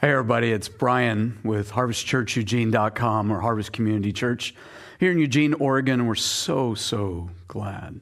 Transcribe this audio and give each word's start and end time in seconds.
Hey, 0.00 0.12
everybody, 0.12 0.52
it's 0.52 0.68
Brian 0.68 1.40
with 1.42 1.72
harvestchurcheugene.com 1.72 3.32
or 3.32 3.40
Harvest 3.40 3.72
Community 3.72 4.12
Church 4.12 4.54
here 5.00 5.10
in 5.10 5.18
Eugene, 5.18 5.54
Oregon. 5.54 6.06
We're 6.06 6.14
so, 6.14 6.76
so 6.76 7.30
glad 7.48 8.00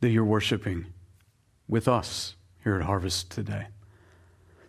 that 0.00 0.10
you're 0.10 0.24
worshiping 0.24 0.86
with 1.66 1.88
us 1.88 2.36
here 2.62 2.76
at 2.76 2.82
Harvest 2.82 3.32
today. 3.32 3.66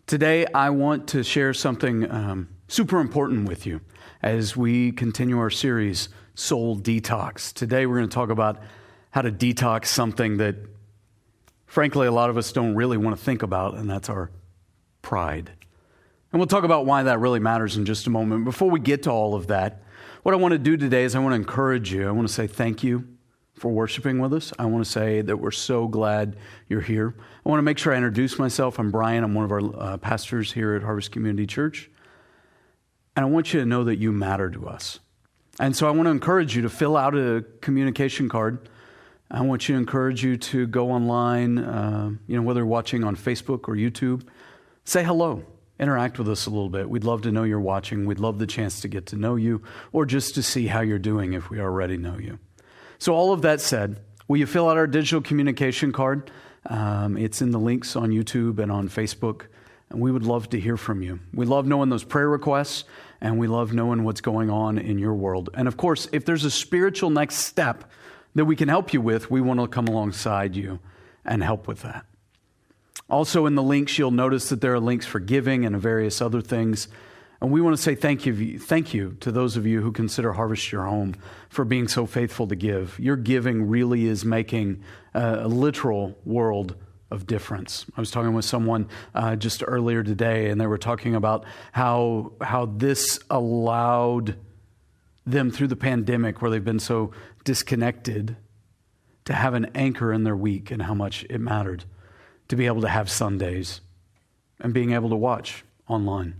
Today, 0.07 0.47
I 0.55 0.71
want 0.71 1.07
to 1.09 1.23
share 1.23 1.53
something 1.53 2.09
um, 2.09 2.49
super 2.67 2.99
important 2.99 3.47
with 3.47 3.67
you 3.67 3.81
as 4.23 4.57
we 4.57 4.91
continue 4.91 5.37
our 5.37 5.51
series, 5.51 6.09
Soul 6.33 6.79
Detox. 6.79 7.53
Today, 7.53 7.85
we're 7.85 7.97
going 7.97 8.09
to 8.09 8.15
talk 8.15 8.31
about 8.31 8.59
how 9.11 9.21
to 9.21 9.31
detox 9.31 9.85
something 9.85 10.37
that, 10.37 10.55
frankly, 11.67 12.07
a 12.07 12.11
lot 12.11 12.31
of 12.31 12.37
us 12.37 12.51
don't 12.51 12.73
really 12.73 12.97
want 12.97 13.15
to 13.15 13.23
think 13.23 13.43
about, 13.43 13.75
and 13.75 13.87
that's 13.87 14.09
our 14.09 14.31
pride. 15.03 15.51
And 16.35 16.39
we'll 16.41 16.47
talk 16.47 16.65
about 16.65 16.85
why 16.85 17.03
that 17.03 17.21
really 17.21 17.39
matters 17.39 17.77
in 17.77 17.85
just 17.85 18.07
a 18.07 18.09
moment. 18.09 18.43
Before 18.43 18.69
we 18.69 18.81
get 18.81 19.03
to 19.03 19.09
all 19.09 19.35
of 19.35 19.47
that, 19.47 19.81
what 20.23 20.35
I 20.35 20.37
want 20.37 20.51
to 20.51 20.57
do 20.57 20.75
today 20.75 21.05
is 21.05 21.15
I 21.15 21.19
want 21.19 21.31
to 21.31 21.37
encourage 21.37 21.93
you. 21.93 22.09
I 22.09 22.11
want 22.11 22.27
to 22.27 22.33
say 22.33 22.45
thank 22.45 22.83
you 22.83 23.07
for 23.53 23.71
worshiping 23.71 24.19
with 24.19 24.33
us. 24.33 24.51
I 24.59 24.65
want 24.65 24.83
to 24.83 24.91
say 24.91 25.21
that 25.21 25.37
we're 25.37 25.51
so 25.51 25.87
glad 25.87 26.35
you're 26.67 26.81
here. 26.81 27.15
I 27.17 27.47
want 27.47 27.59
to 27.59 27.63
make 27.63 27.77
sure 27.77 27.93
I 27.93 27.95
introduce 27.95 28.37
myself. 28.37 28.79
I'm 28.79 28.91
Brian, 28.91 29.23
I'm 29.23 29.33
one 29.33 29.45
of 29.45 29.51
our 29.53 29.61
uh, 29.81 29.95
pastors 29.95 30.51
here 30.51 30.75
at 30.75 30.83
Harvest 30.83 31.13
Community 31.13 31.47
Church. 31.47 31.89
And 33.15 33.25
I 33.25 33.29
want 33.29 33.53
you 33.53 33.61
to 33.61 33.65
know 33.65 33.85
that 33.85 33.95
you 33.95 34.11
matter 34.11 34.49
to 34.49 34.67
us. 34.67 34.99
And 35.61 35.73
so 35.73 35.87
I 35.87 35.91
want 35.91 36.07
to 36.07 36.11
encourage 36.11 36.53
you 36.53 36.63
to 36.63 36.69
fill 36.69 36.97
out 36.97 37.15
a 37.15 37.45
communication 37.61 38.27
card. 38.27 38.67
I 39.31 39.39
want 39.39 39.69
you 39.69 39.75
to 39.75 39.79
encourage 39.79 40.21
you 40.21 40.35
to 40.35 40.67
go 40.67 40.91
online, 40.91 41.59
uh, 41.59 42.09
you 42.27 42.35
know, 42.35 42.41
whether 42.41 42.59
you're 42.59 42.67
watching 42.67 43.05
on 43.05 43.15
Facebook 43.15 43.69
or 43.69 43.75
YouTube, 43.75 44.27
say 44.83 45.01
hello 45.01 45.45
interact 45.79 46.17
with 46.17 46.29
us 46.29 46.45
a 46.45 46.49
little 46.49 46.69
bit. 46.69 46.89
We'd 46.89 47.03
love 47.03 47.21
to 47.23 47.31
know 47.31 47.43
you're 47.43 47.59
watching. 47.59 48.05
We'd 48.05 48.19
love 48.19 48.39
the 48.39 48.47
chance 48.47 48.81
to 48.81 48.87
get 48.87 49.07
to 49.07 49.15
know 49.15 49.35
you 49.35 49.61
or 49.91 50.05
just 50.05 50.35
to 50.35 50.43
see 50.43 50.67
how 50.67 50.81
you're 50.81 50.99
doing 50.99 51.33
if 51.33 51.49
we 51.49 51.59
already 51.59 51.97
know 51.97 52.17
you. 52.17 52.39
So, 52.97 53.13
all 53.13 53.33
of 53.33 53.41
that 53.41 53.61
said, 53.61 53.99
will 54.27 54.37
you 54.37 54.45
fill 54.45 54.69
out 54.69 54.77
our 54.77 54.87
digital 54.87 55.21
communication 55.21 55.91
card? 55.91 56.31
Um, 56.67 57.17
it's 57.17 57.41
in 57.41 57.51
the 57.51 57.59
links 57.59 57.95
on 57.95 58.09
YouTube 58.09 58.59
and 58.59 58.71
on 58.71 58.89
Facebook. 58.89 59.43
And 59.89 60.01
we 60.01 60.11
would 60.11 60.23
love 60.23 60.49
to 60.49 60.59
hear 60.59 60.77
from 60.77 61.01
you. 61.01 61.19
We 61.33 61.45
love 61.45 61.67
knowing 61.67 61.89
those 61.89 62.03
prayer 62.03 62.27
requests, 62.27 62.85
and 63.21 63.37
we 63.37 63.47
love 63.47 63.71
knowing 63.73 64.03
what's 64.03 64.21
going 64.21 64.49
on 64.49 64.79
in 64.79 64.97
your 64.97 65.13
world. 65.13 65.49
And 65.53 65.67
of 65.67 65.77
course, 65.77 66.07
if 66.11 66.25
there's 66.25 66.43
a 66.43 66.51
spiritual 66.51 67.11
next 67.11 67.35
step 67.35 67.83
that 68.33 68.45
we 68.45 68.55
can 68.55 68.67
help 68.67 68.93
you 68.93 69.01
with, 69.01 69.29
we 69.29 69.41
want 69.41 69.59
to 69.59 69.67
come 69.67 69.87
alongside 69.87 70.55
you 70.55 70.79
and 71.23 71.43
help 71.43 71.67
with 71.67 71.81
that. 71.83 72.05
Also, 73.09 73.45
in 73.45 73.55
the 73.55 73.63
links, 73.63 73.97
you'll 73.97 74.11
notice 74.11 74.49
that 74.49 74.61
there 74.61 74.73
are 74.73 74.79
links 74.79 75.05
for 75.05 75.19
giving 75.19 75.65
and 75.65 75.79
various 75.79 76.21
other 76.21 76.41
things. 76.41 76.87
And 77.41 77.51
we 77.51 77.61
want 77.61 77.75
to 77.75 77.81
say 77.81 77.93
thank 77.93 78.25
you, 78.25 78.57
thank 78.57 78.93
you 78.93 79.17
to 79.19 79.31
those 79.31 79.57
of 79.57 79.67
you 79.67 79.81
who 79.81 79.91
consider 79.91 80.33
Harvest 80.33 80.71
your 80.71 80.85
home 80.85 81.15
for 81.49 81.65
being 81.65 81.87
so 81.87 82.05
faithful 82.05 82.47
to 82.47 82.55
give. 82.55 82.97
Your 82.99 83.15
giving 83.15 83.67
really 83.67 84.05
is 84.05 84.25
making 84.25 84.83
a, 85.13 85.47
literal 85.47 86.17
world 86.25 86.75
of 87.11 87.27
difference. 87.27 87.85
I 87.95 88.01
was 88.01 88.09
talking 88.09 88.33
with 88.33 88.45
someone 88.45 88.89
uh, 89.13 89.35
just 89.35 89.63
earlier 89.65 90.01
today, 90.01 90.49
and 90.49 90.59
they 90.59 90.65
were 90.65 90.79
talking 90.79 91.13
about 91.13 91.45
how, 91.71 92.33
how 92.41 92.65
this 92.65 93.19
allowed 93.29 94.37
them 95.27 95.51
through 95.51 95.67
the 95.67 95.75
pandemic, 95.75 96.41
where 96.41 96.49
they've 96.49 96.63
been 96.63 96.79
so 96.79 97.11
disconnected, 97.43 98.37
to 99.25 99.33
have 99.33 99.53
an 99.53 99.65
anchor 99.75 100.13
in 100.13 100.23
their 100.23 100.35
week 100.35 100.71
and 100.71 100.83
how 100.83 100.93
much 100.93 101.25
it 101.29 101.39
mattered 101.39 101.83
to 102.47 102.55
be 102.55 102.65
able 102.65 102.81
to 102.81 102.89
have 102.89 103.09
Sundays 103.09 103.81
and 104.59 104.73
being 104.73 104.91
able 104.93 105.09
to 105.09 105.15
watch 105.15 105.63
online. 105.87 106.35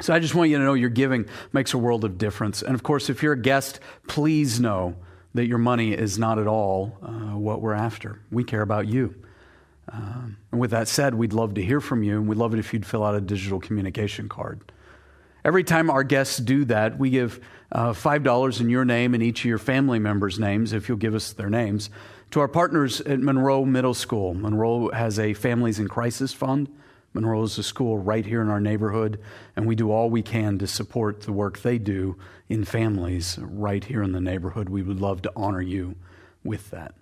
So 0.00 0.14
I 0.14 0.18
just 0.18 0.34
want 0.34 0.50
you 0.50 0.58
to 0.58 0.64
know 0.64 0.74
your 0.74 0.88
giving 0.88 1.26
makes 1.52 1.74
a 1.74 1.78
world 1.78 2.04
of 2.04 2.16
difference. 2.16 2.62
And 2.62 2.74
of 2.74 2.82
course, 2.82 3.10
if 3.10 3.22
you're 3.22 3.34
a 3.34 3.40
guest, 3.40 3.80
please 4.08 4.58
know 4.58 4.96
that 5.34 5.46
your 5.46 5.58
money 5.58 5.92
is 5.92 6.18
not 6.18 6.38
at 6.38 6.46
all 6.46 6.96
uh, 7.02 7.36
what 7.36 7.60
we're 7.60 7.74
after. 7.74 8.20
We 8.30 8.44
care 8.44 8.62
about 8.62 8.88
you. 8.88 9.14
Um, 9.92 10.38
and 10.52 10.60
with 10.60 10.70
that 10.70 10.88
said, 10.88 11.14
we'd 11.14 11.32
love 11.32 11.54
to 11.54 11.62
hear 11.62 11.80
from 11.80 12.02
you, 12.02 12.16
and 12.16 12.28
we'd 12.28 12.38
love 12.38 12.54
it 12.54 12.58
if 12.58 12.72
you'd 12.72 12.86
fill 12.86 13.04
out 13.04 13.14
a 13.14 13.20
digital 13.20 13.60
communication 13.60 14.28
card. 14.28 14.72
Every 15.44 15.64
time 15.64 15.90
our 15.90 16.04
guests 16.04 16.36
do 16.38 16.64
that, 16.66 16.98
we 16.98 17.10
give 17.10 17.40
uh, 17.72 17.92
$5 17.92 18.60
in 18.60 18.68
your 18.68 18.84
name 18.84 19.14
and 19.14 19.22
each 19.22 19.40
of 19.40 19.46
your 19.46 19.58
family 19.58 19.98
members' 19.98 20.38
names, 20.38 20.72
if 20.72 20.88
you'll 20.88 20.98
give 20.98 21.14
us 21.14 21.32
their 21.32 21.48
names, 21.48 21.90
to 22.30 22.40
our 22.40 22.48
partners 22.48 23.00
at 23.00 23.18
Monroe 23.18 23.64
Middle 23.64 23.94
School. 23.94 24.34
Monroe 24.34 24.90
has 24.90 25.18
a 25.18 25.34
Families 25.34 25.78
in 25.78 25.88
Crisis 25.88 26.32
Fund. 26.32 26.68
Monroe 27.12 27.42
is 27.42 27.58
a 27.58 27.62
school 27.62 27.98
right 27.98 28.24
here 28.24 28.40
in 28.40 28.48
our 28.48 28.60
neighborhood, 28.60 29.20
and 29.56 29.66
we 29.66 29.74
do 29.74 29.90
all 29.90 30.08
we 30.08 30.22
can 30.22 30.56
to 30.58 30.66
support 30.66 31.22
the 31.22 31.32
work 31.32 31.58
they 31.58 31.76
do 31.76 32.16
in 32.48 32.64
families 32.64 33.36
right 33.40 33.82
here 33.82 34.02
in 34.02 34.12
the 34.12 34.20
neighborhood. 34.20 34.68
We 34.68 34.82
would 34.82 35.00
love 35.00 35.22
to 35.22 35.32
honor 35.34 35.60
you 35.60 35.96
with 36.44 36.70
that. 36.70 36.94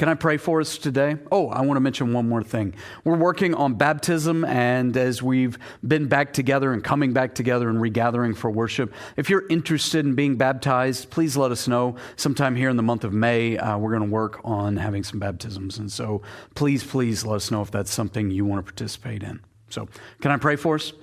Can 0.00 0.08
I 0.08 0.14
pray 0.14 0.38
for 0.38 0.62
us 0.62 0.78
today? 0.78 1.18
Oh, 1.30 1.50
I 1.50 1.60
want 1.60 1.76
to 1.76 1.82
mention 1.82 2.14
one 2.14 2.26
more 2.26 2.42
thing. 2.42 2.74
We're 3.04 3.18
working 3.18 3.54
on 3.54 3.74
baptism, 3.74 4.46
and 4.46 4.96
as 4.96 5.22
we've 5.22 5.58
been 5.86 6.08
back 6.08 6.32
together 6.32 6.72
and 6.72 6.82
coming 6.82 7.12
back 7.12 7.34
together 7.34 7.68
and 7.68 7.78
regathering 7.78 8.34
for 8.34 8.50
worship, 8.50 8.94
if 9.18 9.28
you're 9.28 9.46
interested 9.48 10.06
in 10.06 10.14
being 10.14 10.36
baptized, 10.36 11.10
please 11.10 11.36
let 11.36 11.50
us 11.50 11.68
know. 11.68 11.96
Sometime 12.16 12.56
here 12.56 12.70
in 12.70 12.78
the 12.78 12.82
month 12.82 13.04
of 13.04 13.12
May, 13.12 13.58
uh, 13.58 13.76
we're 13.76 13.90
going 13.90 14.08
to 14.08 14.10
work 14.10 14.40
on 14.42 14.78
having 14.78 15.04
some 15.04 15.18
baptisms. 15.18 15.76
And 15.76 15.92
so 15.92 16.22
please, 16.54 16.82
please 16.82 17.26
let 17.26 17.36
us 17.36 17.50
know 17.50 17.60
if 17.60 17.70
that's 17.70 17.92
something 17.92 18.30
you 18.30 18.46
want 18.46 18.64
to 18.64 18.72
participate 18.72 19.22
in. 19.22 19.42
So, 19.68 19.86
can 20.22 20.30
I 20.30 20.38
pray 20.38 20.56
for 20.56 20.76
us? 20.76 20.94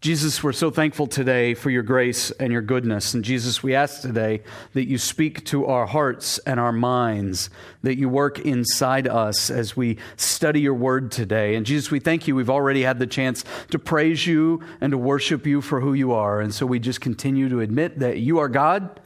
Jesus, 0.00 0.42
we're 0.42 0.52
so 0.52 0.70
thankful 0.70 1.06
today 1.06 1.52
for 1.52 1.68
your 1.68 1.82
grace 1.82 2.30
and 2.30 2.50
your 2.50 2.62
goodness. 2.62 3.12
And 3.12 3.22
Jesus, 3.22 3.62
we 3.62 3.74
ask 3.74 4.00
today 4.00 4.42
that 4.72 4.88
you 4.88 4.96
speak 4.96 5.44
to 5.46 5.66
our 5.66 5.84
hearts 5.84 6.38
and 6.46 6.58
our 6.58 6.72
minds, 6.72 7.50
that 7.82 7.98
you 7.98 8.08
work 8.08 8.38
inside 8.38 9.06
us 9.06 9.50
as 9.50 9.76
we 9.76 9.98
study 10.16 10.62
your 10.62 10.72
word 10.72 11.12
today. 11.12 11.54
And 11.54 11.66
Jesus, 11.66 11.90
we 11.90 12.00
thank 12.00 12.26
you. 12.26 12.34
We've 12.34 12.48
already 12.48 12.80
had 12.80 12.98
the 12.98 13.06
chance 13.06 13.44
to 13.72 13.78
praise 13.78 14.26
you 14.26 14.62
and 14.80 14.90
to 14.92 14.96
worship 14.96 15.44
you 15.44 15.60
for 15.60 15.82
who 15.82 15.92
you 15.92 16.12
are. 16.12 16.40
And 16.40 16.54
so 16.54 16.64
we 16.64 16.78
just 16.78 17.02
continue 17.02 17.50
to 17.50 17.60
admit 17.60 17.98
that 17.98 18.20
you 18.20 18.38
are 18.38 18.48
God 18.48 19.00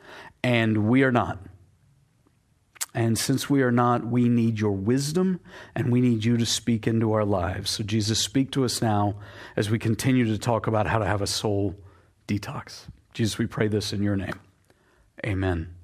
and 0.44 0.88
we 0.88 1.02
are 1.02 1.10
not. 1.10 1.40
And 2.94 3.18
since 3.18 3.50
we 3.50 3.62
are 3.62 3.72
not, 3.72 4.06
we 4.06 4.28
need 4.28 4.60
your 4.60 4.70
wisdom 4.70 5.40
and 5.74 5.90
we 5.90 6.00
need 6.00 6.24
you 6.24 6.36
to 6.36 6.46
speak 6.46 6.86
into 6.86 7.12
our 7.12 7.24
lives. 7.24 7.72
So, 7.72 7.82
Jesus, 7.82 8.22
speak 8.22 8.52
to 8.52 8.64
us 8.64 8.80
now 8.80 9.16
as 9.56 9.68
we 9.68 9.80
continue 9.80 10.24
to 10.26 10.38
talk 10.38 10.68
about 10.68 10.86
how 10.86 10.98
to 10.98 11.04
have 11.04 11.20
a 11.20 11.26
soul 11.26 11.74
detox. 12.28 12.82
Jesus, 13.12 13.36
we 13.36 13.46
pray 13.46 13.66
this 13.66 13.92
in 13.92 14.02
your 14.02 14.16
name. 14.16 14.38
Amen. 15.26 15.74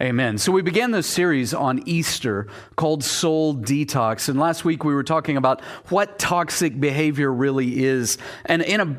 Amen. 0.00 0.38
So 0.38 0.52
we 0.52 0.62
began 0.62 0.92
this 0.92 1.08
series 1.08 1.52
on 1.52 1.82
Easter 1.84 2.46
called 2.76 3.02
Soul 3.02 3.56
Detox. 3.56 4.28
And 4.28 4.38
last 4.38 4.64
week 4.64 4.84
we 4.84 4.94
were 4.94 5.02
talking 5.02 5.36
about 5.36 5.60
what 5.88 6.20
toxic 6.20 6.78
behavior 6.78 7.32
really 7.32 7.84
is. 7.84 8.16
And 8.44 8.62
in 8.62 8.80
a 8.80 8.96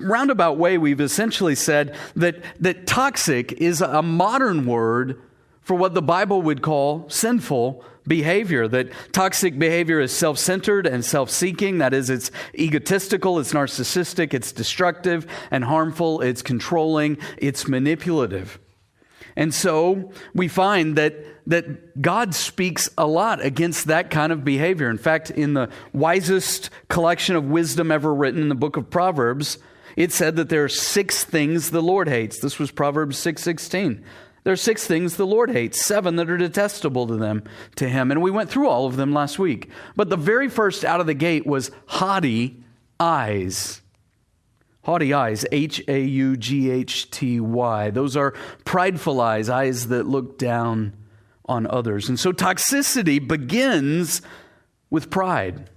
roundabout 0.00 0.56
way, 0.56 0.78
we've 0.78 1.02
essentially 1.02 1.54
said 1.54 1.94
that, 2.16 2.42
that 2.60 2.86
toxic 2.86 3.52
is 3.52 3.82
a 3.82 4.00
modern 4.00 4.64
word 4.64 5.20
for 5.62 5.74
what 5.74 5.94
the 5.94 6.02
Bible 6.02 6.42
would 6.42 6.62
call 6.62 7.08
sinful 7.08 7.84
behavior. 8.06 8.68
That 8.68 8.90
toxic 9.12 9.58
behavior 9.58 10.00
is 10.00 10.12
self 10.12 10.38
centered 10.38 10.86
and 10.86 11.04
self 11.04 11.30
seeking. 11.30 11.78
That 11.78 11.94
is, 11.94 12.10
it's 12.10 12.30
egotistical, 12.54 13.38
it's 13.38 13.52
narcissistic, 13.52 14.34
it's 14.34 14.52
destructive 14.52 15.26
and 15.50 15.64
harmful, 15.64 16.20
it's 16.20 16.42
controlling, 16.42 17.18
it's 17.38 17.68
manipulative. 17.68 18.58
And 19.36 19.54
so 19.54 20.12
we 20.34 20.48
find 20.48 20.96
that, 20.96 21.14
that 21.46 22.02
God 22.02 22.34
speaks 22.34 22.90
a 22.98 23.06
lot 23.06 23.42
against 23.42 23.86
that 23.86 24.10
kind 24.10 24.30
of 24.30 24.44
behavior. 24.44 24.90
In 24.90 24.98
fact, 24.98 25.30
in 25.30 25.54
the 25.54 25.70
wisest 25.94 26.68
collection 26.88 27.34
of 27.34 27.44
wisdom 27.44 27.90
ever 27.90 28.14
written 28.14 28.42
in 28.42 28.50
the 28.50 28.54
book 28.54 28.76
of 28.76 28.90
Proverbs, 28.90 29.58
it 29.96 30.12
said 30.12 30.36
that 30.36 30.48
there 30.48 30.64
are 30.64 30.68
six 30.68 31.24
things 31.24 31.70
the 31.70 31.82
Lord 31.82 32.08
hates. 32.08 32.40
This 32.40 32.58
was 32.58 32.70
Proverbs 32.70 33.16
6:16. 33.18 34.02
There 34.44 34.52
are 34.52 34.56
six 34.56 34.86
things 34.86 35.16
the 35.16 35.26
Lord 35.26 35.50
hates, 35.50 35.84
seven 35.84 36.16
that 36.16 36.28
are 36.28 36.36
detestable 36.36 37.06
to 37.06 37.16
them, 37.16 37.44
to 37.76 37.88
him. 37.88 38.10
And 38.10 38.20
we 38.20 38.30
went 38.30 38.50
through 38.50 38.68
all 38.68 38.86
of 38.86 38.96
them 38.96 39.12
last 39.12 39.38
week. 39.38 39.70
But 39.94 40.10
the 40.10 40.16
very 40.16 40.48
first 40.48 40.84
out 40.84 41.00
of 41.00 41.06
the 41.06 41.14
gate 41.14 41.46
was 41.46 41.70
haughty 41.86 42.62
eyes. 42.98 43.82
Haughty 44.84 45.14
eyes, 45.14 45.46
H 45.52 45.80
A 45.86 46.02
U 46.02 46.36
G 46.36 46.70
H 46.70 47.08
T 47.10 47.38
Y. 47.38 47.90
Those 47.90 48.16
are 48.16 48.32
prideful 48.64 49.20
eyes, 49.20 49.48
eyes 49.48 49.88
that 49.88 50.06
look 50.06 50.38
down 50.38 50.96
on 51.44 51.68
others. 51.68 52.08
And 52.08 52.18
so 52.18 52.32
toxicity 52.32 53.24
begins 53.24 54.22
with 54.90 55.08
pride. 55.08 55.70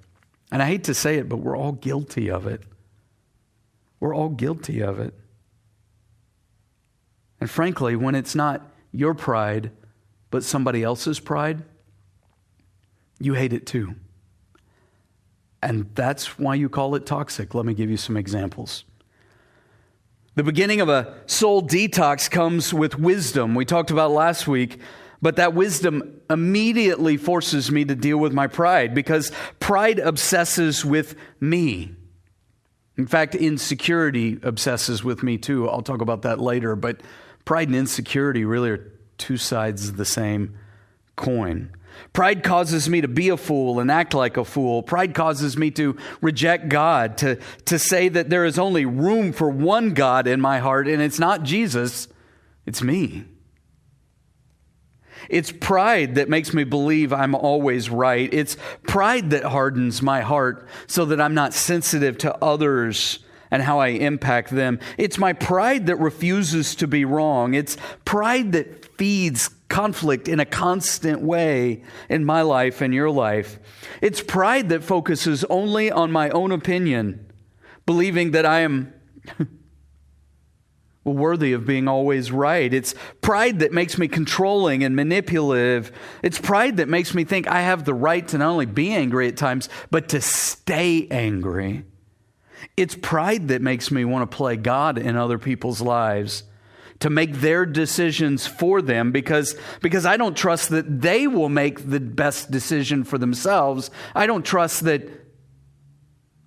And 0.52 0.64
I 0.64 0.66
hate 0.66 0.86
to 0.86 0.96
say 0.96 1.18
it, 1.18 1.30
but 1.30 1.38
we're 1.38 1.58
all 1.58 1.74
guilty 1.74 2.32
of 2.32 2.48
it. 2.48 2.64
We're 4.00 4.16
all 4.16 4.30
guilty 4.30 4.82
of 4.82 5.00
it. 5.00 5.14
And 7.46 7.52
frankly, 7.52 7.96
when 7.96 8.16
it's 8.16 8.34
not 8.34 8.72
your 8.92 9.14
pride, 9.14 9.70
but 10.32 10.44
somebody 10.44 10.82
else's 10.82 11.20
pride, 11.20 11.62
you 13.20 13.36
hate 13.36 13.54
it 13.54 13.68
too. 13.68 13.94
And 15.62 15.94
that's 15.94 16.40
why 16.40 16.56
you 16.56 16.70
call 16.70 16.96
it 16.96 17.06
toxic. 17.06 17.54
Let 17.54 17.68
me 17.68 17.76
give 17.76 17.88
you 17.88 17.98
some 17.98 18.18
examples. 18.18 18.84
The 20.34 20.42
beginning 20.42 20.82
of 20.82 20.90
a 20.90 21.14
soul 21.28 21.62
detox 21.62 22.32
comes 22.32 22.74
with 22.74 22.98
wisdom. 22.98 23.54
We 23.54 23.64
talked 23.64 23.92
about 23.92 24.10
last 24.10 24.48
week, 24.48 24.80
but 25.22 25.36
that 25.36 25.54
wisdom 25.54 26.22
immediately 26.32 27.16
forces 27.16 27.72
me 27.72 27.86
to 27.86 27.94
deal 27.94 28.18
with 28.18 28.34
my 28.34 28.48
pride 28.48 28.96
because 28.96 29.32
pride 29.60 30.00
obsesses 30.00 30.84
with 30.84 31.16
me. 31.40 31.92
In 32.98 33.06
fact, 33.06 33.36
insecurity 33.36 34.40
obsesses 34.42 35.04
with 35.04 35.22
me 35.22 35.38
too. 35.38 35.70
I'll 35.70 35.84
talk 35.84 36.02
about 36.02 36.24
that 36.24 36.42
later, 36.42 36.76
but 36.76 37.02
pride 37.46 37.68
and 37.68 37.76
insecurity 37.76 38.44
really 38.44 38.72
are 38.72 38.92
two 39.18 39.38
sides 39.38 39.88
of 39.88 39.98
the 39.98 40.06
same 40.06 40.58
coin. 41.16 41.72
Pride 42.12 42.44
causes 42.44 42.90
me 42.90 43.02
to 43.02 43.08
be 43.08 43.30
a 43.30 43.38
fool 43.38 43.80
and 43.80 43.90
act 43.90 44.14
like 44.14 44.38
a 44.38 44.44
fool. 44.44 44.84
Pride 44.84 45.14
causes 45.14 45.56
me 45.58 45.72
to 45.72 45.98
reject 46.22 46.68
God, 46.70 47.18
to, 47.20 47.38
to 47.66 47.80
say 47.80 48.10
that 48.10 48.30
there 48.30 48.46
is 48.46 48.60
only 48.60 48.86
room 48.86 49.32
for 49.32 49.50
one 49.50 49.94
God 49.94 50.28
in 50.28 50.42
my 50.42 50.60
heart, 50.60 50.88
and 50.88 51.02
it's 51.02 51.20
not 51.20 51.44
Jesus, 51.44 52.08
it's 52.66 52.82
me. 52.82 53.26
It's 55.30 55.52
pride 55.52 56.16
that 56.16 56.30
makes 56.30 56.54
me 56.54 56.66
believe 56.66 57.12
I'm 57.12 57.34
always 57.34 57.90
right. 57.90 58.32
It's 58.34 58.58
pride 58.84 59.32
that 59.32 59.44
hardens 59.44 60.02
my 60.02 60.22
heart 60.22 60.68
so 60.88 61.06
that 61.06 61.20
I'm 61.20 61.34
not 61.34 61.54
sensitive 61.54 62.18
to 62.20 62.36
others 62.44 63.20
and 63.56 63.64
how 63.64 63.80
I 63.80 63.88
impact 63.88 64.50
them. 64.50 64.82
It's 64.98 65.18
my 65.18 65.32
pride 65.32 65.88
that 65.88 65.96
refuses 65.96 66.76
to 66.76 66.88
be 66.88 67.06
wrong. 67.06 67.54
It's 67.54 67.78
pride 68.04 68.52
that 68.52 68.98
feeds 68.98 69.50
conflict 69.70 70.28
in 70.28 70.42
a 70.42 70.46
constant 70.46 71.22
way 71.22 71.82
in 72.10 72.26
my 72.26 72.42
life 72.42 72.82
and 72.82 72.94
your 72.94 73.10
life. 73.10 73.58
It's 74.02 74.22
pride 74.22 74.68
that 74.70 74.84
focuses 74.84 75.46
only 75.46 75.90
on 75.90 76.12
my 76.12 76.30
own 76.32 76.52
opinion, 76.52 77.32
believing 77.86 78.32
that 78.32 78.46
I 78.46 78.60
am 78.60 78.94
worthy 81.06 81.54
of 81.54 81.66
being 81.66 81.88
always 81.88 82.34
right. 82.34 82.74
It's 82.74 82.94
pride 83.22 83.60
that 83.60 83.72
makes 83.72 83.98
me 83.98 84.10
controlling 84.10 84.84
and 84.84 84.98
manipulative. 84.98 85.94
It's 86.22 86.40
pride 86.40 86.76
that 86.76 86.90
makes 86.90 87.14
me 87.14 87.24
think 87.24 87.48
I 87.48 87.62
have 87.62 87.86
the 87.86 87.94
right 87.94 88.28
to 88.28 88.38
not 88.38 88.50
only 88.50 88.66
be 88.66 88.92
angry 88.92 89.30
at 89.30 89.38
times, 89.38 89.70
but 89.92 90.10
to 90.10 90.20
stay 90.20 91.08
angry. 91.10 91.86
It's 92.78 92.96
pride 92.96 93.50
that 93.50 93.62
makes 93.62 93.92
me 93.92 94.06
want 94.06 94.30
to 94.30 94.36
play 94.36 94.56
God 94.58 94.98
in 94.98 95.16
other 95.16 95.38
people's 95.38 95.82
lives 95.82 96.44
to 97.00 97.10
make 97.10 97.34
their 97.34 97.66
decisions 97.66 98.48
for 98.48 98.82
them 98.82 99.12
because, 99.12 99.56
because 99.82 100.06
I 100.06 100.18
don't 100.18 100.36
trust 100.36 100.70
that 100.70 101.02
they 101.02 101.28
will 101.28 101.50
make 101.50 101.90
the 101.90 102.00
best 102.00 102.52
decision 102.52 103.04
for 103.04 103.18
themselves. 103.18 103.92
I 104.14 104.28
don't 104.28 104.46
trust 104.46 104.86
that, 104.86 105.08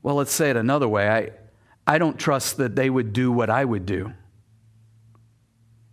well, 0.03 0.17
let's 0.17 0.33
say 0.33 0.51
it 0.51 0.57
another 0.57 0.89
way. 0.89 1.09
I, 1.09 1.31
I 1.87 1.99
don't 1.99 2.19
trust 2.19 2.57
that 2.57 2.77
they 2.77 2.89
would 2.89 3.13
do 3.13 3.31
what 3.31 3.51
I 3.51 3.65
would 3.65 3.87
do. 3.87 4.13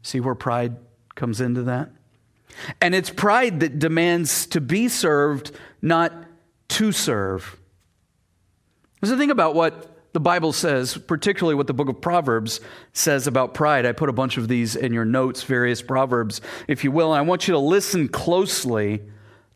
See 0.04 0.20
where 0.20 0.36
pride 0.36 0.78
comes 1.16 1.42
into 1.42 1.64
that? 1.64 1.90
And 2.80 2.96
it's 2.96 3.10
pride 3.10 3.60
that 3.60 3.80
demands 3.80 4.46
to 4.48 4.62
be 4.62 4.88
served, 4.88 5.52
not 5.82 6.14
to 6.70 6.92
serve. 6.92 7.58
A 9.02 9.18
thing 9.18 9.30
about 9.30 9.54
what 9.54 9.95
the 10.16 10.22
Bible 10.22 10.54
says, 10.54 10.98
particularly 10.98 11.56
what 11.56 11.68
the 11.68 11.74
book 11.74 11.90
of 11.90 12.00
Proverbs 12.00 12.62
says 12.94 13.28
about 13.28 13.54
pride. 13.54 13.86
I 13.86 13.92
put 13.92 14.08
a 14.08 14.14
bunch 14.14 14.38
of 14.38 14.48
these 14.48 14.78
in 14.78 14.94
your 14.94 15.04
notes, 15.04 15.44
various 15.44 15.82
Proverbs, 15.82 16.40
if 16.70 16.86
you 16.86 16.92
will. 16.92 17.12
And 17.14 17.20
I 17.20 17.22
want 17.22 17.50
you 17.50 17.52
to 17.52 17.60
listen 17.60 18.08
closely 18.08 19.02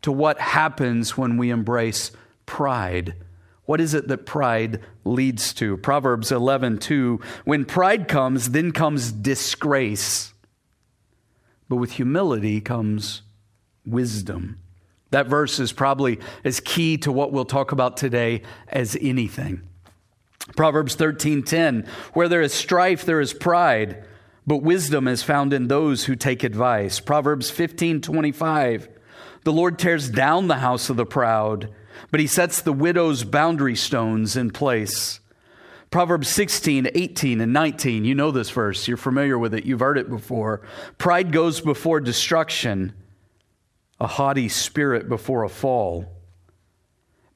to 0.02 0.12
what 0.12 0.38
happens 0.38 1.16
when 1.16 1.38
we 1.38 1.48
embrace 1.48 2.10
pride. 2.44 3.14
What 3.64 3.80
is 3.80 3.94
it 3.94 4.08
that 4.08 4.26
pride 4.26 4.82
leads 5.02 5.54
to? 5.54 5.78
Proverbs 5.78 6.30
11, 6.30 6.76
2. 6.76 7.18
When 7.46 7.64
pride 7.64 8.06
comes, 8.06 8.50
then 8.50 8.72
comes 8.72 9.12
disgrace. 9.12 10.34
But 11.70 11.76
with 11.76 11.92
humility 11.92 12.60
comes 12.60 13.22
wisdom. 13.86 14.60
That 15.08 15.26
verse 15.26 15.58
is 15.58 15.72
probably 15.72 16.20
as 16.44 16.60
key 16.60 16.98
to 16.98 17.10
what 17.10 17.32
we'll 17.32 17.46
talk 17.46 17.72
about 17.72 17.96
today 17.96 18.42
as 18.68 18.94
anything. 19.00 19.62
Proverbs 20.56 20.96
13:10 20.96 21.86
Where 22.12 22.28
there 22.28 22.42
is 22.42 22.52
strife 22.52 23.04
there 23.04 23.20
is 23.20 23.32
pride 23.32 24.04
but 24.46 24.62
wisdom 24.62 25.06
is 25.06 25.22
found 25.22 25.52
in 25.52 25.68
those 25.68 26.06
who 26.06 26.16
take 26.16 26.42
advice. 26.42 26.98
Proverbs 26.98 27.50
15:25 27.50 28.88
The 29.44 29.52
Lord 29.52 29.78
tears 29.78 30.08
down 30.08 30.48
the 30.48 30.56
house 30.56 30.90
of 30.90 30.96
the 30.96 31.06
proud 31.06 31.68
but 32.10 32.20
he 32.20 32.26
sets 32.26 32.60
the 32.60 32.72
widow's 32.72 33.24
boundary 33.24 33.76
stones 33.76 34.36
in 34.36 34.50
place. 34.50 35.20
Proverbs 35.90 36.28
16, 36.28 36.88
18, 36.94 37.40
and 37.40 37.52
19. 37.52 38.04
You 38.04 38.14
know 38.14 38.30
this 38.30 38.50
verse. 38.50 38.86
You're 38.86 38.96
familiar 38.96 39.38
with 39.38 39.54
it. 39.54 39.64
You've 39.64 39.80
heard 39.80 39.98
it 39.98 40.08
before. 40.08 40.62
Pride 40.98 41.32
goes 41.32 41.60
before 41.60 42.00
destruction, 42.00 42.92
a 43.98 44.06
haughty 44.06 44.48
spirit 44.48 45.08
before 45.08 45.42
a 45.42 45.48
fall. 45.48 46.06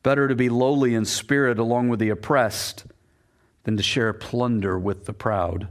Better 0.02 0.28
to 0.28 0.34
be 0.34 0.48
lowly 0.48 0.94
in 0.94 1.04
spirit 1.04 1.58
along 1.58 1.88
with 1.88 1.98
the 1.98 2.10
oppressed 2.10 2.84
than 3.64 3.76
to 3.76 3.82
share 3.82 4.12
plunder 4.12 4.78
with 4.78 5.06
the 5.06 5.12
proud. 5.12 5.68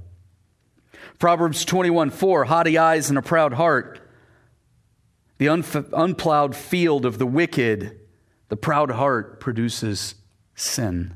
Proverbs 1.19 1.63
21 1.65 2.09
4 2.09 2.45
Haughty 2.45 2.77
eyes 2.77 3.09
and 3.09 3.17
a 3.17 3.21
proud 3.21 3.53
heart, 3.53 3.99
the 5.37 5.47
unplowed 5.47 6.55
field 6.55 7.05
of 7.05 7.17
the 7.17 7.25
wicked, 7.25 7.99
the 8.49 8.57
proud 8.57 8.91
heart 8.91 9.39
produces 9.39 10.15
sin. 10.55 11.13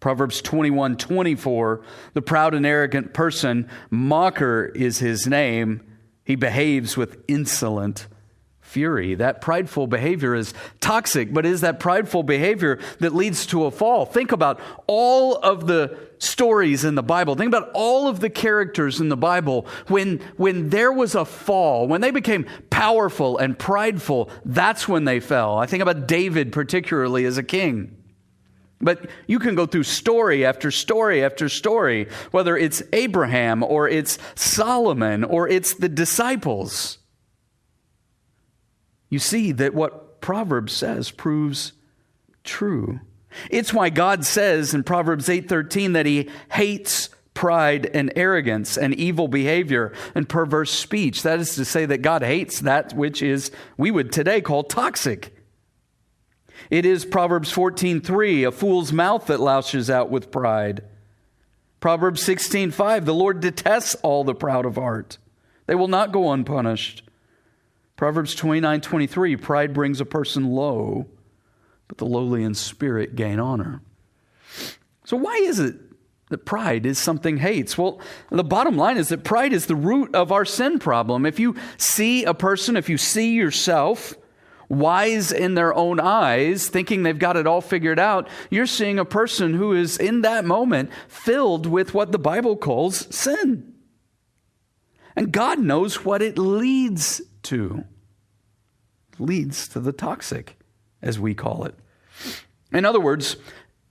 Proverbs 0.00 0.42
21 0.42 0.96
24 0.96 1.84
The 2.14 2.22
proud 2.22 2.54
and 2.54 2.66
arrogant 2.66 3.14
person, 3.14 3.68
mocker 3.90 4.72
is 4.74 4.98
his 4.98 5.26
name. 5.26 5.80
He 6.24 6.36
behaves 6.36 6.96
with 6.96 7.22
insolent 7.28 8.06
fury. 8.72 9.14
That 9.14 9.42
prideful 9.42 9.86
behavior 9.86 10.34
is 10.34 10.54
toxic, 10.80 11.32
but 11.32 11.44
is 11.44 11.60
that 11.60 11.78
prideful 11.78 12.22
behavior 12.22 12.78
that 13.00 13.14
leads 13.14 13.46
to 13.46 13.66
a 13.66 13.70
fall. 13.70 14.06
Think 14.06 14.32
about 14.32 14.60
all 14.86 15.36
of 15.36 15.66
the 15.66 15.96
stories 16.18 16.84
in 16.84 16.94
the 16.94 17.02
Bible. 17.02 17.34
Think 17.34 17.48
about 17.48 17.70
all 17.74 18.08
of 18.08 18.20
the 18.20 18.30
characters 18.30 18.98
in 19.00 19.10
the 19.10 19.16
Bible. 19.16 19.66
When, 19.88 20.20
when 20.36 20.70
there 20.70 20.92
was 20.92 21.14
a 21.14 21.24
fall, 21.24 21.86
when 21.86 22.00
they 22.00 22.10
became 22.10 22.46
powerful 22.70 23.36
and 23.36 23.58
prideful, 23.58 24.30
that's 24.44 24.88
when 24.88 25.04
they 25.04 25.20
fell. 25.20 25.58
I 25.58 25.66
think 25.66 25.82
about 25.82 26.08
David, 26.08 26.50
particularly 26.52 27.26
as 27.26 27.36
a 27.36 27.42
king. 27.42 27.96
But 28.80 29.10
you 29.26 29.38
can 29.38 29.54
go 29.54 29.66
through 29.66 29.84
story 29.84 30.44
after 30.44 30.70
story 30.70 31.22
after 31.22 31.48
story, 31.48 32.08
whether 32.30 32.56
it's 32.56 32.82
Abraham 32.92 33.62
or 33.62 33.88
it's 33.88 34.18
Solomon 34.34 35.24
or 35.24 35.46
it's 35.46 35.74
the 35.74 35.88
disciples 35.88 36.98
you 39.12 39.18
see 39.18 39.52
that 39.52 39.74
what 39.74 40.22
Proverbs 40.22 40.72
says 40.72 41.10
proves 41.10 41.74
true. 42.44 43.00
It's 43.50 43.74
why 43.74 43.90
God 43.90 44.24
says 44.24 44.72
in 44.72 44.84
Proverbs 44.84 45.28
8:13 45.28 45.92
that 45.92 46.06
he 46.06 46.30
hates 46.52 47.10
pride 47.34 47.90
and 47.92 48.10
arrogance 48.16 48.78
and 48.78 48.94
evil 48.94 49.28
behavior 49.28 49.92
and 50.14 50.30
perverse 50.30 50.70
speech. 50.70 51.22
That 51.24 51.40
is 51.40 51.54
to 51.56 51.66
say 51.66 51.84
that 51.84 51.98
God 51.98 52.22
hates 52.22 52.60
that 52.60 52.94
which 52.94 53.20
is 53.22 53.50
we 53.76 53.90
would 53.90 54.12
today 54.12 54.40
call 54.40 54.64
toxic. 54.64 55.36
It 56.70 56.86
is 56.86 57.04
Proverbs 57.04 57.52
14:3, 57.52 58.44
a 58.44 58.50
fool's 58.50 58.94
mouth 58.94 59.26
that 59.26 59.40
louches 59.40 59.90
out 59.90 60.08
with 60.08 60.30
pride. 60.30 60.84
Proverbs 61.80 62.22
16:5, 62.22 63.04
the 63.04 63.12
Lord 63.12 63.40
detests 63.40 63.94
all 63.96 64.24
the 64.24 64.34
proud 64.34 64.64
of 64.64 64.76
heart. 64.76 65.18
They 65.66 65.74
will 65.74 65.88
not 65.88 66.12
go 66.12 66.32
unpunished. 66.32 67.02
Proverbs 68.02 68.34
29 68.34 68.80
23 68.80 69.36
pride 69.36 69.72
brings 69.72 70.00
a 70.00 70.04
person 70.04 70.50
low, 70.50 71.06
but 71.86 71.98
the 71.98 72.04
lowly 72.04 72.42
in 72.42 72.52
spirit 72.52 73.14
gain 73.14 73.38
honor. 73.38 73.80
So, 75.04 75.16
why 75.16 75.36
is 75.36 75.60
it 75.60 75.76
that 76.30 76.38
pride 76.38 76.84
is 76.84 76.98
something 76.98 77.36
hates? 77.36 77.78
Well, 77.78 78.00
the 78.28 78.42
bottom 78.42 78.76
line 78.76 78.96
is 78.96 79.10
that 79.10 79.22
pride 79.22 79.52
is 79.52 79.66
the 79.66 79.76
root 79.76 80.12
of 80.16 80.32
our 80.32 80.44
sin 80.44 80.80
problem. 80.80 81.24
If 81.24 81.38
you 81.38 81.54
see 81.76 82.24
a 82.24 82.34
person, 82.34 82.76
if 82.76 82.88
you 82.88 82.98
see 82.98 83.34
yourself, 83.34 84.16
wise 84.68 85.30
in 85.30 85.54
their 85.54 85.72
own 85.72 86.00
eyes, 86.00 86.68
thinking 86.68 87.04
they've 87.04 87.16
got 87.16 87.36
it 87.36 87.46
all 87.46 87.60
figured 87.60 88.00
out, 88.00 88.28
you're 88.50 88.66
seeing 88.66 88.98
a 88.98 89.04
person 89.04 89.54
who 89.54 89.74
is 89.74 89.96
in 89.96 90.22
that 90.22 90.44
moment 90.44 90.90
filled 91.06 91.66
with 91.66 91.94
what 91.94 92.10
the 92.10 92.18
Bible 92.18 92.56
calls 92.56 93.14
sin. 93.14 93.74
And 95.14 95.30
God 95.30 95.60
knows 95.60 96.04
what 96.04 96.20
it 96.20 96.36
leads 96.36 97.22
to 97.44 97.84
leads 99.22 99.68
to 99.68 99.80
the 99.80 99.92
toxic, 99.92 100.58
as 101.00 101.18
we 101.18 101.34
call 101.34 101.64
it. 101.64 101.74
In 102.72 102.84
other 102.84 103.00
words, 103.00 103.36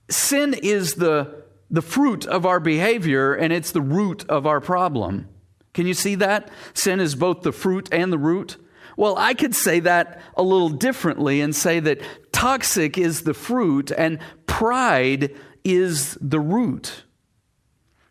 sin 0.08 0.54
is 0.54 0.94
the, 0.94 1.42
the 1.70 1.82
fruit 1.82 2.26
of 2.26 2.44
our 2.44 2.60
behavior 2.60 3.34
and 3.34 3.52
it's 3.52 3.72
the 3.72 3.80
root 3.80 4.28
of 4.28 4.46
our 4.46 4.60
problem. 4.60 5.28
Can 5.74 5.86
you 5.86 5.94
see 5.94 6.16
that? 6.16 6.50
Sin 6.74 7.00
is 7.00 7.14
both 7.14 7.42
the 7.42 7.52
fruit 7.52 7.88
and 7.92 8.12
the 8.12 8.18
root. 8.18 8.56
Well, 8.96 9.16
I 9.16 9.34
could 9.34 9.54
say 9.54 9.80
that 9.80 10.20
a 10.36 10.42
little 10.42 10.68
differently 10.68 11.40
and 11.40 11.56
say 11.56 11.80
that 11.80 12.00
toxic 12.30 12.98
is 12.98 13.22
the 13.22 13.34
fruit 13.34 13.90
and 13.90 14.18
pride 14.46 15.34
is 15.64 16.18
the 16.20 16.40
root. 16.40 17.04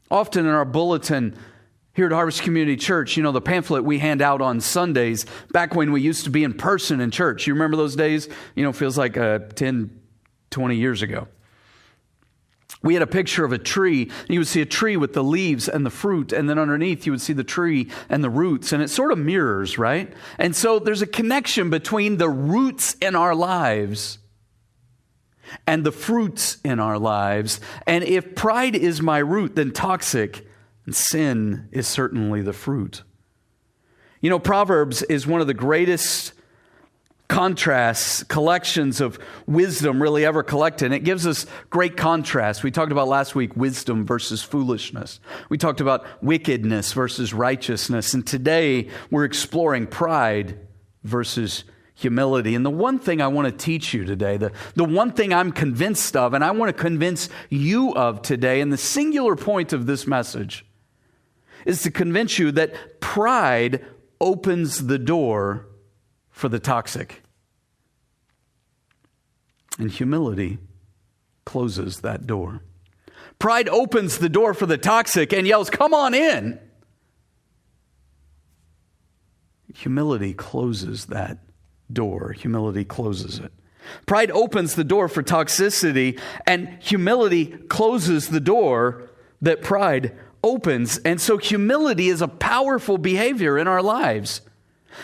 Often 0.10 0.46
in 0.46 0.52
our 0.52 0.66
bulletin, 0.66 1.38
here 1.94 2.06
at 2.06 2.12
Harvest 2.12 2.42
Community 2.42 2.78
Church, 2.78 3.18
you 3.18 3.24
know, 3.24 3.32
the 3.32 3.42
pamphlet 3.42 3.84
we 3.84 4.00
hand 4.00 4.22
out 4.22 4.42
on 4.42 4.62
Sundays, 4.62 5.26
back 5.52 5.76
when 5.76 5.92
we 5.92 6.02
used 6.02 6.24
to 6.24 6.30
be 6.30 6.44
in 6.44 6.54
person 6.54 7.02
in 7.02 7.12
church. 7.12 7.48
You 7.48 7.54
remember 7.54 7.76
those 7.76 7.96
days? 7.96 8.30
You 8.56 8.64
know, 8.64 8.72
feels 8.72 8.98
like 8.98 9.18
uh, 9.18 9.40
10, 9.56 10.00
20 10.52 10.76
years 10.76 11.02
ago. 11.02 11.28
We 12.84 12.94
had 12.94 13.04
a 13.04 13.08
picture 13.08 13.46
of 13.46 13.52
a 13.52 13.58
tree. 13.58 14.10
You 14.28 14.40
would 14.40 14.48
see 14.48 14.62
a 14.62 14.66
tree 14.66 14.98
with 14.98 15.14
the 15.14 15.24
leaves 15.24 15.68
and 15.68 15.86
the 15.86 15.92
fruit, 15.92 16.32
and 16.32 16.50
then 16.50 16.58
underneath 16.58 17.06
you 17.06 17.12
would 17.12 17.22
see 17.22 17.34
the 17.34 17.44
tree 17.44 17.90
and 18.10 18.24
the 18.24 18.30
roots, 18.30 18.72
and 18.72 18.82
it 18.82 18.90
sort 18.90 19.12
of 19.12 19.20
mirrors, 19.20 19.78
right? 19.78 20.12
And 20.40 20.56
so 20.56 20.80
there's 20.80 21.02
a 21.02 21.08
connection 21.08 21.70
between 21.70 22.18
the 22.18 22.30
roots 22.30 22.96
in 22.96 23.16
our 23.16 23.36
lives 23.36 24.18
and 25.68 25.84
the 25.84 25.92
fruits 25.92 26.58
in 26.64 26.80
our 26.80 26.98
lives. 26.98 27.60
And 27.86 28.04
if 28.04 28.34
pride 28.36 28.76
is 28.76 29.02
my 29.02 29.20
root, 29.20 29.56
then 29.56 29.72
toxic 29.72 30.48
and 30.92 30.96
sin 30.98 31.70
is 31.72 31.88
certainly 31.88 32.42
the 32.42 32.52
fruit. 32.52 33.04
You 34.20 34.30
know, 34.30 34.40
Proverbs 34.40 35.04
is 35.04 35.26
one 35.26 35.40
of 35.40 35.48
the 35.48 35.54
greatest 35.54 36.34
contrasts, 37.30 38.24
collections 38.24 39.00
of 39.00 39.18
wisdom 39.48 40.02
really 40.02 40.26
ever 40.26 40.44
collected. 40.44 40.88
And 40.88 40.94
it 40.94 41.06
gives 41.06 41.26
us 41.26 41.46
great 41.70 41.96
contrast. 41.96 42.62
We 42.62 42.72
talked 42.72 42.92
about 42.92 43.08
last 43.08 43.36
week 43.36 43.56
wisdom 43.56 44.06
versus 44.06 44.44
foolishness. 44.44 45.22
We 45.48 45.58
talked 45.58 45.80
about 45.80 46.06
wickedness 46.22 46.92
versus 46.92 47.34
righteousness. 47.34 48.14
And 48.14 48.28
today 48.28 48.90
we're 49.10 49.24
exploring 49.24 49.88
pride 49.88 50.60
versus 51.06 51.64
humility. 51.94 52.54
And 52.54 52.66
the 52.66 52.70
one 52.70 53.00
thing 53.00 53.22
I 53.22 53.28
want 53.28 53.46
to 53.48 53.66
teach 53.66 53.94
you 53.94 54.04
today, 54.04 54.36
the, 54.36 54.52
the 54.76 54.84
one 54.84 55.14
thing 55.14 55.34
I'm 55.34 55.54
convinced 55.54 56.18
of, 56.18 56.34
and 56.34 56.44
I 56.44 56.52
want 56.52 56.76
to 56.76 56.82
convince 56.82 57.30
you 57.50 57.94
of 57.94 58.22
today, 58.22 58.60
and 58.60 58.74
the 58.74 58.78
singular 58.78 59.38
point 59.38 59.72
of 59.72 59.86
this 59.86 60.06
message 60.06 60.66
is 61.66 61.82
to 61.84 61.92
convince 61.92 62.40
you 62.40 62.52
that 62.52 63.00
pride 63.00 63.86
opens 64.20 64.88
the 64.88 65.00
door 65.00 65.68
for 66.30 66.50
the 66.50 66.60
toxic. 66.60 67.22
And 69.80 69.90
humility 69.90 70.60
closes 71.46 72.02
that 72.02 72.28
door. 72.28 72.62
Pride 73.40 73.70
opens 73.70 74.20
the 74.20 74.30
door 74.30 74.54
for 74.54 74.66
the 74.66 74.78
toxic 74.78 75.34
and 75.34 75.48
yells, 75.48 75.70
Come 75.70 75.94
on 75.94 76.14
in. 76.14 76.60
Humility 79.74 80.34
closes 80.34 81.06
that 81.06 81.40
door. 81.92 82.34
Humility 82.34 82.86
closes 82.86 83.40
it. 83.40 83.52
Pride 84.06 84.32
opens 84.32 84.76
the 84.76 84.84
door 84.84 85.08
for 85.08 85.24
toxicity, 85.24 86.20
and 86.46 86.78
humility 86.82 87.48
closes 87.48 88.30
the 88.30 88.40
door 88.40 89.10
that 89.42 89.62
pride 89.62 90.16
opens. 90.44 90.98
And 91.00 91.20
so, 91.20 91.38
humility 91.38 92.10
is 92.10 92.22
a 92.22 92.28
powerful 92.28 92.98
behavior 92.98 93.58
in 93.58 93.68
our 93.68 93.82
lives 93.82 94.42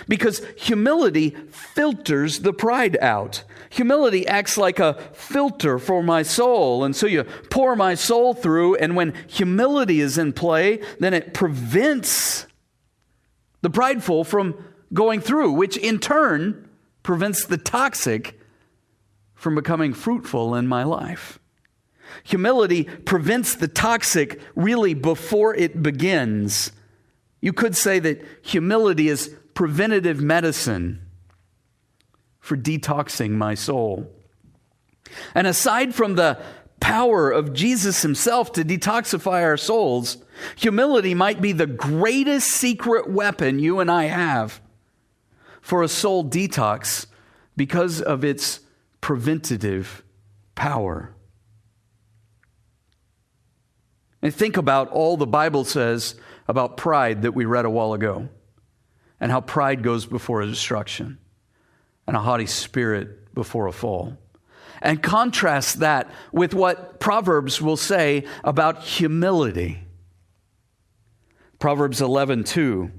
because 0.08 0.46
humility 0.58 1.32
filters 1.50 2.40
the 2.40 2.54
pride 2.54 2.98
out. 3.02 3.44
Humility 3.70 4.28
acts 4.28 4.58
like 4.58 4.80
a 4.80 4.96
filter 5.14 5.80
for 5.80 6.02
my 6.02 6.24
soul. 6.24 6.84
And 6.84 6.96
so 6.96 7.06
you 7.06 7.24
pour 7.50 7.76
my 7.76 7.96
soul 7.96 8.34
through, 8.34 8.76
and 8.76 8.96
when 8.96 9.14
humility 9.28 10.00
is 10.00 10.18
in 10.18 10.34
play, 10.34 10.82
then 11.00 11.14
it 11.14 11.34
prevents 11.34 12.48
the 13.62 13.70
prideful 13.70 14.24
from 14.24 14.64
going 14.94 15.20
through, 15.20 15.52
which 15.52 15.78
in 15.78 16.00
turn 16.00 16.70
prevents 17.04 17.46
the 17.46 17.58
toxic 17.58 18.40
from 19.36 19.56
becoming 19.56 19.94
fruitful 19.94 20.56
in 20.56 20.68
my 20.68 20.84
life. 20.84 21.40
Humility 22.24 22.84
prevents 22.84 23.56
the 23.56 23.68
toxic 23.68 24.40
really 24.56 24.94
before 24.94 25.56
it 25.56 25.82
begins. 25.82 26.72
You 27.42 27.54
could 27.54 27.76
say 27.76 28.00
that 28.00 28.24
humility 28.42 29.08
is 29.08 29.36
preventative 29.54 30.22
medicine 30.22 31.02
for 32.40 32.58
detoxing 32.58 33.32
my 33.32 33.56
soul. 33.56 34.12
And 35.36 35.48
aside 35.48 35.96
from 35.96 36.16
the 36.16 36.42
power 36.80 37.32
of 37.32 37.54
Jesus 37.54 38.02
himself 38.02 38.52
to 38.54 38.64
detoxify 38.64 39.44
our 39.44 39.58
souls, 39.58 40.18
humility 40.56 41.14
might 41.14 41.42
be 41.42 41.52
the 41.52 41.66
greatest 41.66 42.50
secret 42.50 43.10
weapon 43.10 43.60
you 43.60 43.80
and 43.80 43.90
I 43.90 44.06
have 44.06 44.62
for 45.62 45.84
a 45.84 45.88
soul 45.88 46.24
detox 46.24 47.08
because 47.56 48.02
of 48.02 48.24
its 48.24 48.62
preventative 49.02 50.04
power. 50.56 51.14
And 54.28 54.36
think 54.36 54.58
about 54.58 54.90
all 54.90 55.16
the 55.16 55.26
Bible 55.26 55.64
says 55.64 56.16
about 56.50 56.76
pride 56.76 57.22
that 57.22 57.32
we 57.32 57.46
read 57.46 57.64
a 57.64 57.70
while 57.70 57.94
ago, 57.94 58.28
and 59.22 59.32
how 59.32 59.40
pride 59.40 59.84
goes 59.84 60.06
before 60.06 60.42
a 60.42 60.46
destruction, 60.46 61.18
and 62.06 62.18
a 62.18 62.20
haughty 62.20 62.46
spirit 62.46 63.34
before 63.34 63.68
a 63.68 63.72
fall. 63.72 64.18
And 64.82 65.02
contrast 65.02 65.80
that 65.80 66.12
with 66.34 66.54
what 66.54 67.00
Proverbs 67.00 67.62
will 67.62 67.78
say 67.78 68.26
about 68.44 68.84
humility. 68.84 69.80
Proverbs 71.58 72.02
11, 72.02 72.44
2. 72.44 72.92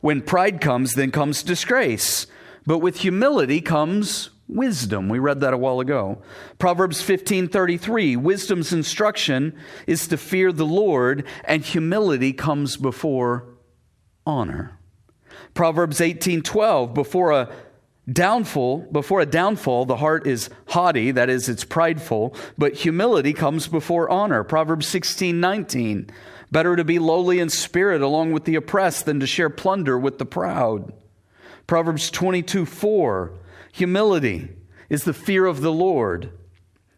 When 0.00 0.22
pride 0.22 0.60
comes, 0.60 0.94
then 0.94 1.10
comes 1.10 1.42
disgrace, 1.42 2.28
but 2.64 2.78
with 2.78 2.98
humility 2.98 3.60
comes 3.60 4.30
wisdom. 4.48 5.08
We 5.08 5.18
read 5.18 5.40
that 5.40 5.54
a 5.54 5.58
while 5.58 5.80
ago. 5.80 6.22
Proverbs 6.58 7.02
15:33, 7.02 8.16
wisdom's 8.16 8.72
instruction 8.72 9.54
is 9.86 10.06
to 10.08 10.16
fear 10.16 10.52
the 10.52 10.66
Lord 10.66 11.24
and 11.44 11.64
humility 11.64 12.32
comes 12.32 12.76
before 12.76 13.44
honor. 14.24 14.78
Proverbs 15.54 16.00
18:12, 16.00 16.94
before 16.94 17.32
a 17.32 17.48
downfall, 18.10 18.86
before 18.92 19.20
a 19.20 19.26
downfall, 19.26 19.84
the 19.84 19.96
heart 19.96 20.26
is 20.26 20.48
haughty, 20.68 21.10
that 21.10 21.28
is 21.28 21.48
it's 21.48 21.64
prideful, 21.64 22.34
but 22.56 22.74
humility 22.74 23.32
comes 23.32 23.66
before 23.66 24.08
honor. 24.08 24.44
Proverbs 24.44 24.86
16:19, 24.86 26.08
better 26.52 26.76
to 26.76 26.84
be 26.84 26.98
lowly 26.98 27.40
in 27.40 27.48
spirit 27.48 28.00
along 28.00 28.32
with 28.32 28.44
the 28.44 28.54
oppressed 28.54 29.06
than 29.06 29.18
to 29.20 29.26
share 29.26 29.50
plunder 29.50 29.98
with 29.98 30.18
the 30.18 30.26
proud. 30.26 30.92
Proverbs 31.66 32.10
22 32.10 32.64
4. 32.64 33.32
Humility 33.76 34.48
is 34.88 35.04
the 35.04 35.12
fear 35.12 35.44
of 35.44 35.60
the 35.60 35.70
Lord. 35.70 36.30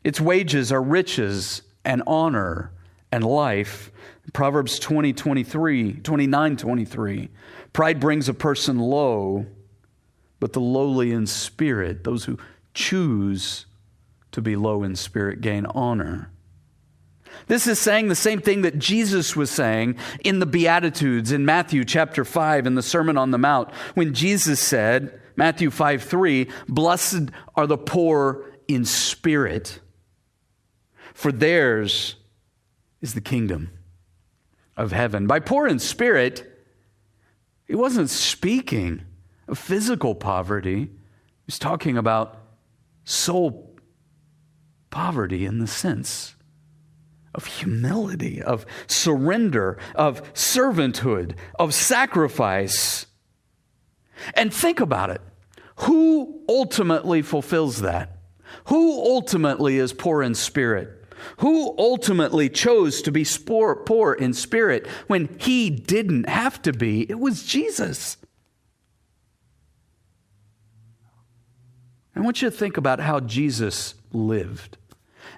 Its 0.04 0.20
wages 0.20 0.70
are 0.70 0.80
riches 0.80 1.62
and 1.84 2.04
honor 2.06 2.70
and 3.10 3.24
life. 3.24 3.90
Proverbs 4.32 4.78
20, 4.78 5.12
23, 5.12 5.94
29 5.94 6.56
23. 6.56 7.30
Pride 7.72 7.98
brings 7.98 8.28
a 8.28 8.34
person 8.34 8.78
low, 8.78 9.46
but 10.38 10.52
the 10.52 10.60
lowly 10.60 11.10
in 11.10 11.26
spirit, 11.26 12.04
those 12.04 12.26
who 12.26 12.38
choose 12.74 13.66
to 14.30 14.40
be 14.40 14.54
low 14.54 14.84
in 14.84 14.94
spirit, 14.94 15.40
gain 15.40 15.66
honor. 15.66 16.30
This 17.48 17.66
is 17.66 17.80
saying 17.80 18.06
the 18.06 18.14
same 18.14 18.40
thing 18.40 18.62
that 18.62 18.78
Jesus 18.78 19.34
was 19.34 19.50
saying 19.50 19.96
in 20.20 20.38
the 20.38 20.46
Beatitudes 20.46 21.32
in 21.32 21.44
Matthew 21.44 21.84
chapter 21.84 22.24
5 22.24 22.68
in 22.68 22.76
the 22.76 22.82
Sermon 22.82 23.18
on 23.18 23.32
the 23.32 23.38
Mount 23.38 23.72
when 23.94 24.14
Jesus 24.14 24.60
said, 24.60 25.20
Matthew 25.38 25.70
5 25.70 26.02
3, 26.02 26.48
blessed 26.68 27.30
are 27.54 27.68
the 27.68 27.78
poor 27.78 28.44
in 28.66 28.84
spirit, 28.84 29.78
for 31.14 31.30
theirs 31.30 32.16
is 33.00 33.14
the 33.14 33.20
kingdom 33.20 33.70
of 34.76 34.90
heaven. 34.90 35.28
By 35.28 35.38
poor 35.38 35.68
in 35.68 35.78
spirit, 35.78 36.44
he 37.68 37.76
wasn't 37.76 38.10
speaking 38.10 39.02
of 39.46 39.58
physical 39.58 40.16
poverty, 40.16 40.80
he 40.80 40.90
was 41.46 41.60
talking 41.60 41.96
about 41.96 42.36
soul 43.04 43.78
poverty 44.90 45.46
in 45.46 45.60
the 45.60 45.68
sense 45.68 46.34
of 47.32 47.46
humility, 47.46 48.42
of 48.42 48.66
surrender, 48.88 49.78
of 49.94 50.34
servanthood, 50.34 51.36
of 51.60 51.74
sacrifice. 51.74 53.06
And 54.34 54.52
think 54.52 54.80
about 54.80 55.10
it. 55.10 55.20
Who 55.82 56.42
ultimately 56.48 57.22
fulfills 57.22 57.80
that? 57.82 58.18
Who 58.66 59.00
ultimately 59.00 59.78
is 59.78 59.92
poor 59.92 60.22
in 60.22 60.34
spirit? 60.34 60.94
Who 61.38 61.74
ultimately 61.78 62.48
chose 62.48 63.02
to 63.02 63.12
be 63.12 63.24
poor 63.24 64.14
in 64.14 64.32
spirit 64.32 64.86
when 65.06 65.28
he 65.38 65.70
didn't 65.70 66.28
have 66.28 66.62
to 66.62 66.72
be? 66.72 67.02
It 67.08 67.18
was 67.18 67.44
Jesus. 67.44 68.16
I 72.14 72.20
want 72.20 72.42
you 72.42 72.50
to 72.50 72.56
think 72.56 72.76
about 72.76 72.98
how 72.98 73.20
Jesus 73.20 73.94
lived 74.12 74.76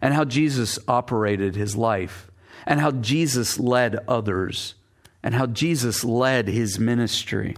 and 0.01 0.15
how 0.15 0.25
Jesus 0.25 0.79
operated 0.89 1.55
his 1.55 1.77
life 1.77 2.31
and 2.67 2.81
how 2.81 2.91
Jesus 2.91 3.59
led 3.59 3.99
others 4.09 4.75
and 5.23 5.35
how 5.35 5.47
Jesus 5.47 6.05
led 6.05 6.49
his 6.49 6.79
ministry. 6.79 7.57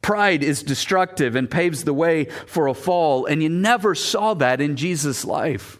Pride 0.00 0.42
is 0.42 0.62
destructive 0.62 1.36
and 1.36 1.50
paves 1.50 1.84
the 1.84 1.92
way 1.92 2.26
for 2.46 2.66
a 2.66 2.74
fall, 2.74 3.26
and 3.26 3.42
you 3.42 3.48
never 3.48 3.94
saw 3.94 4.34
that 4.34 4.60
in 4.60 4.76
Jesus' 4.76 5.24
life. 5.24 5.78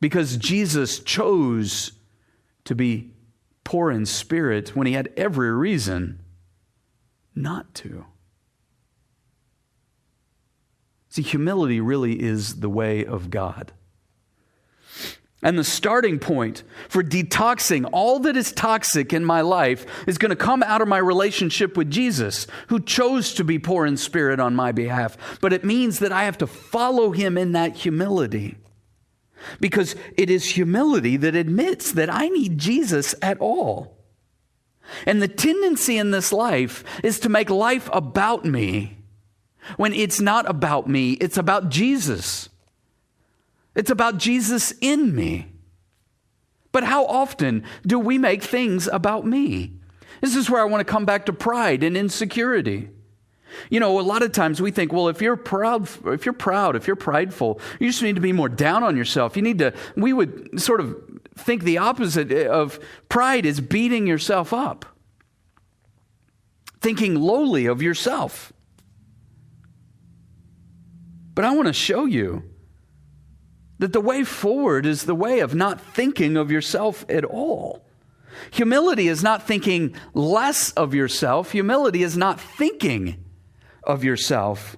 because 0.00 0.36
Jesus 0.36 1.00
chose 1.00 1.92
to 2.64 2.74
be 2.74 3.12
poor 3.64 3.90
in 3.90 4.06
spirit 4.06 4.76
when 4.76 4.86
he 4.86 4.92
had 4.92 5.12
every 5.16 5.50
reason 5.50 6.20
not 7.34 7.74
to. 7.74 8.06
See, 11.08 11.22
humility 11.22 11.80
really 11.80 12.22
is 12.22 12.60
the 12.60 12.68
way 12.68 13.04
of 13.04 13.30
God. 13.30 13.72
And 15.42 15.58
the 15.58 15.64
starting 15.64 16.18
point 16.18 16.62
for 16.88 17.02
detoxing 17.02 17.88
all 17.92 18.18
that 18.20 18.36
is 18.36 18.52
toxic 18.52 19.12
in 19.12 19.24
my 19.24 19.42
life 19.42 19.86
is 20.06 20.18
going 20.18 20.30
to 20.30 20.36
come 20.36 20.62
out 20.62 20.80
of 20.80 20.88
my 20.88 20.98
relationship 20.98 21.76
with 21.76 21.90
Jesus, 21.90 22.46
who 22.68 22.80
chose 22.80 23.34
to 23.34 23.44
be 23.44 23.58
poor 23.58 23.84
in 23.86 23.96
spirit 23.96 24.40
on 24.40 24.56
my 24.56 24.72
behalf. 24.72 25.38
But 25.40 25.52
it 25.52 25.64
means 25.64 25.98
that 25.98 26.12
I 26.12 26.24
have 26.24 26.38
to 26.38 26.46
follow 26.46 27.12
him 27.12 27.36
in 27.36 27.52
that 27.52 27.76
humility. 27.76 28.56
Because 29.60 29.94
it 30.16 30.30
is 30.30 30.50
humility 30.50 31.16
that 31.18 31.36
admits 31.36 31.92
that 31.92 32.12
I 32.12 32.28
need 32.28 32.58
Jesus 32.58 33.14
at 33.20 33.38
all. 33.38 33.98
And 35.04 35.20
the 35.20 35.28
tendency 35.28 35.98
in 35.98 36.10
this 36.12 36.32
life 36.32 36.82
is 37.04 37.20
to 37.20 37.28
make 37.28 37.50
life 37.50 37.90
about 37.92 38.44
me 38.44 38.96
when 39.76 39.92
it's 39.92 40.20
not 40.20 40.48
about 40.48 40.88
me, 40.88 41.12
it's 41.12 41.36
about 41.36 41.68
Jesus. 41.68 42.48
It's 43.76 43.90
about 43.90 44.16
Jesus 44.16 44.72
in 44.80 45.14
me. 45.14 45.52
But 46.72 46.84
how 46.84 47.04
often 47.06 47.62
do 47.86 47.98
we 47.98 48.18
make 48.18 48.42
things 48.42 48.88
about 48.88 49.24
me? 49.24 49.74
This 50.20 50.34
is 50.34 50.50
where 50.50 50.60
I 50.60 50.64
want 50.64 50.86
to 50.86 50.90
come 50.90 51.04
back 51.04 51.26
to 51.26 51.32
pride 51.32 51.82
and 51.82 51.96
insecurity. 51.96 52.88
You 53.70 53.80
know, 53.80 54.00
a 54.00 54.02
lot 54.02 54.22
of 54.22 54.32
times 54.32 54.60
we 54.60 54.70
think, 54.70 54.92
well, 54.92 55.08
if 55.08 55.20
you're 55.20 55.36
proud, 55.36 55.88
if 56.06 56.26
you're 56.26 56.32
proud, 56.32 56.74
if 56.74 56.86
you're 56.86 56.96
prideful, 56.96 57.60
you 57.78 57.88
just 57.88 58.02
need 58.02 58.16
to 58.16 58.20
be 58.20 58.32
more 58.32 58.48
down 58.48 58.82
on 58.82 58.96
yourself. 58.96 59.36
You 59.36 59.42
need 59.42 59.58
to, 59.58 59.72
we 59.94 60.12
would 60.12 60.60
sort 60.60 60.80
of 60.80 60.96
think 61.36 61.62
the 61.62 61.78
opposite 61.78 62.32
eh, 62.32 62.46
of 62.46 62.80
pride 63.08 63.46
is 63.46 63.60
beating 63.60 64.06
yourself 64.06 64.52
up, 64.52 64.84
thinking 66.80 67.14
lowly 67.14 67.66
of 67.66 67.82
yourself. 67.82 68.52
But 71.34 71.44
I 71.44 71.50
want 71.50 71.66
to 71.68 71.74
show 71.74 72.06
you 72.06 72.42
that 73.78 73.92
the 73.92 74.00
way 74.00 74.24
forward 74.24 74.86
is 74.86 75.04
the 75.04 75.14
way 75.14 75.40
of 75.40 75.54
not 75.54 75.80
thinking 75.80 76.36
of 76.36 76.50
yourself 76.50 77.04
at 77.08 77.24
all. 77.24 77.84
Humility 78.50 79.08
is 79.08 79.22
not 79.22 79.46
thinking 79.46 79.94
less 80.14 80.72
of 80.72 80.94
yourself, 80.94 81.52
humility 81.52 82.02
is 82.02 82.16
not 82.16 82.40
thinking 82.40 83.24
of 83.82 84.04
yourself. 84.04 84.76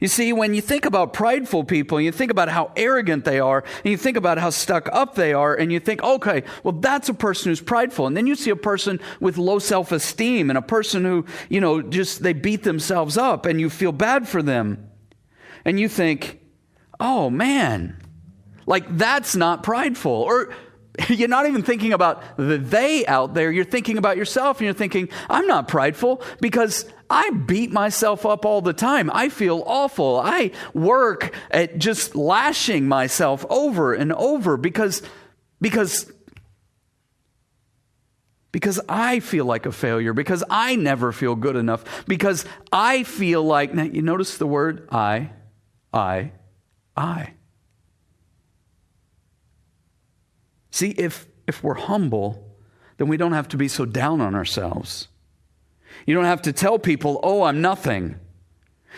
You 0.00 0.08
see, 0.08 0.32
when 0.32 0.52
you 0.52 0.60
think 0.60 0.84
about 0.84 1.12
prideful 1.12 1.62
people, 1.62 1.98
and 1.98 2.04
you 2.04 2.10
think 2.10 2.32
about 2.32 2.48
how 2.48 2.72
arrogant 2.74 3.24
they 3.24 3.38
are, 3.38 3.62
and 3.84 3.90
you 3.92 3.96
think 3.96 4.16
about 4.16 4.36
how 4.36 4.50
stuck 4.50 4.88
up 4.92 5.14
they 5.14 5.32
are, 5.32 5.54
and 5.54 5.72
you 5.72 5.78
think, 5.78 6.02
okay, 6.02 6.42
well, 6.64 6.72
that's 6.72 7.08
a 7.08 7.14
person 7.14 7.50
who's 7.50 7.60
prideful. 7.60 8.08
And 8.08 8.16
then 8.16 8.26
you 8.26 8.34
see 8.34 8.50
a 8.50 8.56
person 8.56 8.98
with 9.20 9.38
low 9.38 9.60
self 9.60 9.92
esteem 9.92 10.50
and 10.50 10.58
a 10.58 10.62
person 10.62 11.04
who, 11.04 11.24
you 11.48 11.60
know, 11.60 11.82
just 11.82 12.24
they 12.24 12.32
beat 12.32 12.64
themselves 12.64 13.16
up, 13.16 13.46
and 13.46 13.60
you 13.60 13.70
feel 13.70 13.92
bad 13.92 14.28
for 14.28 14.42
them. 14.42 14.90
And 15.64 15.78
you 15.78 15.88
think, 15.88 16.40
oh 17.02 17.28
man, 17.28 18.00
like 18.64 18.96
that's 18.96 19.36
not 19.36 19.62
prideful. 19.62 20.12
Or 20.12 20.54
you're 21.08 21.28
not 21.28 21.46
even 21.46 21.62
thinking 21.62 21.92
about 21.92 22.22
the 22.36 22.56
they 22.56 23.04
out 23.06 23.34
there. 23.34 23.50
You're 23.50 23.64
thinking 23.64 23.98
about 23.98 24.16
yourself 24.16 24.58
and 24.58 24.66
you're 24.66 24.74
thinking, 24.74 25.08
I'm 25.28 25.46
not 25.46 25.68
prideful 25.68 26.22
because 26.40 26.86
I 27.10 27.30
beat 27.30 27.72
myself 27.72 28.24
up 28.24 28.44
all 28.46 28.62
the 28.62 28.72
time. 28.72 29.10
I 29.12 29.28
feel 29.28 29.62
awful. 29.66 30.20
I 30.20 30.52
work 30.72 31.34
at 31.50 31.78
just 31.78 32.14
lashing 32.14 32.88
myself 32.88 33.44
over 33.50 33.92
and 33.92 34.12
over 34.12 34.56
because, 34.56 35.02
because, 35.60 36.10
because 38.50 38.80
I 38.88 39.20
feel 39.20 39.44
like 39.44 39.66
a 39.66 39.72
failure, 39.72 40.12
because 40.12 40.44
I 40.48 40.76
never 40.76 41.12
feel 41.12 41.36
good 41.36 41.56
enough, 41.56 42.06
because 42.06 42.44
I 42.70 43.02
feel 43.02 43.42
like, 43.42 43.74
now 43.74 43.84
you 43.84 44.02
notice 44.02 44.38
the 44.38 44.46
word 44.46 44.88
I, 44.90 45.32
I, 45.92 46.32
I. 46.96 47.34
See, 50.70 50.90
if, 50.90 51.26
if 51.46 51.62
we're 51.62 51.74
humble, 51.74 52.56
then 52.96 53.08
we 53.08 53.16
don't 53.16 53.32
have 53.32 53.48
to 53.48 53.56
be 53.56 53.68
so 53.68 53.84
down 53.84 54.20
on 54.20 54.34
ourselves. 54.34 55.08
You 56.06 56.14
don't 56.14 56.24
have 56.24 56.42
to 56.42 56.52
tell 56.52 56.78
people, 56.78 57.20
oh, 57.22 57.42
I'm 57.42 57.60
nothing. 57.60 58.18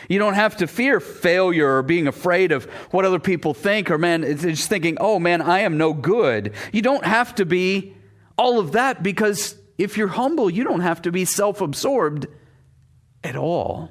You 0.09 0.19
don't 0.19 0.35
have 0.35 0.57
to 0.59 0.67
fear 0.67 1.01
failure 1.01 1.77
or 1.77 1.83
being 1.83 2.07
afraid 2.07 2.53
of 2.53 2.65
what 2.91 3.05
other 3.05 3.19
people 3.19 3.55
think 3.55 3.91
or, 3.91 3.99
man, 3.99 4.25
it's 4.25 4.43
just 4.43 4.69
thinking, 4.69 4.97
oh, 5.01 5.19
man, 5.19 5.41
I 5.43 5.61
am 5.61 5.77
no 5.77 5.93
good. 5.93 6.55
You 6.73 6.83
don't 6.83 7.05
have 7.05 7.35
to 7.37 7.47
be 7.47 7.95
all 8.37 8.59
of 8.59 8.73
that 8.73 9.03
because 9.03 9.57
if 9.79 9.97
you're 9.97 10.09
humble, 10.09 10.51
you 10.51 10.65
don't 10.65 10.81
have 10.81 11.03
to 11.03 11.13
be 11.13 11.25
self 11.25 11.61
absorbed 11.61 12.27
at 13.23 13.37
all. 13.37 13.91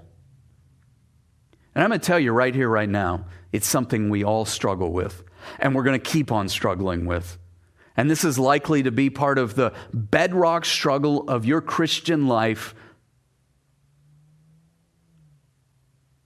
And 1.76 1.84
I'm 1.84 1.90
going 1.90 2.00
to 2.00 2.06
tell 2.06 2.20
you 2.20 2.32
right 2.32 2.54
here, 2.54 2.70
right 2.70 2.90
now, 2.90 3.26
it's 3.54 3.68
something 3.68 4.10
we 4.10 4.24
all 4.24 4.44
struggle 4.44 4.92
with, 4.92 5.24
and 5.60 5.74
we're 5.74 5.84
going 5.84 6.00
to 6.00 6.12
keep 6.12 6.32
on 6.32 6.50
struggling 6.50 7.06
with. 7.06 7.38
And 7.96 8.10
this 8.10 8.26
is 8.26 8.40
likely 8.40 8.84
to 8.84 8.92
be 8.92 9.12
part 9.12 9.38
of 9.38 9.54
the 9.54 9.72
bedrock 9.94 10.66
struggle 10.66 11.30
of 11.30 11.46
your 11.46 11.62
Christian 11.62 12.28
life 12.28 12.74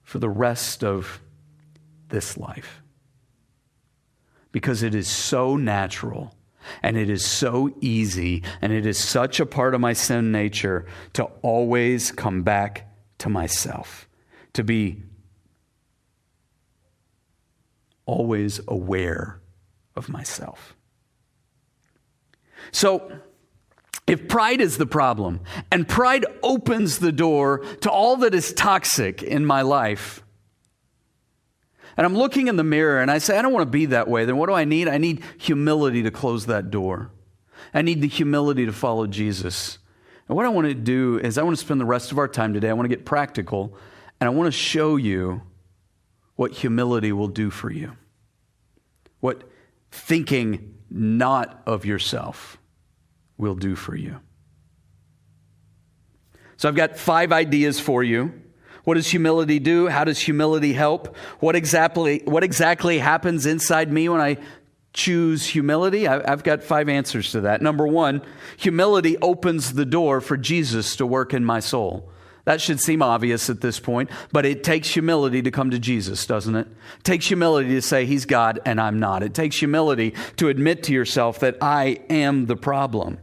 for 0.02 0.18
the 0.18 0.30
rest 0.30 0.82
of 0.82 1.20
this 2.08 2.38
life. 2.38 2.82
Because 4.50 4.82
it 4.82 4.94
is 4.94 5.06
so 5.06 5.56
natural 5.56 6.34
and 6.82 6.96
it 6.96 7.10
is 7.10 7.26
so 7.26 7.70
easy 7.82 8.42
and 8.62 8.72
it 8.72 8.86
is 8.86 8.98
such 8.98 9.38
a 9.38 9.44
part 9.44 9.74
of 9.74 9.82
my 9.82 9.92
sin 9.92 10.32
nature 10.32 10.86
to 11.12 11.24
always 11.42 12.10
come 12.10 12.42
back 12.42 12.90
to 13.18 13.28
myself, 13.28 14.08
to 14.54 14.64
be 14.64 15.02
always 18.08 18.60
aware 18.66 19.40
of 19.94 20.08
myself. 20.08 20.74
So, 22.72 23.12
if 24.06 24.26
pride 24.26 24.62
is 24.62 24.78
the 24.78 24.86
problem, 24.86 25.40
and 25.70 25.86
pride 25.86 26.24
opens 26.42 26.98
the 26.98 27.12
door 27.12 27.58
to 27.82 27.90
all 27.90 28.16
that 28.16 28.34
is 28.34 28.54
toxic 28.54 29.22
in 29.22 29.44
my 29.44 29.60
life, 29.60 30.22
and 31.96 32.06
I'm 32.06 32.16
looking 32.16 32.48
in 32.48 32.56
the 32.56 32.64
mirror 32.64 33.00
and 33.00 33.10
I 33.10 33.18
say, 33.18 33.36
I 33.36 33.42
don't 33.42 33.52
want 33.52 33.66
to 33.66 33.70
be 33.70 33.86
that 33.86 34.08
way, 34.08 34.24
then 34.24 34.36
what 34.36 34.48
do 34.48 34.54
I 34.54 34.64
need? 34.64 34.88
I 34.88 34.98
need 34.98 35.22
humility 35.36 36.02
to 36.04 36.10
close 36.10 36.46
that 36.46 36.70
door. 36.70 37.10
I 37.74 37.82
need 37.82 38.00
the 38.00 38.08
humility 38.08 38.64
to 38.66 38.72
follow 38.72 39.06
Jesus. 39.06 39.78
And 40.28 40.36
what 40.36 40.46
I 40.46 40.48
want 40.48 40.68
to 40.68 40.74
do 40.74 41.18
is, 41.18 41.36
I 41.36 41.42
want 41.42 41.58
to 41.58 41.62
spend 41.62 41.80
the 41.80 41.84
rest 41.84 42.12
of 42.12 42.18
our 42.18 42.28
time 42.28 42.54
today, 42.54 42.70
I 42.70 42.72
want 42.72 42.88
to 42.88 42.96
get 42.96 43.04
practical, 43.04 43.76
and 44.20 44.28
I 44.28 44.30
want 44.30 44.46
to 44.46 44.58
show 44.58 44.96
you 44.96 45.42
what 46.38 46.52
humility 46.52 47.10
will 47.10 47.26
do 47.26 47.50
for 47.50 47.68
you, 47.68 47.90
what 49.18 49.42
thinking 49.90 50.72
not 50.88 51.60
of 51.66 51.84
yourself 51.84 52.58
will 53.36 53.56
do 53.56 53.74
for 53.74 53.96
you. 53.96 54.20
So 56.56 56.68
I've 56.68 56.76
got 56.76 56.96
five 56.96 57.32
ideas 57.32 57.80
for 57.80 58.04
you. 58.04 58.40
What 58.84 58.94
does 58.94 59.08
humility 59.08 59.58
do? 59.58 59.88
How 59.88 60.04
does 60.04 60.20
humility 60.20 60.74
help? 60.74 61.16
What 61.40 61.56
exactly, 61.56 62.22
what 62.24 62.44
exactly 62.44 63.00
happens 63.00 63.44
inside 63.44 63.92
me 63.92 64.08
when 64.08 64.20
I 64.20 64.36
choose 64.92 65.44
humility? 65.44 66.06
I've 66.06 66.44
got 66.44 66.62
five 66.62 66.88
answers 66.88 67.32
to 67.32 67.40
that. 67.40 67.62
Number 67.62 67.84
one, 67.84 68.22
humility 68.56 69.16
opens 69.18 69.72
the 69.72 69.84
door 69.84 70.20
for 70.20 70.36
Jesus 70.36 70.94
to 70.96 71.04
work 71.06 71.34
in 71.34 71.44
my 71.44 71.58
soul. 71.58 72.12
That 72.48 72.62
should 72.62 72.80
seem 72.80 73.02
obvious 73.02 73.50
at 73.50 73.60
this 73.60 73.78
point, 73.78 74.08
but 74.32 74.46
it 74.46 74.64
takes 74.64 74.88
humility 74.88 75.42
to 75.42 75.50
come 75.50 75.70
to 75.70 75.78
Jesus, 75.78 76.24
doesn't 76.24 76.56
it? 76.56 76.66
It 76.66 77.04
takes 77.04 77.26
humility 77.26 77.74
to 77.74 77.82
say, 77.82 78.06
He's 78.06 78.24
God 78.24 78.58
and 78.64 78.80
I'm 78.80 78.98
not. 78.98 79.22
It 79.22 79.34
takes 79.34 79.58
humility 79.58 80.14
to 80.36 80.48
admit 80.48 80.84
to 80.84 80.94
yourself 80.94 81.40
that 81.40 81.58
I 81.60 82.00
am 82.08 82.46
the 82.46 82.56
problem. 82.56 83.18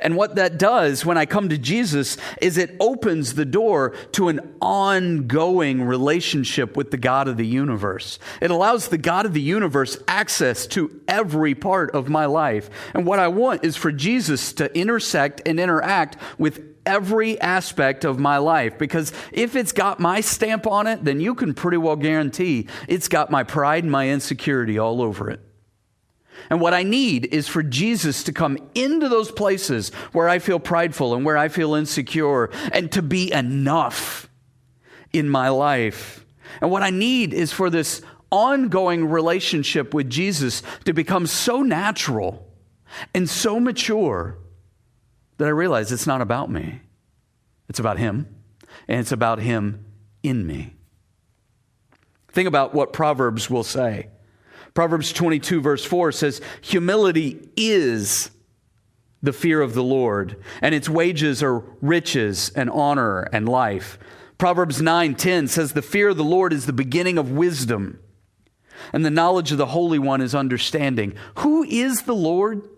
And 0.00 0.16
what 0.16 0.36
that 0.36 0.56
does 0.56 1.04
when 1.04 1.18
I 1.18 1.26
come 1.26 1.50
to 1.50 1.58
Jesus 1.58 2.16
is 2.40 2.56
it 2.56 2.74
opens 2.80 3.34
the 3.34 3.44
door 3.44 3.90
to 4.12 4.28
an 4.28 4.54
ongoing 4.62 5.82
relationship 5.82 6.74
with 6.74 6.90
the 6.90 6.96
God 6.96 7.28
of 7.28 7.36
the 7.36 7.46
universe. 7.46 8.18
It 8.40 8.50
allows 8.50 8.88
the 8.88 8.96
God 8.96 9.26
of 9.26 9.34
the 9.34 9.42
universe 9.42 9.98
access 10.08 10.66
to 10.68 10.98
every 11.06 11.54
part 11.54 11.90
of 11.90 12.08
my 12.08 12.24
life. 12.24 12.70
And 12.94 13.04
what 13.04 13.18
I 13.18 13.28
want 13.28 13.66
is 13.66 13.76
for 13.76 13.92
Jesus 13.92 14.54
to 14.54 14.74
intersect 14.74 15.42
and 15.44 15.60
interact 15.60 16.16
with 16.38 16.71
every 16.84 17.40
aspect 17.40 18.04
of 18.04 18.18
my 18.18 18.38
life 18.38 18.78
because 18.78 19.12
if 19.32 19.56
it's 19.56 19.72
got 19.72 20.00
my 20.00 20.20
stamp 20.20 20.66
on 20.66 20.86
it, 20.86 21.04
then 21.04 21.20
you 21.20 21.34
can 21.34 21.54
pretty 21.54 21.76
well 21.76 21.96
guarantee 21.96 22.68
it's 22.88 23.08
got 23.08 23.30
my 23.30 23.42
pride 23.42 23.84
and 23.84 23.92
my 23.92 24.08
insecurity 24.08 24.78
all 24.78 25.00
over 25.00 25.30
it. 25.30 25.40
And 26.50 26.60
what 26.60 26.74
I 26.74 26.82
need 26.82 27.26
is 27.26 27.48
for 27.48 27.62
Jesus 27.62 28.24
to 28.24 28.32
come 28.32 28.58
into 28.74 29.08
those 29.08 29.30
places 29.30 29.90
where 30.12 30.28
I 30.28 30.38
feel 30.38 30.58
prideful 30.58 31.14
and 31.14 31.24
where 31.24 31.36
I 31.36 31.48
feel 31.48 31.74
insecure 31.74 32.50
and 32.72 32.90
to 32.92 33.02
be 33.02 33.32
enough 33.32 34.28
in 35.12 35.28
my 35.28 35.50
life. 35.50 36.24
And 36.60 36.70
what 36.70 36.82
I 36.82 36.90
need 36.90 37.32
is 37.32 37.52
for 37.52 37.70
this 37.70 38.02
ongoing 38.30 39.08
relationship 39.08 39.94
with 39.94 40.10
Jesus 40.10 40.62
to 40.84 40.92
become 40.92 41.26
so 41.26 41.62
natural 41.62 42.46
and 43.14 43.28
so 43.28 43.60
mature 43.60 44.38
that 45.38 45.46
I 45.46 45.50
realize 45.50 45.92
it's 45.92 46.06
not 46.06 46.20
about 46.20 46.50
me. 46.50 46.80
It's 47.68 47.78
about 47.78 47.98
Him, 47.98 48.34
and 48.88 49.00
it's 49.00 49.12
about 49.12 49.38
Him 49.38 49.84
in 50.22 50.46
me. 50.46 50.74
Think 52.28 52.48
about 52.48 52.74
what 52.74 52.92
Proverbs 52.92 53.50
will 53.50 53.64
say. 53.64 54.08
Proverbs 54.74 55.12
22, 55.12 55.60
verse 55.60 55.84
4 55.84 56.12
says, 56.12 56.40
Humility 56.62 57.50
is 57.56 58.30
the 59.22 59.32
fear 59.32 59.60
of 59.60 59.74
the 59.74 59.82
Lord, 59.82 60.42
and 60.60 60.74
its 60.74 60.88
wages 60.88 61.42
are 61.42 61.62
riches 61.80 62.50
and 62.56 62.68
honor 62.70 63.22
and 63.32 63.48
life. 63.48 63.98
Proverbs 64.36 64.82
9:10 64.82 65.48
says 65.48 65.72
the 65.72 65.82
fear 65.82 66.08
of 66.08 66.16
the 66.16 66.24
Lord 66.24 66.52
is 66.52 66.66
the 66.66 66.72
beginning 66.72 67.18
of 67.18 67.30
wisdom, 67.30 68.00
and 68.92 69.04
the 69.04 69.10
knowledge 69.10 69.52
of 69.52 69.58
the 69.58 69.66
Holy 69.66 69.98
One 69.98 70.20
is 70.20 70.34
understanding. 70.34 71.14
Who 71.38 71.62
is 71.62 72.02
the 72.02 72.14
Lord? 72.14 72.68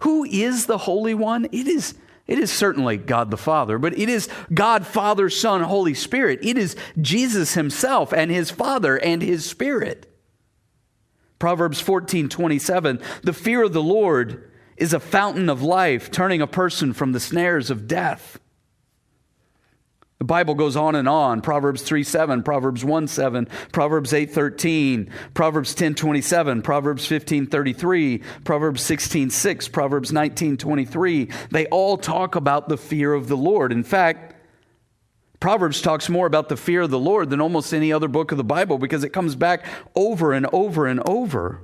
Who 0.00 0.24
is 0.24 0.66
the 0.66 0.78
Holy 0.78 1.14
One? 1.14 1.46
It 1.46 1.66
is 1.66 1.94
it 2.26 2.40
is 2.40 2.50
certainly 2.50 2.96
God 2.96 3.30
the 3.30 3.36
Father, 3.36 3.78
but 3.78 3.96
it 3.96 4.08
is 4.08 4.28
God, 4.52 4.84
Father, 4.84 5.30
Son, 5.30 5.62
Holy 5.62 5.94
Spirit. 5.94 6.40
It 6.42 6.58
is 6.58 6.74
Jesus 7.00 7.54
himself 7.54 8.12
and 8.12 8.32
his 8.32 8.50
Father 8.50 8.96
and 8.96 9.22
his 9.22 9.48
Spirit. 9.48 10.12
Proverbs 11.38 11.80
14, 11.80 12.28
27, 12.28 13.00
the 13.22 13.32
fear 13.32 13.62
of 13.62 13.72
the 13.72 13.82
Lord 13.82 14.50
is 14.76 14.92
a 14.92 15.00
fountain 15.00 15.48
of 15.48 15.62
life, 15.62 16.10
turning 16.10 16.40
a 16.42 16.46
person 16.46 16.92
from 16.92 17.12
the 17.12 17.20
snares 17.20 17.70
of 17.70 17.86
death. 17.86 18.40
The 20.18 20.24
Bible 20.24 20.54
goes 20.54 20.76
on 20.76 20.94
and 20.94 21.08
on. 21.08 21.42
Proverbs 21.42 21.82
3 21.82 22.02
7, 22.02 22.42
Proverbs 22.42 22.84
1 22.84 23.06
7, 23.06 23.46
Proverbs 23.72 24.14
8 24.14 24.32
13, 24.32 25.10
Proverbs 25.34 25.74
10 25.74 25.94
27, 25.94 26.62
Proverbs 26.62 27.06
15 27.06 27.46
33, 27.46 28.22
Proverbs 28.44 28.82
16 28.82 29.28
6, 29.30 29.68
Proverbs 29.68 30.12
19 30.12 30.56
23. 30.56 31.28
They 31.50 31.66
all 31.66 31.98
talk 31.98 32.34
about 32.34 32.68
the 32.68 32.78
fear 32.78 33.12
of 33.12 33.28
the 33.28 33.36
Lord. 33.36 33.72
In 33.72 33.84
fact, 33.84 34.34
Proverbs 35.38 35.82
talks 35.82 36.08
more 36.08 36.26
about 36.26 36.48
the 36.48 36.56
fear 36.56 36.82
of 36.82 36.90
the 36.90 36.98
Lord 36.98 37.28
than 37.28 37.42
almost 37.42 37.74
any 37.74 37.92
other 37.92 38.08
book 38.08 38.32
of 38.32 38.38
the 38.38 38.44
Bible 38.44 38.78
because 38.78 39.04
it 39.04 39.10
comes 39.10 39.36
back 39.36 39.66
over 39.94 40.32
and 40.32 40.46
over 40.50 40.86
and 40.86 41.06
over. 41.06 41.62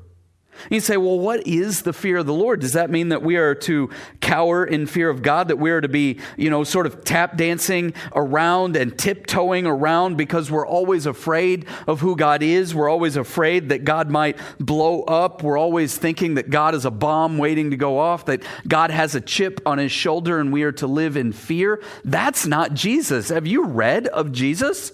You 0.70 0.80
say, 0.80 0.96
well, 0.96 1.18
what 1.18 1.46
is 1.46 1.82
the 1.82 1.92
fear 1.92 2.18
of 2.18 2.26
the 2.26 2.32
Lord? 2.32 2.60
Does 2.60 2.74
that 2.74 2.90
mean 2.90 3.08
that 3.08 3.22
we 3.22 3.36
are 3.36 3.54
to 3.56 3.90
cower 4.20 4.64
in 4.64 4.86
fear 4.86 5.08
of 5.10 5.22
God, 5.22 5.48
that 5.48 5.56
we 5.56 5.70
are 5.70 5.80
to 5.80 5.88
be, 5.88 6.20
you 6.36 6.50
know, 6.50 6.62
sort 6.62 6.86
of 6.86 7.04
tap 7.04 7.36
dancing 7.36 7.94
around 8.14 8.76
and 8.76 8.96
tiptoeing 8.96 9.66
around 9.66 10.16
because 10.16 10.50
we're 10.50 10.66
always 10.66 11.06
afraid 11.06 11.66
of 11.86 12.00
who 12.00 12.16
God 12.16 12.42
is? 12.42 12.74
We're 12.74 12.88
always 12.88 13.16
afraid 13.16 13.70
that 13.70 13.84
God 13.84 14.10
might 14.10 14.38
blow 14.60 15.02
up. 15.02 15.42
We're 15.42 15.58
always 15.58 15.96
thinking 15.96 16.34
that 16.34 16.50
God 16.50 16.74
is 16.74 16.84
a 16.84 16.90
bomb 16.90 17.38
waiting 17.38 17.70
to 17.70 17.76
go 17.76 17.98
off, 17.98 18.26
that 18.26 18.42
God 18.68 18.90
has 18.90 19.14
a 19.14 19.20
chip 19.20 19.60
on 19.66 19.78
his 19.78 19.92
shoulder 19.92 20.38
and 20.38 20.52
we 20.52 20.62
are 20.62 20.72
to 20.72 20.86
live 20.86 21.16
in 21.16 21.32
fear. 21.32 21.82
That's 22.04 22.46
not 22.46 22.74
Jesus. 22.74 23.30
Have 23.30 23.46
you 23.46 23.64
read 23.64 24.06
of 24.08 24.32
Jesus? 24.32 24.92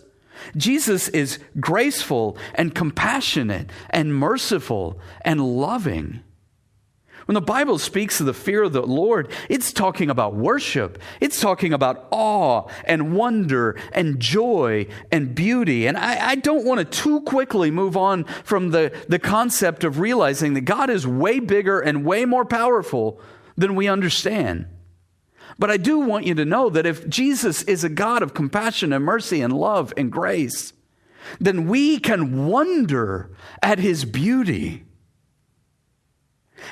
Jesus 0.56 1.08
is 1.08 1.38
graceful 1.60 2.36
and 2.54 2.74
compassionate 2.74 3.70
and 3.90 4.14
merciful 4.14 4.98
and 5.22 5.40
loving. 5.40 6.22
When 7.28 7.34
the 7.34 7.42
Bible 7.42 7.78
speaks 7.78 8.20
of 8.20 8.26
the 8.26 8.32
fear 8.32 8.62
of 8.62 8.72
the 8.72 8.80
Lord, 8.80 9.30
it's 9.50 9.70
talking 9.70 10.08
about 10.08 10.34
worship. 10.34 10.98
It's 11.20 11.38
talking 11.38 11.74
about 11.74 12.08
awe 12.10 12.70
and 12.86 13.14
wonder 13.14 13.78
and 13.92 14.18
joy 14.18 14.86
and 15.12 15.34
beauty. 15.34 15.86
And 15.86 15.98
I, 15.98 16.30
I, 16.30 16.34
don't 16.36 16.64
want 16.64 16.78
to 16.78 16.86
too 16.86 17.20
quickly 17.20 17.70
move 17.70 17.98
on 17.98 18.24
from 18.44 18.70
the, 18.70 18.98
the 19.08 19.18
concept 19.18 19.84
of 19.84 19.98
realizing 19.98 20.54
that 20.54 20.62
God 20.62 20.88
is 20.88 21.06
way 21.06 21.38
bigger 21.38 21.80
and 21.80 22.02
way 22.02 22.24
more 22.24 22.46
powerful 22.46 23.20
than 23.58 23.74
we 23.74 23.88
understand. 23.88 24.64
But 25.58 25.70
I 25.70 25.76
do 25.76 25.98
want 25.98 26.26
you 26.26 26.34
to 26.34 26.44
know 26.44 26.70
that 26.70 26.86
if 26.86 27.08
Jesus 27.08 27.62
is 27.64 27.82
a 27.82 27.88
God 27.88 28.22
of 28.22 28.34
compassion 28.34 28.92
and 28.92 29.04
mercy 29.04 29.40
and 29.40 29.52
love 29.52 29.92
and 29.96 30.12
grace, 30.12 30.72
then 31.40 31.66
we 31.66 31.98
can 31.98 32.46
wonder 32.46 33.30
at 33.62 33.78
his 33.78 34.04
beauty 34.04 34.84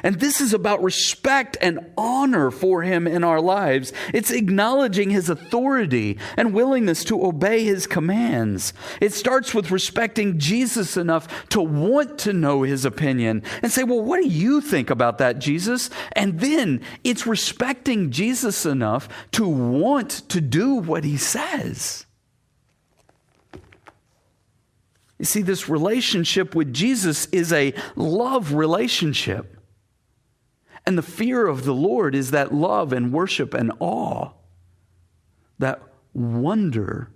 and 0.03 0.21
this 0.21 0.41
is 0.41 0.53
about 0.53 0.83
respect 0.83 1.57
and 1.61 1.91
honor 1.97 2.51
for 2.51 2.83
him 2.83 3.07
in 3.07 3.25
our 3.25 3.41
lives. 3.41 3.93
It's 4.13 4.31
acknowledging 4.31 5.11
his 5.11 5.29
authority 5.29 6.19
and 6.37 6.53
willingness 6.53 7.05
to 7.05 7.25
obey 7.25 7.65
his 7.65 7.87
commands. 7.87 8.73
It 9.01 9.13
starts 9.13 9.55
with 9.55 9.71
respecting 9.71 10.39
Jesus 10.39 10.97
enough 10.97 11.49
to 11.51 11.61
want 11.61 12.19
to 12.21 12.33
know 12.33 12.63
his 12.63 12.85
opinion 12.85 13.43
and 13.63 13.73
say, 13.73 13.85
Well, 13.85 14.03
what 14.03 14.21
do 14.21 14.29
you 14.29 14.61
think 14.61 14.91
about 14.91 15.19
that, 15.19 15.39
Jesus? 15.39 15.91
And 16.13 16.41
then 16.41 16.81
it's 17.05 17.27
respecting 17.27 18.11
Jesus 18.11 18.67
enough 18.67 19.09
to 19.33 19.47
want 19.49 20.11
to 20.29 20.41
do 20.41 20.75
what 20.75 21.05
he 21.05 21.17
says. 21.17 22.07
You 25.19 25.25
see, 25.25 25.43
this 25.43 25.69
relationship 25.69 26.55
with 26.55 26.75
Jesus 26.75 27.27
is 27.27 27.53
a 27.53 27.73
love 27.95 28.53
relationship. 28.53 29.56
And 30.87 30.97
the 30.97 31.03
fear 31.03 31.47
of 31.47 31.65
the 31.65 31.75
Lord 31.75 32.15
is 32.15 32.31
that 32.31 32.55
love 32.55 32.93
and 32.93 33.13
worship 33.13 33.55
and 33.55 33.73
awe, 33.81 34.31
that 35.59 35.83
wonder, 36.15 37.11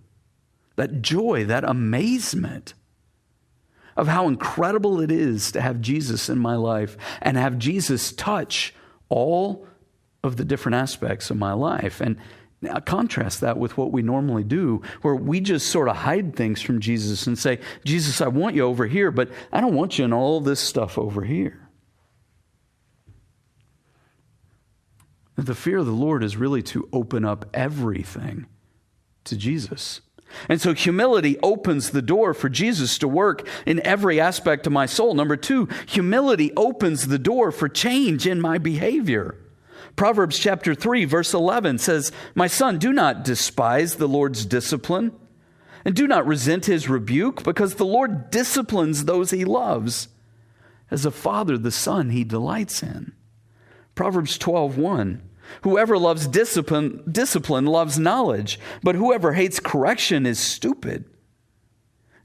that 0.76 1.00
joy, 1.02 1.44
that 1.44 1.62
amazement 1.62 2.74
of 3.96 4.08
how 4.08 4.26
incredible 4.26 5.00
it 5.00 5.10
is 5.10 5.52
to 5.52 5.60
have 5.60 5.80
Jesus 5.80 6.28
in 6.28 6.38
my 6.38 6.56
life 6.56 6.96
and 7.22 7.36
have 7.36 7.58
Jesus 7.58 8.12
touch 8.12 8.74
all 9.08 9.66
of 10.24 10.36
the 10.36 10.44
different 10.44 10.76
aspects 10.76 11.30
of 11.30 11.36
my 11.36 11.52
life. 11.52 12.00
And 12.00 12.16
now 12.62 12.78
contrast 12.78 13.40
that 13.40 13.56
with 13.56 13.76
what 13.76 13.92
we 13.92 14.02
normally 14.02 14.44
do, 14.44 14.82
where 15.02 15.14
we 15.14 15.40
just 15.40 15.68
sort 15.68 15.88
of 15.88 15.96
hide 15.96 16.36
things 16.36 16.60
from 16.60 16.80
Jesus 16.80 17.26
and 17.26 17.38
say, 17.38 17.58
Jesus, 17.84 18.20
I 18.20 18.28
want 18.28 18.54
you 18.54 18.64
over 18.64 18.86
here, 18.86 19.10
but 19.10 19.30
I 19.52 19.60
don't 19.60 19.74
want 19.74 19.98
you 19.98 20.04
in 20.04 20.12
all 20.12 20.40
this 20.40 20.60
stuff 20.60 20.98
over 20.98 21.22
here. 21.22 21.69
The 25.40 25.54
fear 25.54 25.78
of 25.78 25.86
the 25.86 25.92
Lord 25.92 26.22
is 26.22 26.36
really 26.36 26.62
to 26.64 26.86
open 26.92 27.24
up 27.24 27.46
everything 27.54 28.46
to 29.24 29.36
Jesus. 29.36 30.02
And 30.50 30.60
so 30.60 30.74
humility 30.74 31.38
opens 31.42 31.90
the 31.90 32.02
door 32.02 32.34
for 32.34 32.50
Jesus 32.50 32.98
to 32.98 33.08
work 33.08 33.48
in 33.64 33.84
every 33.84 34.20
aspect 34.20 34.66
of 34.66 34.72
my 34.72 34.84
soul. 34.84 35.14
Number 35.14 35.36
two, 35.36 35.66
humility 35.86 36.52
opens 36.56 37.06
the 37.06 37.18
door 37.18 37.50
for 37.50 37.70
change 37.70 38.26
in 38.26 38.38
my 38.40 38.58
behavior. 38.58 39.36
Proverbs 39.96 40.38
chapter 40.38 40.74
3, 40.74 41.06
verse 41.06 41.32
11 41.32 41.78
says, 41.78 42.12
My 42.34 42.46
son, 42.46 42.78
do 42.78 42.92
not 42.92 43.24
despise 43.24 43.96
the 43.96 44.06
Lord's 44.06 44.44
discipline, 44.44 45.12
and 45.86 45.96
do 45.96 46.06
not 46.06 46.26
resent 46.26 46.66
his 46.66 46.88
rebuke, 46.88 47.42
because 47.42 47.74
the 47.74 47.86
Lord 47.86 48.30
disciplines 48.30 49.04
those 49.04 49.30
he 49.30 49.46
loves. 49.46 50.08
As 50.90 51.06
a 51.06 51.10
father, 51.10 51.56
the 51.56 51.70
son 51.70 52.10
he 52.10 52.24
delights 52.24 52.82
in. 52.82 53.12
Proverbs 53.94 54.38
12, 54.38 54.76
1. 54.78 55.22
Whoever 55.62 55.98
loves 55.98 56.26
discipline, 56.26 57.02
discipline 57.10 57.66
loves 57.66 57.98
knowledge, 57.98 58.58
but 58.82 58.94
whoever 58.94 59.32
hates 59.32 59.60
correction 59.60 60.26
is 60.26 60.38
stupid. 60.38 61.04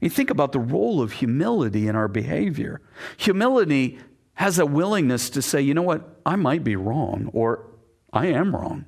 You 0.00 0.10
think 0.10 0.30
about 0.30 0.52
the 0.52 0.60
role 0.60 1.00
of 1.00 1.12
humility 1.12 1.88
in 1.88 1.96
our 1.96 2.08
behavior. 2.08 2.80
Humility 3.16 3.98
has 4.34 4.58
a 4.58 4.66
willingness 4.66 5.30
to 5.30 5.42
say, 5.42 5.60
you 5.60 5.74
know 5.74 5.82
what, 5.82 6.20
I 6.24 6.36
might 6.36 6.62
be 6.62 6.76
wrong, 6.76 7.30
or 7.32 7.66
I 8.12 8.26
am 8.26 8.54
wrong. 8.54 8.84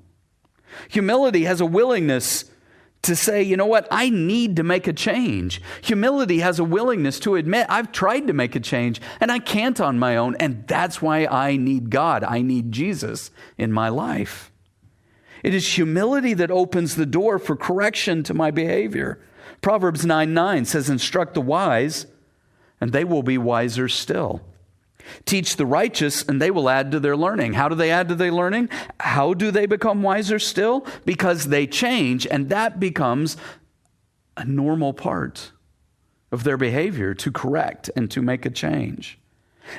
Humility 0.91 1.45
has 1.45 1.61
a 1.61 1.67
willingness 1.67 2.45
to 3.03 3.15
say, 3.15 3.43
you 3.43 3.57
know 3.57 3.67
what, 3.67 3.87
I 3.91 4.11
need 4.11 4.57
to 4.57 4.63
make 4.63 4.87
a 4.87 4.93
change. 4.93 5.63
Humility 5.83 6.41
has 6.41 6.59
a 6.59 6.65
willingness 6.65 7.21
to 7.21 7.37
admit, 7.37 7.67
I've 7.69 7.93
tried 7.93 8.27
to 8.27 8.33
make 8.33 8.57
a 8.57 8.61
change 8.61 9.01
and 9.21 9.31
I 9.31 9.39
can't 9.39 9.81
on 9.81 9.99
my 9.99 10.17
own, 10.17 10.37
and 10.37 10.67
that's 10.67 11.01
why 11.01 11.27
I 11.27 11.57
need 11.57 11.91
God. 11.91 12.25
I 12.25 12.43
need 12.43 12.73
Jesus 12.73 13.31
in 13.57 13.73
my 13.73 13.89
life. 13.89 14.51
It 15.43 15.55
is 15.55 15.75
humility 15.75 16.35
that 16.35 16.51
opens 16.51 16.97
the 16.97 17.07
door 17.07 17.39
for 17.39 17.57
correction 17.57 18.23
to 18.25 18.35
my 18.35 18.51
behavior. 18.51 19.21
Proverbs 19.61 20.05
9 20.05 20.35
9 20.35 20.65
says, 20.65 20.91
Instruct 20.91 21.35
the 21.35 21.41
wise, 21.41 22.07
and 22.81 22.93
they 22.93 23.05
will 23.05 23.23
be 23.23 23.39
wiser 23.39 23.89
still. 23.89 24.43
Teach 25.25 25.57
the 25.57 25.67
righteous, 25.67 26.23
and 26.23 26.41
they 26.41 26.51
will 26.51 26.69
add 26.69 26.93
to 26.93 27.01
their 27.01 27.17
learning. 27.17 27.55
How 27.55 27.69
do 27.69 27.75
they 27.75 27.91
add 27.91 28.09
to 28.09 28.15
their 28.15 28.33
learning? 28.33 28.69
How 29.01 29.35
do 29.35 29.51
they 29.51 29.67
become 29.67 30.03
wiser 30.03 30.39
still? 30.39 30.87
Because 31.05 31.49
they 31.49 31.67
change, 31.67 32.27
and 32.27 32.49
that 32.49 32.81
becomes 32.81 33.37
a 34.37 34.45
normal 34.45 34.93
part 34.93 35.53
of 36.31 36.45
their 36.45 36.57
behavior 36.57 37.15
to 37.15 37.33
correct 37.33 37.91
and 37.97 38.11
to 38.11 38.23
make 38.23 38.47
a 38.47 38.51
change. 38.51 39.19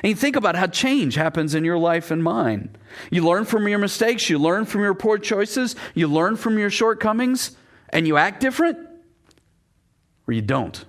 And 0.02 0.10
you 0.10 0.14
think 0.14 0.36
about 0.36 0.54
how 0.54 0.66
change 0.66 1.14
happens 1.14 1.54
in 1.54 1.64
your 1.64 1.78
life 1.78 2.10
and 2.10 2.22
mine. 2.22 2.76
You 3.10 3.24
learn 3.24 3.44
from 3.44 3.66
your 3.66 3.78
mistakes, 3.78 4.30
you 4.30 4.38
learn 4.38 4.64
from 4.64 4.82
your 4.82 4.94
poor 4.94 5.18
choices, 5.18 5.74
you 5.94 6.06
learn 6.06 6.36
from 6.36 6.58
your 6.58 6.70
shortcomings, 6.70 7.56
and 7.88 8.06
you 8.06 8.16
act 8.16 8.40
different, 8.40 8.78
or 10.26 10.34
you 10.34 10.42
don't. 10.42 10.84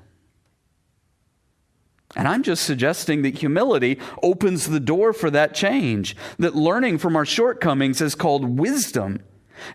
And 2.15 2.27
I'm 2.27 2.43
just 2.43 2.65
suggesting 2.65 3.21
that 3.21 3.37
humility 3.37 3.99
opens 4.21 4.67
the 4.67 4.79
door 4.79 5.13
for 5.13 5.29
that 5.31 5.55
change, 5.55 6.15
that 6.39 6.55
learning 6.55 6.97
from 6.97 7.15
our 7.15 7.25
shortcomings 7.25 8.01
is 8.01 8.15
called 8.15 8.59
wisdom. 8.59 9.23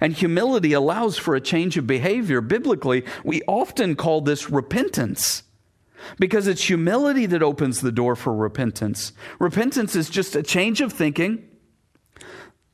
And 0.01 0.12
humility 0.12 0.72
allows 0.72 1.16
for 1.16 1.35
a 1.35 1.40
change 1.40 1.77
of 1.77 1.87
behavior. 1.87 2.40
Biblically, 2.40 3.05
we 3.25 3.40
often 3.46 3.94
call 3.94 4.20
this 4.20 4.51
repentance 4.51 5.44
because 6.18 6.46
it's 6.46 6.64
humility 6.64 7.27
that 7.27 7.42
opens 7.42 7.81
the 7.81 7.92
door 7.92 8.16
for 8.16 8.35
repentance. 8.35 9.12
Repentance 9.38 9.96
is 9.96 10.11
just 10.11 10.37
a 10.37 10.42
change 10.42 10.81
of 10.81 10.92
thinking 10.92 11.49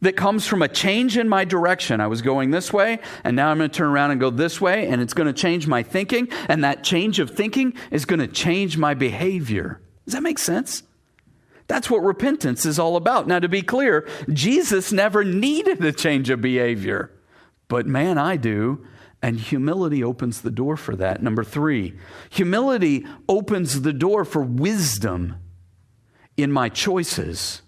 that 0.03 0.17
comes 0.17 0.47
from 0.47 0.62
a 0.62 0.69
change 0.69 1.17
in 1.17 1.29
my 1.29 1.45
direction. 1.45 2.01
I 2.01 2.09
was 2.09 2.21
going 2.23 2.51
this 2.51 2.73
way, 2.73 2.99
and 3.25 3.35
now 3.35 3.51
I'm 3.51 3.59
going 3.59 3.71
to 3.71 3.77
turn 3.77 3.88
around 3.88 4.11
and 4.11 4.21
go 4.21 4.31
this 4.31 4.61
way, 4.61 4.88
and 4.88 5.01
it's 5.01 5.15
going 5.15 5.29
to 5.29 5.33
change 5.33 5.67
my 5.67 5.83
thinking, 5.83 6.29
and 6.49 6.62
that 6.65 6.85
change 6.85 7.19
of 7.19 7.31
thinking 7.31 7.75
is 7.91 8.05
going 8.05 8.21
to 8.21 8.27
change 8.27 8.77
my 8.77 8.95
behavior. 8.95 9.81
Does 10.05 10.15
that 10.15 10.23
make 10.23 10.38
sense? 10.38 10.83
That's 11.69 11.88
what 11.88 12.03
repentance 12.03 12.67
is 12.67 12.79
all 12.79 12.97
about. 12.97 13.29
Now, 13.29 13.38
to 13.38 13.49
be 13.49 13.62
clear, 13.62 14.07
Jesus 14.31 14.93
never 14.93 15.25
needed 15.25 15.83
a 15.83 15.93
change 15.93 16.29
of 16.29 16.41
behavior, 16.41 17.11
but 17.69 17.87
man, 17.87 18.19
I 18.19 18.37
do. 18.37 18.87
And 19.25 19.38
humility 19.38 20.03
opens 20.03 20.41
the 20.41 20.51
door 20.51 20.77
for 20.77 20.97
that. 20.97 21.23
Number 21.23 21.45
three, 21.45 21.97
humility 22.29 23.07
opens 23.29 23.83
the 23.83 23.93
door 23.93 24.25
for 24.25 24.43
wisdom 24.43 25.37
in 26.37 26.51
my 26.51 26.69
choices. 26.69 27.62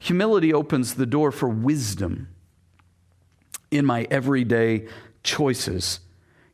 Humility 0.00 0.52
opens 0.52 0.94
the 0.94 1.06
door 1.06 1.32
for 1.32 1.48
wisdom 1.48 2.28
in 3.70 3.84
my 3.84 4.06
everyday 4.10 4.86
choices. 5.22 6.00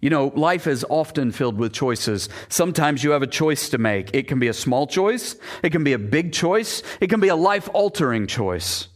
You 0.01 0.11
know, 0.11 0.33
life 0.35 0.67
is 0.67 0.85
often 0.91 1.33
filled 1.33 1.59
with 1.59 1.73
choices. 1.73 2.29
Sometimes 2.49 3.03
you 3.03 3.13
have 3.13 3.23
a 3.23 3.27
choice 3.27 3.71
to 3.71 3.79
make. 3.79 4.11
It 4.15 4.29
can 4.29 4.39
be 4.39 4.49
a 4.49 4.53
small 4.53 4.87
choice, 4.87 5.37
it 5.63 5.71
can 5.71 5.85
be 5.85 5.95
a 5.95 5.99
big 5.99 6.33
choice, 6.33 6.83
it 7.01 7.09
can 7.09 7.21
be 7.21 7.29
a 7.29 7.37
life 7.37 7.69
altering 7.73 8.27
choice. 8.27 8.89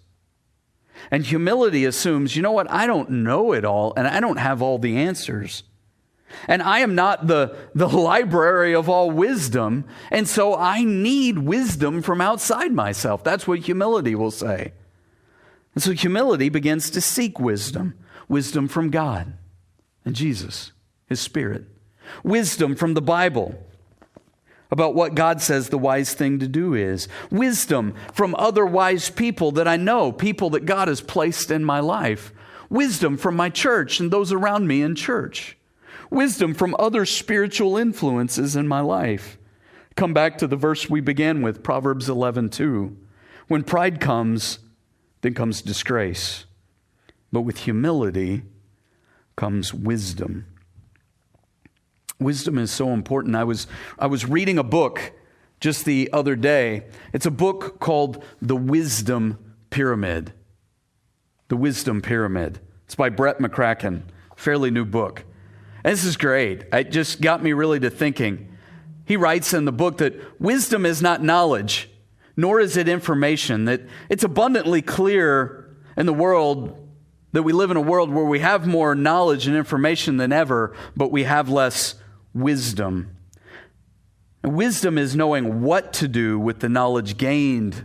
And 1.11 1.25
humility 1.25 1.85
assumes, 1.85 2.37
you 2.37 2.43
know 2.43 2.53
what, 2.53 2.71
I 2.71 2.87
don't 2.87 3.09
know 3.09 3.53
it 3.53 3.65
all 3.65 3.95
and 3.97 4.07
I 4.07 4.21
don't 4.21 4.37
have 4.37 4.61
all 4.61 4.79
the 4.79 4.99
answers. 4.99 5.63
And 6.47 6.63
I 6.63 6.81
am 6.81 6.95
not 6.95 7.27
the, 7.27 7.57
the 7.75 7.89
library 8.09 8.75
of 8.75 8.89
all 8.89 9.11
wisdom. 9.11 9.85
And 10.11 10.29
so 10.29 10.57
I 10.57 10.85
need 10.85 11.39
wisdom 11.39 12.03
from 12.03 12.21
outside 12.21 12.73
myself. 12.73 13.25
That's 13.25 13.47
what 13.47 13.61
humility 13.61 14.15
will 14.15 14.31
say. 14.31 14.73
And 15.75 15.83
so 15.83 15.93
humility 15.93 16.49
begins 16.49 16.91
to 16.91 17.01
seek 17.01 17.39
wisdom 17.39 17.95
wisdom 18.29 18.69
from 18.69 18.91
God 18.91 19.35
and 20.05 20.15
Jesus, 20.15 20.73
His 21.07 21.21
Spirit, 21.21 21.65
wisdom 22.23 22.77
from 22.77 22.95
the 22.95 23.03
Bible 23.03 23.55
about 24.71 24.95
what 24.95 25.15
God 25.15 25.41
says 25.41 25.69
the 25.69 25.79
wise 25.79 26.15
thing 26.15 26.39
to 26.39 26.49
do 26.49 26.75
is, 26.75 27.09
wisdom 27.31 27.95
from 28.13 28.35
other 28.35 28.67
wise 28.67 29.09
people 29.09 29.53
that 29.53 29.67
I 29.67 29.77
know, 29.77 30.13
people 30.13 30.51
that 30.51 30.67
God 30.67 30.89
has 30.89 31.01
placed 31.01 31.51
in 31.51 31.65
my 31.65 31.81
life, 31.81 32.33
wisdom 32.69 33.17
from 33.17 33.35
my 33.35 33.49
church 33.49 33.99
and 33.99 34.11
those 34.11 34.31
around 34.33 34.67
me 34.67 34.83
in 34.83 34.95
church 34.95 35.58
wisdom 36.11 36.55
from 36.55 36.77
other 36.79 37.05
spiritual 37.05 37.77
influences 37.77 38.57
in 38.57 38.67
my 38.69 38.81
life. 38.81 39.39
Come 39.97 40.15
back 40.15 40.39
to 40.39 40.47
the 40.47 40.57
verse 40.57 40.89
we 40.89 41.01
began 41.01 41.43
with, 41.43 41.63
Proverbs 41.63 42.09
11 42.09 42.51
2. 42.51 42.97
When 43.49 43.65
pride 43.65 44.01
comes, 44.01 44.59
then 45.23 45.35
comes 45.35 45.63
disgrace. 45.63 46.45
But 47.33 47.43
with 47.43 47.59
humility 47.59 48.43
comes 49.37 49.75
wisdom. 49.75 50.47
Wisdom 52.21 52.59
is 52.59 52.71
so 52.71 52.91
important. 52.91 53.37
I 53.37 53.45
was, 53.45 53.67
I 53.99 54.07
was 54.07 54.27
reading 54.27 54.59
a 54.59 54.65
book 54.65 55.13
just 55.61 55.85
the 55.85 56.11
other 56.13 56.37
day. 56.37 56.87
It's 57.13 57.27
a 57.27 57.31
book 57.31 57.81
called 57.81 58.25
The 58.41 58.57
Wisdom 58.57 59.39
Pyramid. 59.71 60.33
The 61.49 61.57
Wisdom 61.57 62.03
Pyramid. 62.03 62.61
It's 62.87 62.95
by 62.95 63.09
Brett 63.09 63.39
McCracken, 63.39 64.03
fairly 64.37 64.71
new 64.71 64.85
book. 64.85 65.25
This 65.85 66.05
is 66.05 66.17
great. 66.17 66.65
It 66.73 66.91
just 66.91 67.21
got 67.21 67.43
me 67.43 67.53
really 67.53 67.81
to 67.81 67.91
thinking. 67.91 68.57
He 69.05 69.17
writes 69.17 69.55
in 69.55 69.65
the 69.65 69.73
book 69.73 69.99
that 69.99 70.41
wisdom 70.41 70.85
is 70.85 71.01
not 71.01 71.23
knowledge, 71.23 71.89
nor 72.37 72.61
is 72.61 72.77
it 72.77 72.89
information, 72.89 73.65
that 73.65 73.83
it's 74.09 74.25
abundantly 74.25 74.83
clear 74.83 75.77
in 75.97 76.07
the 76.07 76.13
world 76.13 76.89
that 77.33 77.43
we 77.43 77.53
live 77.53 77.71
in 77.71 77.77
a 77.77 77.81
world 77.83 78.11
where 78.11 78.25
we 78.25 78.41
have 78.41 78.67
more 78.67 78.95
knowledge 78.95 79.47
and 79.47 79.57
information 79.57 80.17
than 80.17 80.33
ever, 80.33 80.75
but 80.97 81.13
we 81.13 81.25
have 81.25 81.49
less 81.49 81.95
wisdom. 82.33 83.17
And 84.43 84.55
wisdom 84.55 84.97
is 84.99 85.15
knowing 85.15 85.63
what 85.63 85.93
to 85.95 86.09
do 86.09 86.39
with 86.39 86.61
the 86.61 86.69
knowledge 86.69 87.17
gained 87.17 87.85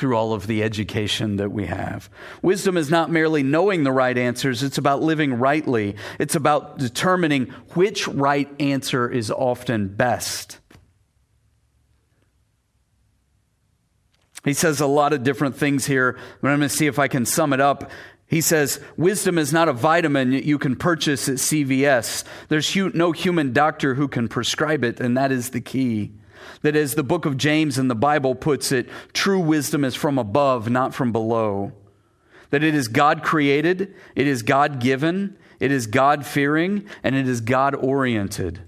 through 0.00 0.16
all 0.16 0.32
of 0.32 0.46
the 0.46 0.62
education 0.62 1.36
that 1.36 1.52
we 1.52 1.66
have. 1.66 2.08
Wisdom 2.40 2.78
is 2.78 2.88
not 2.88 3.10
merely 3.10 3.42
knowing 3.42 3.84
the 3.84 3.92
right 3.92 4.16
answers, 4.16 4.62
it's 4.62 4.78
about 4.78 5.02
living 5.02 5.34
rightly. 5.34 5.94
It's 6.18 6.34
about 6.34 6.78
determining 6.78 7.48
which 7.74 8.08
right 8.08 8.48
answer 8.58 9.10
is 9.10 9.30
often 9.30 9.88
best. 9.88 10.58
He 14.42 14.54
says 14.54 14.80
a 14.80 14.86
lot 14.86 15.12
of 15.12 15.22
different 15.22 15.56
things 15.56 15.84
here, 15.84 16.18
but 16.40 16.48
I'm 16.48 16.60
going 16.60 16.70
to 16.70 16.74
see 16.74 16.86
if 16.86 16.98
I 16.98 17.06
can 17.06 17.26
sum 17.26 17.52
it 17.52 17.60
up. 17.60 17.90
He 18.26 18.40
says, 18.40 18.80
Wisdom 18.96 19.36
is 19.36 19.52
not 19.52 19.68
a 19.68 19.74
vitamin 19.74 20.32
you 20.32 20.58
can 20.58 20.76
purchase 20.76 21.28
at 21.28 21.34
CVS. 21.34 22.24
There's 22.48 22.74
no 22.74 23.12
human 23.12 23.52
doctor 23.52 23.96
who 23.96 24.08
can 24.08 24.28
prescribe 24.28 24.82
it, 24.82 24.98
and 24.98 25.14
that 25.18 25.30
is 25.30 25.50
the 25.50 25.60
key. 25.60 26.12
That 26.62 26.76
as 26.76 26.94
the 26.94 27.02
book 27.02 27.24
of 27.24 27.36
James 27.36 27.78
in 27.78 27.88
the 27.88 27.94
Bible 27.94 28.34
puts 28.34 28.70
it, 28.70 28.88
true 29.12 29.40
wisdom 29.40 29.84
is 29.84 29.94
from 29.94 30.18
above, 30.18 30.70
not 30.70 30.94
from 30.94 31.12
below. 31.12 31.72
That 32.50 32.62
it 32.62 32.74
is 32.74 32.88
God 32.88 33.22
created, 33.22 33.94
it 34.14 34.26
is 34.26 34.42
God 34.42 34.80
given, 34.80 35.38
it 35.58 35.70
is 35.70 35.86
God 35.86 36.26
fearing, 36.26 36.86
and 37.02 37.14
it 37.14 37.28
is 37.28 37.40
God 37.40 37.74
oriented. 37.74 38.60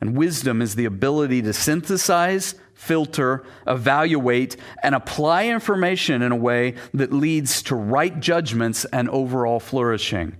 And 0.00 0.16
wisdom 0.16 0.60
is 0.60 0.74
the 0.74 0.84
ability 0.84 1.42
to 1.42 1.52
synthesize, 1.52 2.54
filter, 2.74 3.44
evaluate, 3.66 4.56
and 4.82 4.94
apply 4.94 5.46
information 5.46 6.22
in 6.22 6.32
a 6.32 6.36
way 6.36 6.74
that 6.92 7.12
leads 7.12 7.62
to 7.64 7.74
right 7.74 8.18
judgments 8.20 8.84
and 8.86 9.08
overall 9.08 9.60
flourishing 9.60 10.36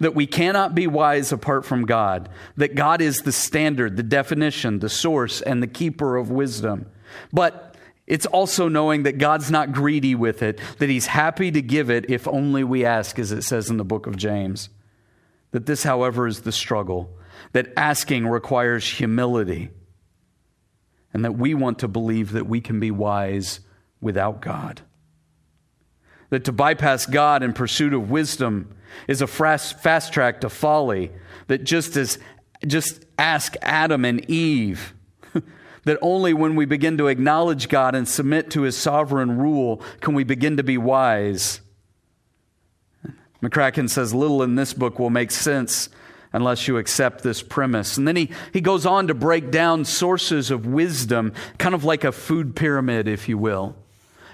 that 0.00 0.14
we 0.14 0.26
cannot 0.26 0.74
be 0.74 0.86
wise 0.86 1.32
apart 1.32 1.64
from 1.64 1.86
God, 1.86 2.28
that 2.56 2.74
God 2.74 3.00
is 3.00 3.18
the 3.18 3.32
standard, 3.32 3.96
the 3.96 4.02
definition, 4.02 4.78
the 4.78 4.88
source, 4.88 5.40
and 5.40 5.62
the 5.62 5.66
keeper 5.66 6.16
of 6.16 6.30
wisdom. 6.30 6.86
But 7.32 7.76
it's 8.06 8.26
also 8.26 8.68
knowing 8.68 9.04
that 9.04 9.18
God's 9.18 9.50
not 9.50 9.72
greedy 9.72 10.14
with 10.14 10.42
it, 10.42 10.60
that 10.78 10.90
He's 10.90 11.06
happy 11.06 11.50
to 11.50 11.62
give 11.62 11.90
it 11.90 12.10
if 12.10 12.26
only 12.26 12.64
we 12.64 12.84
ask, 12.84 13.18
as 13.18 13.32
it 13.32 13.42
says 13.42 13.70
in 13.70 13.76
the 13.76 13.84
book 13.84 14.06
of 14.06 14.16
James. 14.16 14.68
That 15.52 15.66
this, 15.66 15.82
however, 15.82 16.26
is 16.26 16.40
the 16.40 16.52
struggle, 16.52 17.16
that 17.52 17.72
asking 17.76 18.26
requires 18.26 18.86
humility, 18.86 19.70
and 21.12 21.24
that 21.24 21.36
we 21.36 21.54
want 21.54 21.80
to 21.80 21.88
believe 21.88 22.32
that 22.32 22.46
we 22.46 22.60
can 22.60 22.80
be 22.80 22.90
wise 22.90 23.60
without 24.00 24.40
God. 24.40 24.80
That 26.30 26.44
to 26.44 26.52
bypass 26.52 27.06
God 27.06 27.42
in 27.42 27.52
pursuit 27.52 27.92
of 27.92 28.10
wisdom 28.10 28.74
is 29.08 29.22
a 29.22 29.26
fast 29.26 30.12
track 30.12 30.40
to 30.40 30.48
folly 30.48 31.12
that 31.48 31.64
just 31.64 31.96
as 31.96 32.18
just 32.66 33.04
ask 33.18 33.56
Adam 33.62 34.04
and 34.04 34.28
Eve 34.30 34.94
that 35.84 35.98
only 36.00 36.32
when 36.32 36.56
we 36.56 36.64
begin 36.64 36.96
to 36.98 37.08
acknowledge 37.08 37.68
God 37.68 37.94
and 37.94 38.06
submit 38.06 38.50
to 38.50 38.62
his 38.62 38.76
sovereign 38.76 39.38
rule 39.38 39.82
can 40.00 40.14
we 40.14 40.24
begin 40.24 40.56
to 40.56 40.62
be 40.62 40.78
wise. 40.78 41.60
McCracken 43.42 43.90
says 43.90 44.14
little 44.14 44.42
in 44.42 44.54
this 44.54 44.72
book 44.72 44.98
will 44.98 45.10
make 45.10 45.32
sense 45.32 45.88
unless 46.32 46.66
you 46.66 46.78
accept 46.78 47.22
this 47.22 47.42
premise. 47.42 47.96
And 47.96 48.06
then 48.06 48.16
he, 48.16 48.30
he 48.52 48.60
goes 48.60 48.86
on 48.86 49.08
to 49.08 49.14
break 49.14 49.50
down 49.50 49.84
sources 49.84 50.50
of 50.50 50.64
wisdom, 50.64 51.32
kind 51.58 51.74
of 51.74 51.84
like 51.84 52.04
a 52.04 52.12
food 52.12 52.56
pyramid, 52.56 53.08
if 53.08 53.28
you 53.28 53.36
will. 53.36 53.76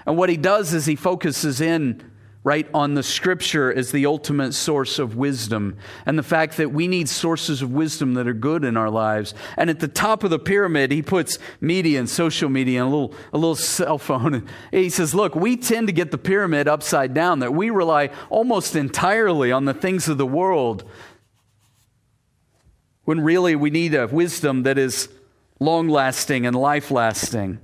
And 0.05 0.17
what 0.17 0.29
he 0.29 0.37
does 0.37 0.73
is 0.73 0.85
he 0.85 0.95
focuses 0.95 1.59
in 1.59 2.08
right 2.43 2.69
on 2.73 2.93
the 2.93 3.03
scripture 3.03 3.71
as 3.71 3.91
the 3.91 4.05
ultimate 4.05 4.53
source 4.53 4.97
of 4.97 5.15
wisdom. 5.15 5.75
And 6.05 6.17
the 6.17 6.23
fact 6.23 6.55
that 6.57 6.71
we 6.71 6.87
need 6.87 7.09
sources 7.09 7.61
of 7.61 7.71
wisdom 7.71 8.13
that 8.13 8.27
are 8.27 8.33
good 8.33 8.63
in 8.63 8.77
our 8.77 8.89
lives. 8.89 9.33
And 9.57 9.69
at 9.69 9.81
the 9.81 9.89
top 9.89 10.23
of 10.23 10.29
the 10.29 10.39
pyramid 10.39 10.91
he 10.91 11.01
puts 11.01 11.37
media 11.59 11.99
and 11.99 12.09
social 12.09 12.49
media 12.49 12.83
and 12.83 12.93
a 12.93 12.95
little, 12.95 13.15
a 13.33 13.37
little 13.37 13.55
cell 13.55 13.97
phone. 13.97 14.47
He 14.71 14.89
says 14.89 15.13
look 15.13 15.35
we 15.35 15.57
tend 15.57 15.87
to 15.87 15.93
get 15.93 16.11
the 16.11 16.17
pyramid 16.17 16.67
upside 16.67 17.13
down 17.13 17.39
that 17.39 17.53
we 17.53 17.69
rely 17.69 18.09
almost 18.29 18.75
entirely 18.75 19.51
on 19.51 19.65
the 19.65 19.73
things 19.73 20.07
of 20.07 20.17
the 20.17 20.25
world. 20.25 20.83
When 23.03 23.21
really 23.21 23.55
we 23.55 23.69
need 23.69 23.93
a 23.95 24.07
wisdom 24.07 24.63
that 24.63 24.77
is 24.77 25.09
long 25.59 25.89
lasting 25.89 26.45
and 26.45 26.55
life 26.55 26.89
lasting 26.89 27.59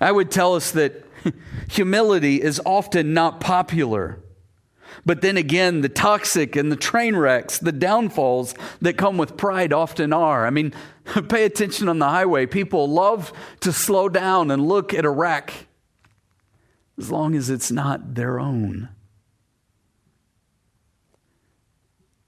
i 0.00 0.10
would 0.10 0.32
tell 0.32 0.56
us 0.56 0.72
that 0.72 1.03
humility 1.68 2.40
is 2.40 2.60
often 2.64 3.14
not 3.14 3.40
popular. 3.40 4.20
But 5.06 5.22
then 5.22 5.36
again, 5.36 5.80
the 5.80 5.88
toxic 5.88 6.56
and 6.56 6.70
the 6.70 6.76
train 6.76 7.16
wrecks, 7.16 7.58
the 7.58 7.72
downfalls 7.72 8.54
that 8.80 8.96
come 8.96 9.18
with 9.18 9.36
pride 9.36 9.72
often 9.72 10.12
are. 10.12 10.46
I 10.46 10.50
mean, 10.50 10.72
Pay 11.28 11.44
attention 11.44 11.88
on 11.88 11.98
the 11.98 12.08
highway. 12.08 12.46
People 12.46 12.88
love 12.88 13.32
to 13.60 13.72
slow 13.72 14.08
down 14.08 14.50
and 14.50 14.66
look 14.66 14.94
at 14.94 15.04
a 15.04 15.10
wreck 15.10 15.66
as 16.98 17.10
long 17.10 17.34
as 17.34 17.50
it's 17.50 17.70
not 17.70 18.14
their 18.14 18.40
own. 18.40 18.88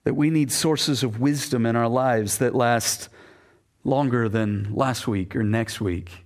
That 0.05 0.15
we 0.15 0.31
need 0.31 0.53
sources 0.53 1.03
of 1.03 1.21
wisdom 1.21 1.67
in 1.67 1.75
our 1.75 1.89
lives 1.89 2.39
that 2.39 2.55
last 2.55 3.09
longer 3.83 4.29
than 4.29 4.75
last 4.75 5.09
week 5.09 5.35
or 5.35 5.43
next 5.43 5.81
week. 5.81 6.26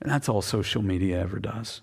And 0.00 0.10
that's 0.10 0.28
all 0.28 0.42
social 0.42 0.82
media 0.82 1.20
ever 1.20 1.38
does. 1.38 1.82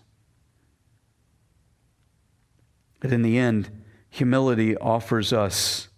But 3.00 3.12
in 3.12 3.22
the 3.22 3.38
end, 3.38 3.70
humility 4.10 4.78
offers 4.78 5.34
us 5.34 5.90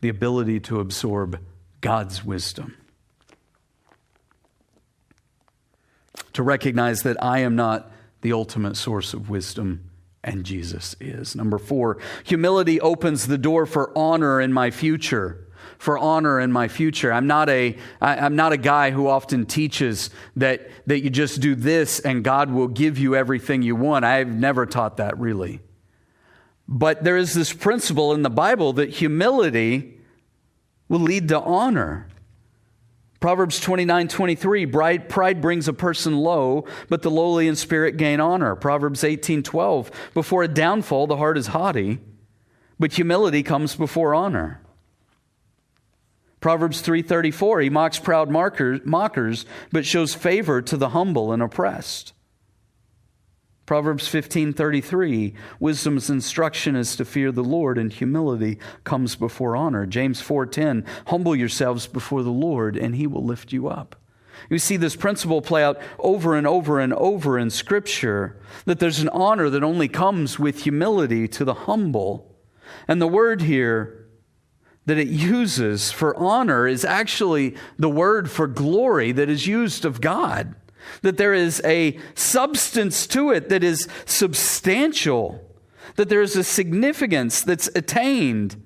the 0.00 0.08
ability 0.08 0.60
to 0.60 0.80
absorb 0.80 1.40
God's 1.80 2.24
wisdom. 2.24 2.76
To 6.32 6.42
recognize 6.42 7.02
that 7.02 7.22
I 7.22 7.40
am 7.40 7.56
not 7.56 7.90
the 8.22 8.32
ultimate 8.32 8.76
source 8.76 9.14
of 9.14 9.30
wisdom 9.30 9.90
and 10.24 10.44
Jesus 10.44 10.96
is. 11.00 11.36
Number 11.36 11.58
four, 11.58 11.98
humility 12.24 12.80
opens 12.80 13.26
the 13.26 13.38
door 13.38 13.64
for 13.64 13.96
honor 13.96 14.40
in 14.40 14.52
my 14.52 14.70
future. 14.70 15.45
For 15.78 15.98
honor 15.98 16.40
in 16.40 16.52
my 16.52 16.68
future. 16.68 17.12
I'm 17.12 17.26
not 17.26 17.48
a, 17.48 17.76
I, 18.00 18.18
I'm 18.18 18.36
not 18.36 18.52
a 18.52 18.56
guy 18.56 18.90
who 18.90 19.08
often 19.08 19.46
teaches 19.46 20.10
that, 20.36 20.68
that 20.86 21.02
you 21.02 21.10
just 21.10 21.40
do 21.40 21.54
this 21.54 22.00
and 22.00 22.24
God 22.24 22.50
will 22.50 22.68
give 22.68 22.98
you 22.98 23.14
everything 23.14 23.62
you 23.62 23.76
want. 23.76 24.04
I've 24.04 24.28
never 24.28 24.66
taught 24.66 24.96
that 24.96 25.18
really. 25.18 25.60
But 26.68 27.04
there 27.04 27.16
is 27.16 27.34
this 27.34 27.52
principle 27.52 28.12
in 28.12 28.22
the 28.22 28.30
Bible 28.30 28.72
that 28.74 28.90
humility 28.90 29.98
will 30.88 31.00
lead 31.00 31.28
to 31.28 31.40
honor. 31.40 32.08
Proverbs 33.20 33.58
29 33.60 34.08
23, 34.08 34.66
pride 34.66 35.40
brings 35.40 35.68
a 35.68 35.72
person 35.72 36.16
low, 36.16 36.64
but 36.88 37.02
the 37.02 37.10
lowly 37.10 37.48
in 37.48 37.56
spirit 37.56 37.96
gain 37.96 38.20
honor. 38.20 38.54
Proverbs 38.54 39.02
18 39.04 39.42
12, 39.42 39.90
before 40.12 40.42
a 40.42 40.48
downfall, 40.48 41.06
the 41.06 41.16
heart 41.16 41.38
is 41.38 41.48
haughty, 41.48 41.98
but 42.78 42.92
humility 42.92 43.42
comes 43.42 43.74
before 43.74 44.14
honor. 44.14 44.60
Proverbs 46.46 46.80
3:34 46.80 47.60
he 47.64 47.70
mocks 47.70 47.98
proud 47.98 48.30
mockers 48.30 49.46
but 49.72 49.84
shows 49.84 50.14
favor 50.14 50.62
to 50.62 50.76
the 50.76 50.90
humble 50.90 51.32
and 51.32 51.42
oppressed. 51.42 52.12
Proverbs 53.66 54.06
15:33 54.06 55.34
Wisdom's 55.58 56.08
instruction 56.08 56.76
is 56.76 56.94
to 56.94 57.04
fear 57.04 57.32
the 57.32 57.42
Lord 57.42 57.78
and 57.78 57.92
humility 57.92 58.60
comes 58.84 59.16
before 59.16 59.56
honor. 59.56 59.86
James 59.86 60.22
4:10 60.22 60.84
Humble 61.08 61.34
yourselves 61.34 61.88
before 61.88 62.22
the 62.22 62.30
Lord 62.30 62.76
and 62.76 62.94
he 62.94 63.08
will 63.08 63.24
lift 63.24 63.52
you 63.52 63.66
up. 63.66 63.96
You 64.48 64.60
see 64.60 64.76
this 64.76 64.94
principle 64.94 65.42
play 65.42 65.64
out 65.64 65.80
over 65.98 66.36
and 66.36 66.46
over 66.46 66.78
and 66.78 66.94
over 66.94 67.40
in 67.40 67.50
scripture 67.50 68.36
that 68.66 68.78
there's 68.78 69.00
an 69.00 69.08
honor 69.08 69.50
that 69.50 69.64
only 69.64 69.88
comes 69.88 70.38
with 70.38 70.62
humility 70.62 71.26
to 71.26 71.44
the 71.44 71.54
humble. 71.54 72.36
And 72.86 73.02
the 73.02 73.08
word 73.08 73.42
here 73.42 73.95
that 74.86 74.98
it 74.98 75.08
uses 75.08 75.92
for 75.92 76.16
honor 76.16 76.66
is 76.66 76.84
actually 76.84 77.54
the 77.78 77.88
word 77.88 78.30
for 78.30 78.46
glory 78.46 79.12
that 79.12 79.28
is 79.28 79.46
used 79.46 79.84
of 79.84 80.00
God 80.00 80.54
that 81.02 81.16
there 81.16 81.34
is 81.34 81.60
a 81.64 81.98
substance 82.14 83.06
to 83.08 83.30
it 83.30 83.48
that 83.48 83.64
is 83.64 83.88
substantial, 84.04 85.42
that 85.96 86.08
there 86.08 86.22
is 86.22 86.36
a 86.36 86.44
significance 86.44 87.42
that's 87.42 87.68
attained 87.74 88.62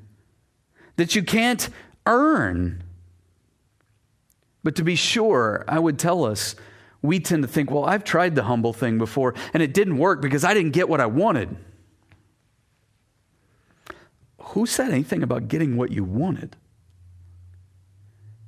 that 0.97 1.15
you 1.15 1.23
can't 1.23 1.69
earn. 2.07 2.83
But 4.63 4.77
to 4.77 4.85
be 4.85 4.97
sure, 4.97 5.65
I 5.67 5.79
would 5.79 5.99
tell 5.99 6.25
us, 6.25 6.55
we 7.03 7.19
tend 7.19 7.43
to 7.43 7.49
think, 7.49 7.71
well, 7.71 7.85
I've 7.85 8.05
tried 8.05 8.35
the 8.35 8.43
humble 8.43 8.75
thing 8.75 8.99
before 8.99 9.35
and 9.55 9.63
it 9.63 9.73
didn't 9.73 9.97
work 9.97 10.21
because 10.21 10.45
I 10.45 10.53
didn't 10.53 10.73
get 10.73 10.89
what 10.89 11.01
I 11.01 11.07
wanted. 11.07 11.57
Who 14.43 14.67
said 14.67 14.91
anything 14.91 15.23
about 15.23 15.49
getting 15.49 15.77
what 15.77 15.93
you 15.93 16.05
wanted? 16.05 16.57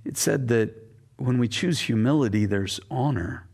It 0.04 0.16
said 0.16 0.48
that 0.48 0.74
when 1.16 1.38
we 1.38 1.48
choose 1.48 1.80
humility, 1.80 2.46
there's 2.46 2.80
honor. 2.90 3.46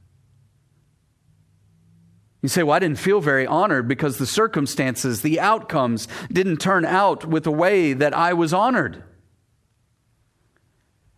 You 2.41 2.49
say, 2.49 2.63
Well, 2.63 2.77
I 2.77 2.79
didn't 2.79 2.99
feel 2.99 3.21
very 3.21 3.47
honored 3.47 3.89
because 3.89 4.19
the 4.19 4.27
circumstances, 4.27 5.23
the 5.23 5.41
outcomes 5.41 6.09
didn't 6.33 6.59
turn 6.59 6.85
out 6.85 7.27
with 7.27 7.45
the 7.45 7.53
way 7.53 7.93
that 7.93 8.15
I 8.15 8.33
was 8.33 8.55
honored. 8.55 9.03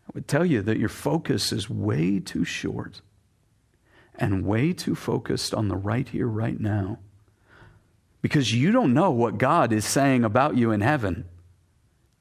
I 0.06 0.10
would 0.14 0.26
tell 0.26 0.44
you 0.44 0.62
that 0.62 0.78
your 0.78 0.88
focus 0.88 1.52
is 1.52 1.70
way 1.70 2.18
too 2.18 2.44
short 2.44 3.02
and 4.16 4.44
way 4.44 4.72
too 4.72 4.94
focused 4.94 5.54
on 5.54 5.68
the 5.68 5.76
right 5.76 6.08
here, 6.08 6.26
right 6.26 6.58
now. 6.58 6.98
Because 8.22 8.52
you 8.52 8.70
don't 8.72 8.94
know 8.94 9.10
what 9.10 9.38
God 9.38 9.72
is 9.72 9.84
saying 9.84 10.24
about 10.24 10.56
you 10.56 10.72
in 10.72 10.80
heaven 10.80 11.26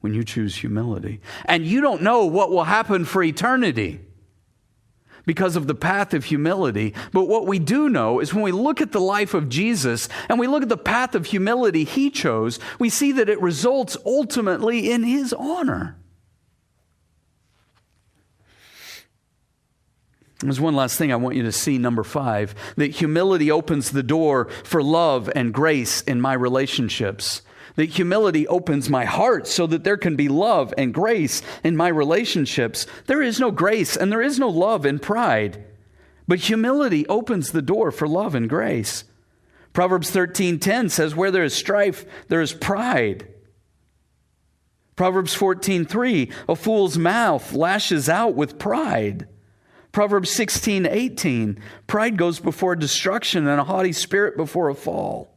when 0.01 0.13
you 0.13 0.23
choose 0.23 0.55
humility. 0.55 1.19
And 1.45 1.65
you 1.65 1.81
don't 1.81 2.01
know 2.01 2.25
what 2.25 2.51
will 2.51 2.63
happen 2.63 3.05
for 3.05 3.21
eternity 3.21 3.99
because 5.25 5.55
of 5.55 5.67
the 5.67 5.75
path 5.75 6.13
of 6.15 6.25
humility. 6.25 6.93
But 7.13 7.27
what 7.27 7.45
we 7.45 7.59
do 7.59 7.87
know 7.87 8.19
is 8.19 8.33
when 8.33 8.43
we 8.43 8.51
look 8.51 8.81
at 8.81 8.91
the 8.91 8.99
life 8.99 9.35
of 9.35 9.47
Jesus 9.47 10.09
and 10.27 10.39
we 10.39 10.47
look 10.47 10.63
at 10.63 10.69
the 10.69 10.77
path 10.77 11.13
of 11.13 11.27
humility 11.27 11.83
he 11.83 12.09
chose, 12.09 12.59
we 12.79 12.89
see 12.89 13.11
that 13.11 13.29
it 13.29 13.39
results 13.39 13.95
ultimately 14.05 14.89
in 14.89 15.03
his 15.03 15.31
honor. 15.33 15.98
There's 20.41 20.61
one 20.61 20.75
last 20.75 20.97
thing 20.97 21.11
I 21.11 21.17
want 21.17 21.35
you 21.35 21.43
to 21.43 21.51
see, 21.51 21.77
number 21.77 22.03
five 22.03 22.55
that 22.77 22.91
humility 22.91 23.51
opens 23.51 23.91
the 23.91 24.03
door 24.03 24.45
for 24.63 24.81
love 24.81 25.29
and 25.35 25.53
grace 25.53 26.01
in 26.01 26.21
my 26.21 26.33
relationships 26.33 27.41
that 27.79 27.91
humility 27.91 28.45
opens 28.47 28.89
my 28.89 29.05
heart 29.05 29.47
so 29.47 29.65
that 29.67 29.85
there 29.85 29.95
can 29.95 30.17
be 30.17 30.27
love 30.27 30.73
and 30.77 30.93
grace 30.93 31.41
in 31.63 31.77
my 31.77 31.87
relationships. 31.87 32.85
There 33.05 33.21
is 33.21 33.39
no 33.39 33.51
grace 33.51 33.95
and 33.95 34.11
there 34.11 34.21
is 34.21 34.37
no 34.37 34.49
love 34.49 34.85
in 34.85 34.99
pride, 34.99 35.63
but 36.27 36.39
humility 36.39 37.07
opens 37.07 37.51
the 37.51 37.61
door 37.61 37.91
for 37.91 38.05
love 38.05 38.35
and 38.35 38.49
grace. 38.49 39.05
Proverbs 39.71 40.11
13:10 40.11 40.89
says 40.89 41.15
where 41.15 41.31
there 41.31 41.45
is 41.45 41.53
strife 41.53 42.05
there 42.27 42.41
is 42.41 42.51
pride. 42.51 43.27
Proverbs 44.97 45.33
14:3 45.33 46.33
a 46.49 46.55
fool's 46.57 46.97
mouth 46.97 47.53
lashes 47.53 48.09
out 48.09 48.35
with 48.35 48.59
pride. 48.59 49.27
Proverbs 49.91 50.29
16:18 50.31 51.57
pride 51.87 52.17
goes 52.17 52.39
before 52.39 52.75
destruction 52.75 53.47
and 53.47 53.59
a 53.59 53.63
haughty 53.63 53.91
spirit 53.91 54.37
before 54.37 54.69
a 54.69 54.75
fall. 54.75 55.35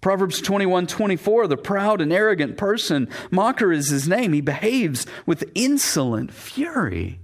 Proverbs 0.00 0.40
21 0.40 0.86
24, 0.86 1.46
the 1.46 1.56
proud 1.58 2.00
and 2.00 2.12
arrogant 2.12 2.56
person, 2.56 3.08
mocker 3.30 3.70
is 3.70 3.88
his 3.88 4.08
name. 4.08 4.32
He 4.32 4.40
behaves 4.40 5.06
with 5.26 5.50
insolent 5.54 6.32
fury. 6.32 7.20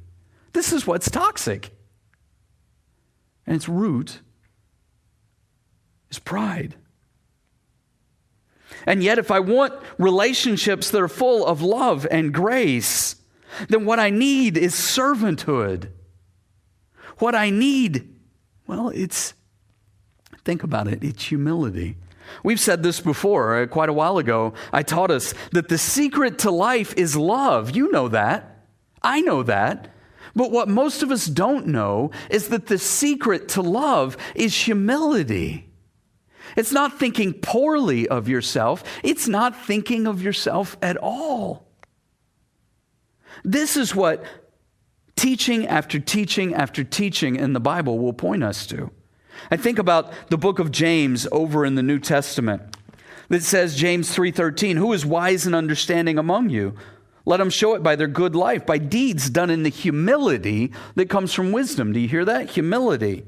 This 0.53 0.73
is 0.73 0.87
what's 0.87 1.11
toxic. 1.11 1.71
And 3.47 3.57
its 3.57 3.69
root 3.69 4.21
is 6.11 6.19
pride. 6.19 6.75
And 8.85 9.03
yet, 9.03 9.19
if 9.19 9.31
I 9.31 9.41
want 9.41 9.73
relationships 9.99 10.91
that 10.91 11.01
are 11.01 11.09
full 11.09 11.47
of 11.47 11.63
love 11.63 12.07
and 12.11 12.33
grace, 12.33 13.17
then 13.69 13.85
what 13.85 13.99
I 13.99 14.11
need 14.11 14.57
is 14.57 14.75
servanthood. 14.75 15.91
What 17.19 17.35
I 17.35 17.51
need, 17.51 18.15
well, 18.67 18.91
it's, 18.91 19.35
think 20.45 20.63
about 20.63 20.89
it, 20.89 21.03
it's 21.03 21.25
humility. 21.25 21.97
We've 22.43 22.61
said 22.61 22.83
this 22.83 23.01
before, 23.01 23.63
uh, 23.63 23.67
quite 23.67 23.89
a 23.89 23.95
while 23.95 24.19
ago. 24.19 24.55
I 24.73 24.83
taught 24.83 25.11
us 25.11 25.33
that 25.53 25.69
the 25.69 25.79
secret 25.79 26.41
to 26.41 26.51
life 26.51 26.95
is 26.97 27.17
love. 27.17 27.75
You 27.75 27.91
know 27.91 28.09
that. 28.09 28.65
I 29.03 29.21
know 29.21 29.43
that. 29.45 29.93
But 30.35 30.51
what 30.51 30.69
most 30.69 31.03
of 31.03 31.11
us 31.11 31.27
don't 31.27 31.69
know 31.69 32.11
is 32.29 32.49
that 32.49 32.67
the 32.67 32.79
secret 32.79 33.49
to 33.51 33.63
love 33.63 34.17
is 34.35 34.55
humility. 34.55 35.71
It's 36.57 36.73
not 36.73 36.99
thinking 36.99 37.33
poorly 37.33 38.07
of 38.09 38.29
yourself, 38.29 38.85
it's 39.03 39.27
not 39.27 39.65
thinking 39.65 40.07
of 40.07 40.23
yourself 40.23 40.77
at 40.83 40.97
all. 40.99 41.66
This 43.45 43.77
is 43.77 43.95
what 43.95 44.25
teaching 45.17 45.67
after 45.67 45.99
teaching 45.99 46.55
after 46.55 46.85
teaching 46.85 47.37
in 47.37 47.53
the 47.53 47.61
Bible 47.61 47.99
will 47.99 48.13
point 48.13 48.45
us 48.45 48.67
to. 48.67 48.91
I 49.51 49.57
think 49.57 49.79
about 49.79 50.13
the 50.31 50.39
book 50.39 50.59
of 50.59 50.71
James 50.71 51.27
over 51.33 51.65
in 51.65 51.75
the 51.75 51.83
New 51.83 51.99
Testament 51.99 52.63
that 53.29 53.43
says 53.43 53.77
James 53.77 54.11
3:13, 54.11 54.77
"Who 54.77 54.93
is 54.93 55.05
wise 55.05 55.47
and 55.47 55.55
understanding 55.55 56.19
among 56.19 56.51
you? 56.51 56.75
Let 57.25 57.39
them 57.39 57.51
show 57.51 57.75
it 57.75 57.83
by 57.83 57.97
their 57.97 58.07
good 58.07 58.37
life, 58.37 58.65
by 58.65 58.79
deeds 58.79 59.29
done 59.29 59.51
in 59.51 59.63
the 59.63 59.69
humility 59.69 60.73
that 60.95 61.09
comes 61.09 61.33
from 61.33 61.53
wisdom." 61.53 61.93
Do 61.93 62.01
you 62.01 62.09
hear 62.09 62.25
that? 62.25 62.51
Humility. 62.51 63.25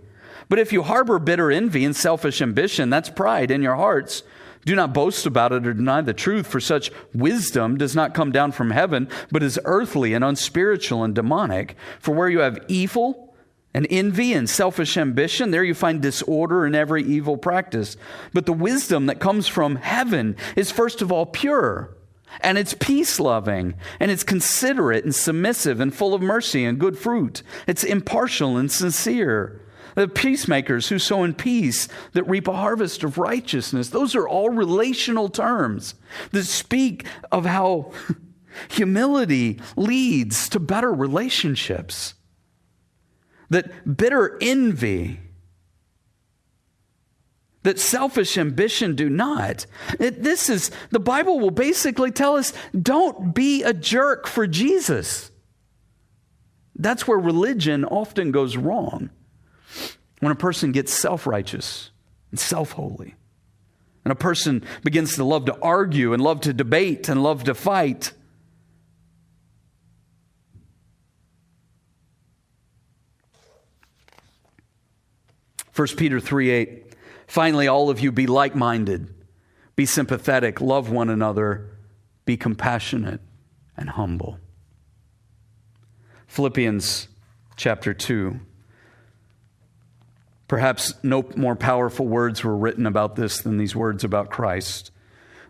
But 0.48 0.58
if 0.58 0.72
you 0.72 0.82
harbor 0.82 1.18
bitter 1.18 1.50
envy 1.50 1.84
and 1.84 1.94
selfish 1.94 2.40
ambition, 2.40 2.90
that's 2.90 3.10
pride 3.10 3.50
in 3.50 3.60
your 3.60 3.74
hearts. 3.74 4.22
Do 4.68 4.74
not 4.74 4.92
boast 4.92 5.24
about 5.24 5.52
it 5.52 5.66
or 5.66 5.72
deny 5.72 6.02
the 6.02 6.12
truth, 6.12 6.46
for 6.46 6.60
such 6.60 6.90
wisdom 7.14 7.78
does 7.78 7.96
not 7.96 8.12
come 8.12 8.30
down 8.30 8.52
from 8.52 8.70
heaven, 8.70 9.08
but 9.32 9.42
is 9.42 9.58
earthly 9.64 10.12
and 10.12 10.22
unspiritual 10.22 11.04
and 11.04 11.14
demonic. 11.14 11.74
For 12.00 12.14
where 12.14 12.28
you 12.28 12.40
have 12.40 12.62
evil 12.68 13.34
and 13.72 13.86
envy 13.88 14.34
and 14.34 14.46
selfish 14.46 14.98
ambition, 14.98 15.52
there 15.52 15.64
you 15.64 15.72
find 15.72 16.02
disorder 16.02 16.66
and 16.66 16.76
every 16.76 17.02
evil 17.02 17.38
practice. 17.38 17.96
But 18.34 18.44
the 18.44 18.52
wisdom 18.52 19.06
that 19.06 19.20
comes 19.20 19.48
from 19.48 19.76
heaven 19.76 20.36
is 20.54 20.70
first 20.70 21.00
of 21.00 21.10
all 21.10 21.24
pure, 21.24 21.96
and 22.42 22.58
it's 22.58 22.74
peace 22.74 23.18
loving, 23.18 23.72
and 23.98 24.10
it's 24.10 24.22
considerate 24.22 25.02
and 25.02 25.14
submissive 25.14 25.80
and 25.80 25.94
full 25.94 26.12
of 26.12 26.20
mercy 26.20 26.66
and 26.66 26.78
good 26.78 26.98
fruit. 26.98 27.42
It's 27.66 27.84
impartial 27.84 28.58
and 28.58 28.70
sincere. 28.70 29.62
The 29.98 30.06
peacemakers 30.06 30.90
who 30.90 31.00
sow 31.00 31.24
in 31.24 31.34
peace 31.34 31.88
that 32.12 32.22
reap 32.28 32.46
a 32.46 32.52
harvest 32.52 33.02
of 33.02 33.18
righteousness. 33.18 33.88
Those 33.88 34.14
are 34.14 34.28
all 34.28 34.48
relational 34.48 35.28
terms 35.28 35.96
that 36.30 36.44
speak 36.44 37.04
of 37.32 37.44
how 37.44 37.90
humility 38.70 39.60
leads 39.74 40.48
to 40.50 40.60
better 40.60 40.92
relationships. 40.92 42.14
That 43.50 43.96
bitter 43.96 44.38
envy, 44.40 45.18
that 47.64 47.80
selfish 47.80 48.38
ambition 48.38 48.94
do 48.94 49.10
not. 49.10 49.66
It, 49.98 50.22
this 50.22 50.48
is, 50.48 50.70
the 50.90 51.00
Bible 51.00 51.40
will 51.40 51.50
basically 51.50 52.12
tell 52.12 52.36
us 52.36 52.52
don't 52.80 53.34
be 53.34 53.64
a 53.64 53.72
jerk 53.74 54.28
for 54.28 54.46
Jesus. 54.46 55.32
That's 56.76 57.08
where 57.08 57.18
religion 57.18 57.84
often 57.84 58.30
goes 58.30 58.56
wrong. 58.56 59.10
When 60.20 60.32
a 60.32 60.36
person 60.36 60.72
gets 60.72 60.92
self 60.92 61.26
righteous 61.26 61.90
and 62.30 62.38
self 62.38 62.72
holy, 62.72 63.14
and 64.04 64.12
a 64.12 64.16
person 64.16 64.64
begins 64.82 65.16
to 65.16 65.24
love 65.24 65.44
to 65.46 65.58
argue 65.60 66.12
and 66.12 66.22
love 66.22 66.40
to 66.42 66.52
debate 66.52 67.08
and 67.08 67.22
love 67.22 67.44
to 67.44 67.54
fight, 67.54 68.12
First 75.78 75.96
Peter 75.96 76.18
3 76.18 76.50
8. 76.50 76.94
Finally, 77.28 77.68
all 77.68 77.88
of 77.88 78.00
you 78.00 78.10
be 78.10 78.26
like 78.26 78.56
minded, 78.56 79.14
be 79.76 79.86
sympathetic, 79.86 80.60
love 80.60 80.90
one 80.90 81.08
another, 81.08 81.70
be 82.24 82.36
compassionate 82.36 83.20
and 83.76 83.90
humble. 83.90 84.40
Philippians 86.26 87.06
chapter 87.54 87.94
2. 87.94 88.40
Perhaps 90.48 90.94
no 91.02 91.28
more 91.36 91.54
powerful 91.54 92.06
words 92.06 92.42
were 92.42 92.56
written 92.56 92.86
about 92.86 93.16
this 93.16 93.40
than 93.40 93.58
these 93.58 93.76
words 93.76 94.02
about 94.02 94.30
Christ. 94.30 94.90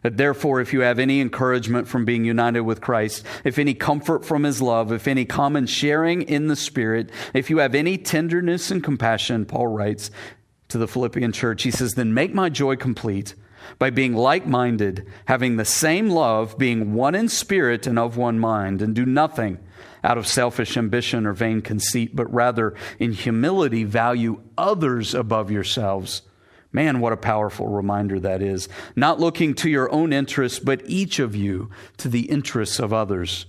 That 0.03 0.17
therefore, 0.17 0.61
if 0.61 0.73
you 0.73 0.81
have 0.81 0.99
any 0.99 1.21
encouragement 1.21 1.89
from 1.89 2.05
being 2.05 2.25
united 2.25 2.61
with 2.61 2.81
Christ, 2.81 3.25
if 3.45 3.59
any 3.59 3.75
comfort 3.75 4.25
from 4.25 4.43
his 4.43 4.61
love, 4.61 4.93
if 4.93 5.09
any 5.09 5.25
common 5.25 5.67
sharing 5.67 6.23
in 6.23 6.49
the 6.49 6.57
Spirit, 6.57 7.11
if 7.33 7.49
you 7.49 7.59
have 7.59 7.75
any 7.75 7.97
tenderness 7.97 8.71
and 8.71 8.83
compassion, 8.83 9.45
Paul 9.45 9.69
writes 9.69 10.11
to 10.69 10.79
the 10.79 10.89
Philippian 10.89 11.33
church, 11.33 11.63
he 11.63 11.71
says, 11.71 11.95
then 11.95 12.15
make 12.15 12.35
my 12.35 12.49
joy 12.49 12.77
complete 12.77 13.35
by 13.79 13.91
being 13.91 14.15
like 14.15 14.47
minded, 14.47 15.07
having 15.27 15.57
the 15.57 15.65
same 15.65 16.11
love, 16.11 16.59
being 16.59 16.95
one 16.95 17.15
in 17.15 17.29
spirit 17.29 17.87
and 17.87 17.99
of 17.99 18.17
one 18.17 18.39
mind, 18.39 18.83
and 18.83 18.95
do 18.95 19.05
nothing 19.05 19.59
out 20.05 20.19
of 20.19 20.27
selfish 20.27 20.77
ambition 20.77 21.27
or 21.27 21.33
vain 21.33 21.61
conceit, 21.61 22.15
but 22.15 22.33
rather 22.33 22.75
in 22.99 23.13
humility 23.13 23.85
value 23.85 24.41
others 24.57 25.15
above 25.15 25.51
yourselves. 25.51 26.23
Man, 26.73 27.01
what 27.01 27.13
a 27.13 27.17
powerful 27.17 27.67
reminder 27.67 28.21
that 28.21 28.43
is. 28.43 28.69
Not 28.95 29.21
looking 29.21 29.55
to 29.55 29.71
your 29.71 29.91
own 29.91 30.13
interests, 30.13 30.59
but 30.59 30.83
each 30.85 31.19
of 31.19 31.35
you 31.35 31.71
to 31.97 32.09
the 32.09 32.31
interests 32.31 32.79
of 32.79 32.93
others. 32.93 33.47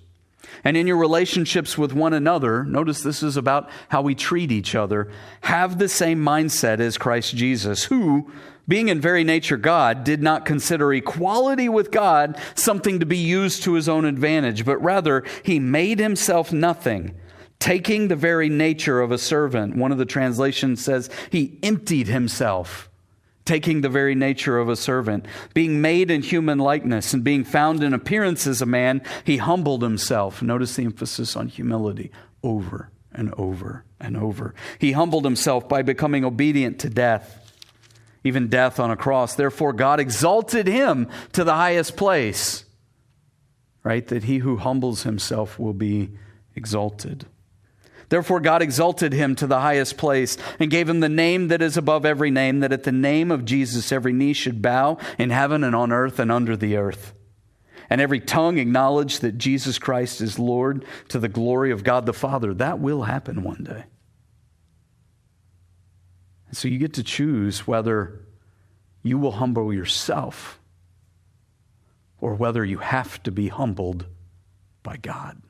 And 0.64 0.76
in 0.76 0.88
your 0.88 0.98
relationships 0.98 1.78
with 1.78 1.94
one 1.94 2.14
another, 2.14 2.64
notice 2.64 3.02
this 3.02 3.22
is 3.22 3.38
about 3.38 3.70
how 3.90 4.02
we 4.02 4.16
treat 4.16 4.52
each 4.52 4.74
other, 4.74 5.12
have 5.42 5.78
the 5.78 5.90
same 5.90 6.20
mindset 6.20 6.80
as 6.80 6.98
Christ 6.98 7.36
Jesus, 7.36 7.84
who, 7.86 8.32
being 8.70 8.88
in 8.88 9.02
very 9.02 9.26
nature 9.26 9.58
God, 9.58 10.06
did 10.06 10.22
not 10.22 10.46
consider 10.46 10.94
equality 10.94 11.68
with 11.68 11.92
God 11.92 12.40
something 12.54 13.00
to 13.00 13.06
be 13.06 13.18
used 13.18 13.64
to 13.64 13.74
his 13.74 13.90
own 13.90 14.06
advantage, 14.06 14.64
but 14.64 14.78
rather 14.78 15.26
he 15.44 15.60
made 15.60 16.00
himself 16.00 16.54
nothing, 16.54 17.16
taking 17.58 18.08
the 18.08 18.16
very 18.16 18.48
nature 18.48 19.02
of 19.02 19.12
a 19.12 19.18
servant. 19.18 19.76
One 19.76 19.92
of 19.92 19.98
the 19.98 20.06
translations 20.06 20.86
says 20.86 21.10
he 21.32 21.58
emptied 21.64 22.08
himself. 22.08 22.86
Taking 23.46 23.82
the 23.82 23.90
very 23.90 24.14
nature 24.14 24.60
of 24.60 24.70
a 24.70 24.76
servant, 24.76 25.26
being 25.56 25.82
made 25.82 26.12
in 26.12 26.22
human 26.22 26.60
likeness, 26.60 27.16
and 27.16 27.24
being 27.24 27.44
found 27.44 27.82
in 27.82 27.96
appearance 27.96 28.46
as 28.46 28.62
a 28.62 28.68
man, 28.68 29.02
he 29.24 29.38
humbled 29.38 29.82
himself. 29.82 30.44
Notice 30.44 30.76
the 30.76 30.86
emphasis 30.86 31.36
on 31.36 31.48
humility 31.48 32.12
over 32.44 32.92
and 33.12 33.34
over 33.40 33.86
and 34.00 34.16
over. 34.16 34.54
He 34.78 34.92
humbled 34.92 35.26
himself 35.26 35.68
by 35.68 35.82
becoming 35.82 36.24
obedient 36.24 36.78
to 36.82 36.92
death 36.92 37.39
even 38.24 38.48
death 38.48 38.80
on 38.80 38.92
a 38.92 38.98
cross. 38.98 39.36
Therefore, 39.36 39.74
God 39.74 40.00
exalted 40.00 40.68
him 40.68 41.08
to 41.34 41.44
the 41.44 41.54
highest 41.54 41.96
place, 41.96 42.66
right? 43.84 44.06
That 44.08 44.26
he 44.26 44.40
who 44.40 44.58
humbles 44.58 45.04
himself 45.04 45.58
will 45.58 45.74
be 45.74 46.12
exalted. 46.56 47.26
Therefore, 48.10 48.40
God 48.40 48.62
exalted 48.62 49.14
him 49.14 49.36
to 49.36 49.48
the 49.48 49.60
highest 49.60 49.98
place 49.98 50.36
and 50.60 50.72
gave 50.72 50.90
him 50.90 51.00
the 51.00 51.10
name 51.10 51.48
that 51.50 51.62
is 51.62 51.78
above 51.78 52.06
every 52.06 52.32
name, 52.32 52.60
that 52.60 52.74
at 52.74 52.84
the 52.84 52.92
name 52.92 53.32
of 53.32 53.46
Jesus 53.46 53.92
every 53.92 54.14
knee 54.14 54.34
should 54.34 54.62
bow 54.62 54.98
in 55.18 55.30
heaven 55.30 55.64
and 55.64 55.76
on 55.76 55.92
earth 55.92 56.20
and 56.20 56.32
under 56.32 56.58
the 56.58 56.76
earth. 56.76 57.14
And 57.90 58.02
every 58.02 58.20
tongue 58.20 58.58
acknowledge 58.58 59.20
that 59.20 59.38
Jesus 59.38 59.80
Christ 59.80 60.22
is 60.22 60.38
Lord 60.38 60.86
to 61.10 61.20
the 61.20 61.30
glory 61.30 61.72
of 61.72 61.84
God 61.84 62.06
the 62.06 62.14
Father. 62.14 62.54
That 62.54 62.80
will 62.80 63.04
happen 63.04 63.44
one 63.44 63.64
day. 63.64 63.86
And 66.50 66.58
so 66.58 66.68
you 66.68 66.78
get 66.78 66.94
to 66.96 67.04
choose 67.04 67.66
whether 67.66 68.26
you 69.02 69.18
will 69.18 69.34
humble 69.34 69.74
yourself 69.74 70.60
or 72.20 72.36
whether 72.36 72.66
you 72.66 72.80
have 72.80 73.22
to 73.24 73.32
be 73.32 73.48
humbled 73.48 74.06
by 74.84 74.98
God. 74.98 75.42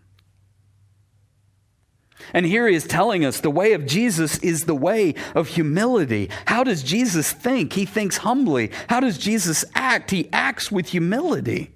And 2.34 2.45
here 2.45 2.68
he 2.68 2.76
is 2.76 2.86
telling 2.86 3.26
us 3.26 3.39
the 3.39 3.50
way 3.50 3.74
of 3.74 3.86
Jesus 3.86 4.38
is 4.39 4.62
the 4.62 4.76
way 4.76 5.16
of 5.34 5.47
humility. 5.47 6.30
How 6.45 6.64
does 6.64 6.84
Jesus 6.84 7.32
think? 7.32 7.74
He 7.74 7.86
thinks 7.86 8.18
humbly. 8.18 8.72
How 8.88 9.00
does 9.00 9.18
Jesus 9.18 9.66
act? 9.74 10.12
He 10.12 10.30
acts 10.32 10.72
with 10.72 10.89
humility. 10.89 11.72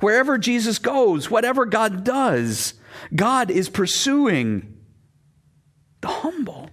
Wherever 0.00 0.38
Jesus 0.38 0.78
goes, 0.78 1.30
whatever 1.30 1.66
God 1.66 2.02
does, 2.02 2.74
God 3.14 3.50
is 3.50 3.68
pursuing 3.68 4.78
the 6.00 6.08
humble. 6.08 6.70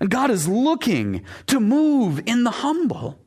And 0.00 0.10
God 0.10 0.30
is 0.30 0.48
looking 0.48 1.24
to 1.46 1.60
move 1.60 2.22
in 2.26 2.42
the 2.42 2.50
humble. 2.50 3.20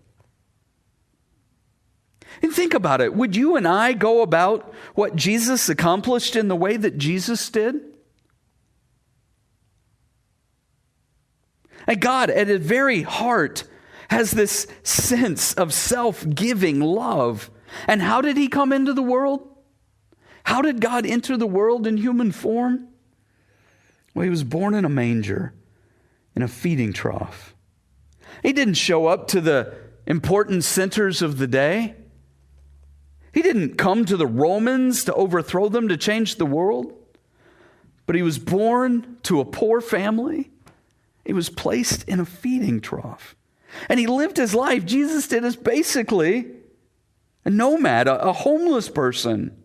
And 2.42 2.52
think 2.52 2.74
about 2.74 3.00
it. 3.00 3.14
Would 3.14 3.36
you 3.36 3.56
and 3.56 3.68
I 3.68 3.94
go 3.94 4.24
about 4.24 4.74
what 4.96 5.16
Jesus 5.16 5.70
accomplished 5.70 6.36
in 6.36 6.48
the 6.48 6.56
way 6.56 6.76
that 6.76 6.98
Jesus 6.98 7.48
did? 7.50 7.80
And 11.86 12.02
God, 12.02 12.32
at 12.32 12.48
his 12.48 12.66
very 12.66 13.04
heart, 13.04 13.66
has 14.10 14.32
this 14.32 14.66
sense 14.82 15.54
of 15.54 15.74
self 15.74 16.28
giving 16.28 16.80
love. 16.80 17.52
And 17.88 18.02
how 18.02 18.22
did 18.22 18.36
he 18.36 18.48
come 18.48 18.74
into 18.74 18.94
the 18.94 19.04
world? 19.04 19.48
How 20.46 20.62
did 20.62 20.82
God 20.82 21.06
enter 21.06 21.38
the 21.38 21.48
world 21.48 21.86
in 21.86 21.98
human 21.98 22.32
form? 22.32 22.88
Well, 24.14 24.24
he 24.24 24.30
was 24.30 24.44
born 24.44 24.74
in 24.74 24.86
a 24.86 24.90
manger 24.90 25.54
in 26.36 26.42
a 26.42 26.48
feeding 26.48 26.94
trough. 26.94 27.56
He 28.42 28.54
didn't 28.54 28.74
show 28.76 29.08
up 29.08 29.28
to 29.30 29.42
the 29.42 29.74
important 30.06 30.64
centers 30.64 31.22
of 31.22 31.38
the 31.38 31.48
day. 31.48 31.96
He 33.34 33.42
didn't 33.42 33.78
come 33.78 34.06
to 34.06 34.18
the 34.18 34.28
Romans 34.28 35.04
to 35.06 35.14
overthrow 35.14 35.70
them 35.70 35.88
to 35.88 35.98
change 35.98 36.36
the 36.36 36.46
world. 36.46 36.94
But 38.06 38.16
he 38.16 38.22
was 38.22 38.38
born 38.38 39.18
to 39.24 39.40
a 39.40 39.46
poor 39.46 39.82
family. 39.82 40.52
He 41.26 41.34
was 41.34 41.50
placed 41.50 42.04
in 42.08 42.20
a 42.20 42.26
feeding 42.26 42.82
trough. 42.82 43.36
And 43.90 44.00
he 44.00 44.08
lived 44.08 44.38
his 44.38 44.54
life, 44.54 44.86
Jesus 44.86 45.28
did, 45.28 45.46
as 45.46 45.56
basically 45.56 46.48
a 47.46 47.50
nomad, 47.50 48.08
a, 48.08 48.22
a 48.22 48.34
homeless 48.34 48.90
person. 48.90 49.58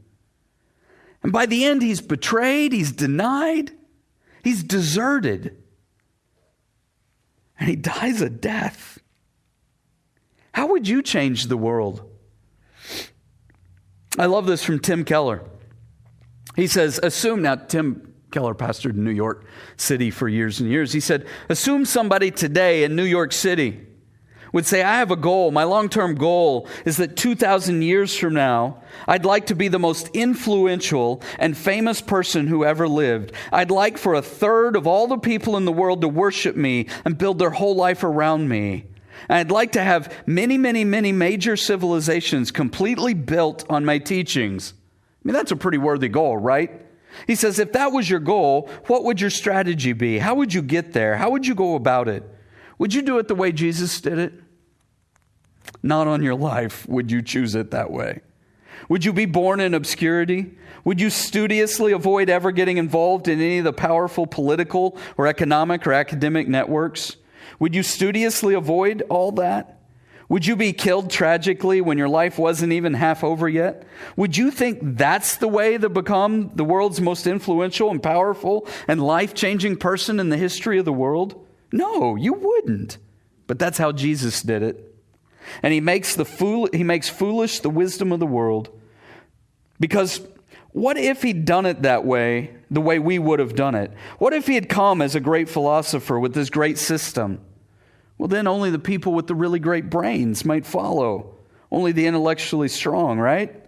And 1.23 1.33
by 1.33 1.47
the 1.47 1.65
end, 1.65 1.83
he's 1.83 2.01
betrayed, 2.01 2.73
he's 2.73 2.93
denied, 2.93 3.73
he's 4.45 4.63
deserted 4.63 5.57
and 7.59 7.69
he 7.69 7.77
dies 7.77 8.21
a 8.21 8.31
death. 8.31 8.99
How 10.53 10.69
would 10.69 10.89
you 10.89 11.03
change 11.03 11.47
the 11.47 11.57
world? 11.57 12.03
I 14.19 14.27
love 14.27 14.47
this 14.47 14.65
from 14.65 14.81
Tim 14.81 15.05
Keller. 15.05 15.43
He 16.57 16.67
says, 16.67 16.99
assume 17.03 17.43
now, 17.43 17.55
Tim 17.55 18.15
Keller 18.33 18.55
pastored 18.55 18.95
in 18.95 19.05
New 19.05 19.11
York 19.11 19.47
City 19.77 20.11
for 20.11 20.29
years 20.29 20.61
and 20.61 20.69
years. 20.69 20.93
He 20.93 21.01
said, 21.01 21.27
assume 21.49 21.85
somebody 21.85 22.31
today 22.31 22.85
in 22.85 22.97
New 22.97 23.05
York 23.05 23.33
City 23.33 23.88
would 24.59 24.67
say, 24.67 24.83
I 24.83 24.97
have 24.97 25.13
a 25.13 25.17
goal. 25.17 25.53
My 25.53 25.63
long 25.63 25.89
term 25.89 26.17
goal 26.17 26.69
is 26.85 26.97
that 26.97 27.15
2,000 27.15 27.81
years 27.81 28.17
from 28.17 28.35
now, 28.35 28.83
I'd 29.07 29.25
like 29.25 29.47
to 29.47 29.55
be 29.55 29.69
the 29.69 29.79
most 29.79 30.09
influential 30.15 31.23
and 31.39 31.57
famous 31.57 32.01
person 32.01 32.49
who 32.49 32.65
ever 32.65 32.89
lived. 32.89 33.31
I'd 33.53 33.71
like 33.71 33.97
for 33.99 34.15
a 34.15 34.21
third 34.21 34.75
of 34.75 34.85
all 34.85 35.07
the 35.07 35.17
people 35.17 35.57
in 35.57 35.65
the 35.65 35.71
world 35.71 36.01
to 36.01 36.09
worship 36.09 36.57
me 36.57 36.89
and 37.05 37.17
build 37.17 37.39
their 37.39 37.53
whole 37.53 37.77
life 37.77 38.03
around 38.03 38.49
me. 38.49 38.87
And 39.29 39.39
I'd 39.39 39.53
like 39.53 39.71
to 39.73 39.81
have 39.81 40.13
many, 40.27 40.59
many, 40.59 40.83
many 40.83 41.13
major 41.13 41.57
civilizations 41.57 42.51
completely 42.51 43.15
built 43.15 43.65
on 43.71 43.85
my 43.85 43.99
teachings. 43.99 44.75
I 44.77 45.21
mean, 45.23 45.35
that's 45.35 45.53
a 45.53 45.57
pretty 45.57 45.79
worthy 45.79 46.09
goal, 46.09 46.37
right? 46.37 46.85
He 47.29 47.37
says, 47.37 47.61
if 47.61 47.75
that 47.75 47.93
was 47.93 48.11
your 48.11 48.19
goal, 48.19 48.69
what 48.89 49.05
would 49.05 49.21
your 49.21 49.31
strategy 49.31 49.93
be? 49.93 50.19
How 50.19 50.35
would 50.35 50.53
you 50.53 50.63
get 50.63 50.95
there? 50.95 51.17
How 51.17 51.31
would 51.31 51.47
you 51.47 51.55
go 51.55 51.77
about 51.77 52.09
it? 52.09 52.29
Would 52.79 52.93
you 52.93 53.03
do 53.03 53.19
it 53.19 53.29
the 53.29 53.37
way 53.37 53.53
Jesus 53.53 54.01
did 54.01 54.19
it? 54.19 54.33
Not 55.83 56.07
on 56.07 56.23
your 56.23 56.35
life 56.35 56.89
would 56.89 57.11
you 57.11 57.23
choose 57.23 57.55
it 57.55 57.71
that 57.71 57.91
way. 57.91 58.21
Would 58.89 59.05
you 59.05 59.13
be 59.13 59.27
born 59.27 59.61
in 59.61 59.75
obscurity? 59.75 60.57
Would 60.85 61.01
you 61.01 61.11
studiously 61.11 61.93
avoid 61.93 62.31
ever 62.31 62.53
getting 62.53 62.79
involved 62.79 63.29
in 63.29 63.41
any 63.41 63.59
of 63.59 63.65
the 63.65 63.73
powerful 63.73 64.27
political 64.27 64.99
or 65.17 65.27
economic 65.27 65.87
or 65.87 65.93
academic 65.93 66.49
networks? 66.49 67.17
Would 67.59 67.75
you 67.75 67.83
studiously 67.83 68.55
avoid 68.55 69.03
all 69.09 69.33
that? 69.33 69.79
Would 70.29 70.47
you 70.47 70.57
be 70.57 70.75
killed 70.75 71.11
tragically 71.11 71.81
when 71.81 71.97
your 71.97 72.09
life 72.09 72.39
wasn't 72.39 72.73
even 72.73 72.93
half 72.95 73.25
over 73.25 73.49
yet? 73.49 73.85
Would 74.17 74.37
you 74.37 74.51
think 74.51 74.79
that's 74.83 75.37
the 75.39 75.49
way 75.49 75.79
to 75.79 75.89
become 75.89 76.51
the 76.55 76.65
world's 76.65 77.01
most 77.01 77.27
influential 77.27 77.91
and 77.91 78.03
powerful 78.03 78.69
and 78.87 79.03
life 79.03 79.33
changing 79.33 79.77
person 79.77 80.21
in 80.21 80.29
the 80.29 80.37
history 80.37 80.79
of 80.79 80.85
the 80.85 80.93
world? 80.93 81.47
No, 81.73 82.15
you 82.15 82.35
wouldn't. 82.35 82.99
But 83.47 83.59
that's 83.59 83.79
how 83.79 83.93
Jesus 83.93 84.43
did 84.43 84.63
it. 84.63 84.88
And 85.63 85.73
he 85.73 85.81
makes, 85.81 86.17
the 86.17 86.25
fool, 86.25 86.69
he 86.73 86.85
makes 86.85 87.09
foolish 87.09 87.61
the 87.61 87.71
wisdom 87.71 88.13
of 88.13 88.21
the 88.21 88.27
world. 88.27 88.71
Because 89.81 90.21
what 90.73 90.97
if 90.97 91.23
he'd 91.23 91.45
done 91.45 91.67
it 91.67 91.83
that 91.83 92.05
way, 92.05 92.55
the 92.71 92.81
way 92.81 92.99
we 92.99 93.19
would 93.19 93.39
have 93.39 93.55
done 93.55 93.75
it? 93.75 93.93
What 94.19 94.33
if 94.33 94.47
he 94.47 94.55
had 94.55 94.69
come 94.69 95.03
as 95.03 95.15
a 95.15 95.21
great 95.21 95.49
philosopher 95.49 96.19
with 96.19 96.35
this 96.35 96.51
great 96.51 96.79
system? 96.79 97.41
Well, 98.17 98.29
then 98.29 98.47
only 98.47 98.71
the 98.71 98.79
people 98.79 99.15
with 99.15 99.27
the 99.27 99.35
really 99.35 99.61
great 99.61 99.91
brains 99.91 100.45
might 100.45 100.67
follow, 100.67 101.37
only 101.71 101.93
the 101.93 102.07
intellectually 102.07 102.69
strong, 102.69 103.19
right? 103.19 103.68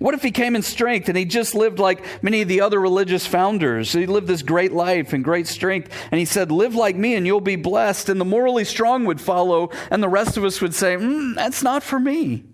What 0.00 0.14
if 0.14 0.22
he 0.22 0.30
came 0.30 0.56
in 0.56 0.62
strength 0.62 1.10
and 1.10 1.18
he 1.18 1.26
just 1.26 1.54
lived 1.54 1.78
like 1.78 2.22
many 2.22 2.40
of 2.40 2.48
the 2.48 2.62
other 2.62 2.80
religious 2.80 3.26
founders? 3.26 3.92
He 3.92 4.06
lived 4.06 4.28
this 4.28 4.40
great 4.40 4.72
life 4.72 5.12
and 5.12 5.22
great 5.22 5.46
strength, 5.46 5.92
and 6.10 6.18
he 6.18 6.24
said, 6.24 6.50
Live 6.50 6.74
like 6.74 6.96
me 6.96 7.16
and 7.16 7.26
you'll 7.26 7.42
be 7.42 7.56
blessed. 7.56 8.08
And 8.08 8.18
the 8.18 8.24
morally 8.24 8.64
strong 8.64 9.04
would 9.04 9.20
follow, 9.20 9.68
and 9.90 10.02
the 10.02 10.08
rest 10.08 10.38
of 10.38 10.44
us 10.44 10.62
would 10.62 10.74
say, 10.74 10.96
mm, 10.96 11.34
That's 11.34 11.62
not 11.62 11.82
for 11.82 12.00
me. 12.00 12.44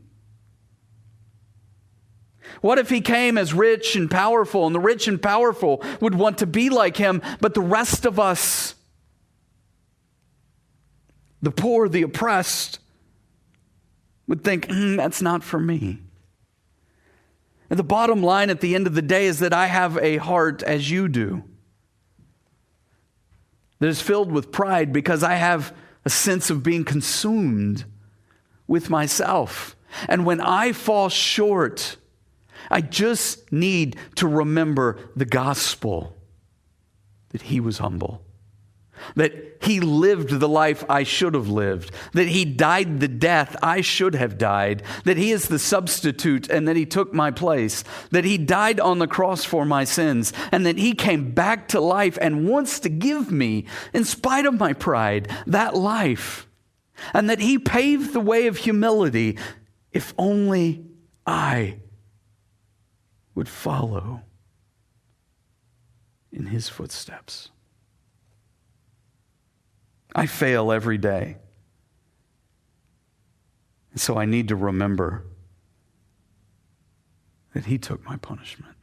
What 2.63 2.81
if 2.81 2.91
he 2.91 3.01
came 3.01 3.39
as 3.39 3.55
rich 3.55 3.95
and 3.95 4.11
powerful, 4.11 4.67
and 4.67 4.75
the 4.75 4.81
rich 4.81 5.07
and 5.07 5.23
powerful 5.23 5.85
would 6.01 6.17
want 6.17 6.39
to 6.39 6.47
be 6.47 6.69
like 6.69 6.97
him, 6.97 7.23
but 7.41 7.55
the 7.55 7.61
rest 7.61 8.07
of 8.07 8.19
us, 8.19 8.75
the 11.41 11.53
poor, 11.53 11.89
the 11.89 12.03
oppressed, 12.03 12.81
would 14.27 14.43
think, 14.43 14.67
mm, 14.67 14.97
That's 14.97 15.23
not 15.23 15.45
for 15.45 15.61
me. 15.61 16.01
And 17.69 17.79
the 17.79 17.85
bottom 17.85 18.23
line 18.23 18.51
at 18.51 18.61
the 18.61 18.75
end 18.75 18.87
of 18.87 18.95
the 18.95 19.03
day 19.03 19.27
is 19.27 19.41
that 19.41 19.53
I 19.53 19.67
have 19.67 19.97
a 19.99 20.19
heart 20.19 20.63
as 20.63 20.91
you 20.91 21.09
do 21.09 21.43
that 23.79 23.89
is 23.89 24.01
filled 24.01 24.33
with 24.33 24.53
pride 24.53 24.93
because 24.93 25.23
I 25.23 25.35
have 25.35 25.75
a 26.05 26.11
sense 26.11 26.51
of 26.51 26.63
being 26.63 26.85
consumed 26.85 27.85
with 28.67 28.89
myself. 28.89 29.77
And 30.09 30.25
when 30.25 30.41
I 30.41 30.73
fall 30.73 31.09
short, 31.09 31.97
I 32.71 32.81
just 32.81 33.53
need 33.53 33.97
to 34.17 34.27
remember 34.27 34.99
the 35.15 35.25
gospel 35.25 36.17
that 37.31 37.43
he 37.43 37.61
was 37.61 37.79
humble 37.79 38.26
that 39.15 39.59
he 39.63 39.81
lived 39.81 40.31
the 40.31 40.49
life 40.49 40.85
I 40.89 41.03
should 41.03 41.35
have 41.35 41.49
lived, 41.49 41.91
that 42.13 42.29
he 42.29 42.45
died 42.45 43.01
the 43.01 43.09
death 43.09 43.57
I 43.63 43.81
should 43.81 44.15
have 44.15 44.39
died, 44.39 44.83
that 45.05 45.17
he 45.17 45.31
is 45.31 45.49
the 45.49 45.59
substitute 45.59 46.49
and 46.49 46.67
that 46.69 46.77
he 46.77 46.87
took 46.87 47.13
my 47.13 47.31
place, 47.31 47.85
that 48.11 48.25
he 48.25 48.39
died 48.39 48.81
on 48.81 48.99
the 48.99 49.07
cross 49.07 49.45
for 49.45 49.65
my 49.65 49.85
sins, 49.85 50.33
and 50.53 50.65
that 50.67 50.79
he 50.79 50.93
came 50.93 51.33
back 51.33 51.69
to 51.69 51.81
life 51.81 52.19
and 52.21 52.49
wants 52.49 52.81
to 52.81 52.89
give 52.89 53.31
me, 53.31 53.67
in 53.93 54.05
spite 54.05 54.47
of 54.47 54.59
my 54.59 54.73
pride, 54.73 55.31
that 55.47 55.75
life, 55.75 56.47
and 57.13 57.29
that 57.29 57.41
he 57.41 57.59
paved 57.59 58.13
the 58.13 58.21
way 58.21 58.47
of 58.47 58.57
humility 58.59 59.39
if 59.93 60.15
only 60.19 60.85
I 61.27 61.79
would 63.35 63.49
follow 63.49 64.23
in 66.33 66.47
his 66.47 66.69
footsteps. 66.69 67.51
I 70.17 70.25
fail 70.25 70.73
every 70.73 70.97
day. 70.97 71.37
And 73.93 74.01
so 74.01 74.17
I 74.17 74.25
need 74.25 74.49
to 74.49 74.57
remember 74.57 75.25
that 77.53 77.67
He 77.67 77.77
took 77.77 78.03
my 78.03 78.17
punishment, 78.17 78.77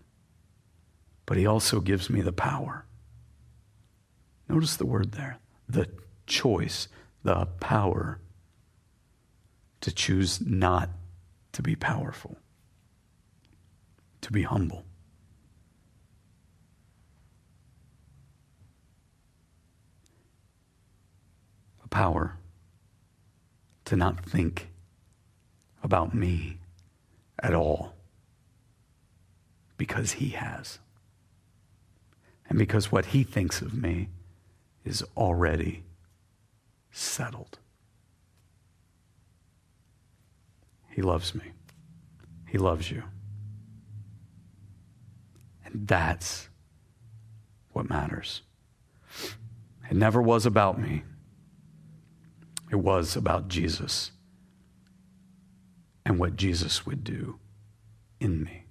but 1.26 1.38
He 1.38 1.48
also 1.48 1.80
gives 1.80 2.08
me 2.08 2.22
the 2.22 2.32
power. 2.32 2.86
Notice 4.48 4.76
the 4.76 4.86
word 4.86 5.14
there 5.14 5.40
the 5.68 5.90
choice, 6.28 6.88
the 7.24 7.48
power 7.60 8.20
to 9.82 9.92
choose 9.92 10.40
not 10.40 10.90
to 11.54 11.64
be 11.64 11.76
powerful, 11.76 12.38
to 14.22 14.32
be 14.32 14.44
humble. 14.44 14.86
Power 21.94 22.38
to 23.86 23.96
not 23.96 24.26
think 24.26 24.70
about 25.84 26.16
me 26.16 26.58
at 27.38 27.54
all 27.54 27.94
because 29.78 30.14
he 30.14 30.30
has. 30.30 30.80
And 32.50 32.58
because 32.58 32.92
what 32.92 33.06
he 33.08 33.24
thinks 33.24 33.62
of 33.62 33.76
me 33.76 34.10
is 34.84 35.04
already 35.16 35.84
settled. 36.92 37.60
He 40.90 41.04
loves 41.04 41.36
me. 41.36 41.52
He 42.48 42.58
loves 42.58 42.90
you. 42.90 43.04
And 45.64 45.88
that's 45.88 46.50
what 47.72 47.88
matters. 47.88 48.42
It 49.90 49.96
never 49.96 50.22
was 50.22 50.48
about 50.48 50.80
me. 50.80 51.04
It 52.74 52.80
was 52.80 53.16
about 53.16 53.50
Jesus 53.50 54.10
and 56.04 56.18
what 56.18 56.36
Jesus 56.36 56.88
would 56.88 57.04
do 57.04 57.38
in 58.20 58.44
me. 58.44 58.64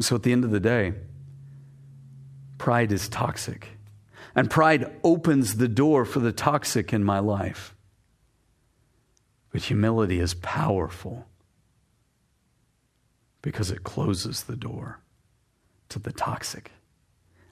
So 0.00 0.14
at 0.14 0.22
the 0.22 0.30
end 0.30 0.44
of 0.44 0.52
the 0.52 0.60
day, 0.60 0.92
pride 2.56 2.92
is 2.92 3.08
toxic. 3.08 3.70
And 4.36 4.48
pride 4.48 4.92
opens 5.02 5.56
the 5.56 5.66
door 5.66 6.04
for 6.04 6.20
the 6.20 6.30
toxic 6.30 6.92
in 6.92 7.02
my 7.02 7.18
life. 7.18 7.74
But 9.50 9.62
humility 9.62 10.20
is 10.20 10.34
powerful 10.34 11.26
because 13.42 13.72
it 13.72 13.82
closes 13.82 14.44
the 14.44 14.54
door 14.54 15.00
to 15.88 15.98
the 15.98 16.12
toxic 16.12 16.70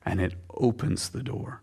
and 0.06 0.20
it 0.20 0.34
opens 0.50 1.08
the 1.08 1.24
door 1.24 1.62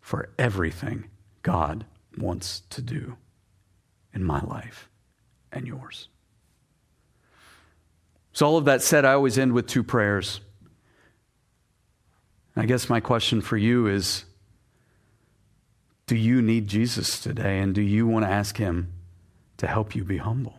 for 0.00 0.30
everything 0.38 1.10
God 1.42 1.84
wants 2.18 2.62
to 2.70 2.82
do 2.82 3.16
in 4.12 4.24
my 4.24 4.40
life 4.40 4.88
and 5.50 5.66
yours. 5.66 6.08
So, 8.32 8.46
all 8.46 8.56
of 8.56 8.64
that 8.64 8.82
said, 8.82 9.04
I 9.04 9.12
always 9.12 9.38
end 9.38 9.52
with 9.52 9.66
two 9.66 9.82
prayers. 9.82 10.40
I 12.56 12.66
guess 12.66 12.88
my 12.88 13.00
question 13.00 13.40
for 13.40 13.56
you 13.56 13.86
is 13.86 14.24
Do 16.06 16.16
you 16.16 16.42
need 16.42 16.68
Jesus 16.68 17.20
today? 17.20 17.60
And 17.60 17.74
do 17.74 17.82
you 17.82 18.06
want 18.06 18.24
to 18.24 18.30
ask 18.30 18.56
Him 18.56 18.92
to 19.58 19.66
help 19.66 19.94
you 19.94 20.04
be 20.04 20.18
humble? 20.18 20.56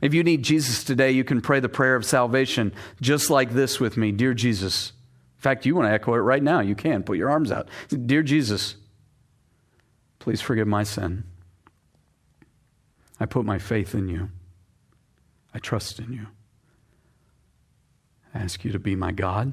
If 0.00 0.14
you 0.14 0.22
need 0.22 0.42
Jesus 0.42 0.84
today, 0.84 1.10
you 1.10 1.24
can 1.24 1.40
pray 1.40 1.60
the 1.60 1.68
prayer 1.68 1.96
of 1.96 2.04
salvation 2.04 2.72
just 3.00 3.30
like 3.30 3.50
this 3.50 3.78
with 3.80 3.96
me 3.96 4.12
Dear 4.12 4.34
Jesus. 4.34 4.92
In 5.38 5.42
fact, 5.42 5.66
you 5.66 5.74
want 5.74 5.88
to 5.88 5.92
echo 5.92 6.14
it 6.14 6.18
right 6.18 6.42
now. 6.42 6.60
You 6.60 6.74
can. 6.74 7.02
Put 7.02 7.18
your 7.18 7.30
arms 7.30 7.52
out. 7.52 7.68
Dear 7.88 8.22
Jesus. 8.22 8.76
Please 10.26 10.40
forgive 10.40 10.66
my 10.66 10.82
sin. 10.82 11.22
I 13.20 13.26
put 13.26 13.44
my 13.44 13.60
faith 13.60 13.94
in 13.94 14.08
you. 14.08 14.30
I 15.54 15.60
trust 15.60 16.00
in 16.00 16.12
you. 16.12 16.26
I 18.34 18.40
ask 18.40 18.64
you 18.64 18.72
to 18.72 18.80
be 18.80 18.96
my 18.96 19.12
God. 19.12 19.52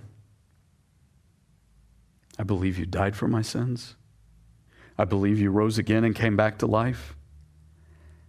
I 2.40 2.44
believe 2.44 2.80
you 2.80 2.88
died 2.88 3.16
for 3.16 3.28
my 3.28 3.44
sins. 3.44 3.96
I 4.98 5.06
believe 5.06 5.38
you 5.38 5.52
rose 5.52 5.78
again 5.78 6.04
and 6.04 6.16
came 6.16 6.36
back 6.36 6.58
to 6.58 6.66
life. 6.66 7.16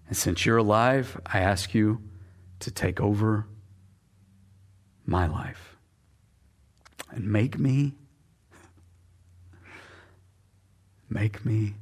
And 0.09 0.15
since 0.15 0.45
you're 0.45 0.59
alive, 0.59 1.19
I 1.25 1.41
ask 1.41 1.73
you 1.73 2.03
to 2.61 2.71
take 2.71 3.01
over 3.01 3.47
my 5.07 5.27
life 5.27 5.79
and 7.11 7.25
make 7.25 7.59
me, 7.59 7.95
make 11.09 11.43
me 11.47 11.77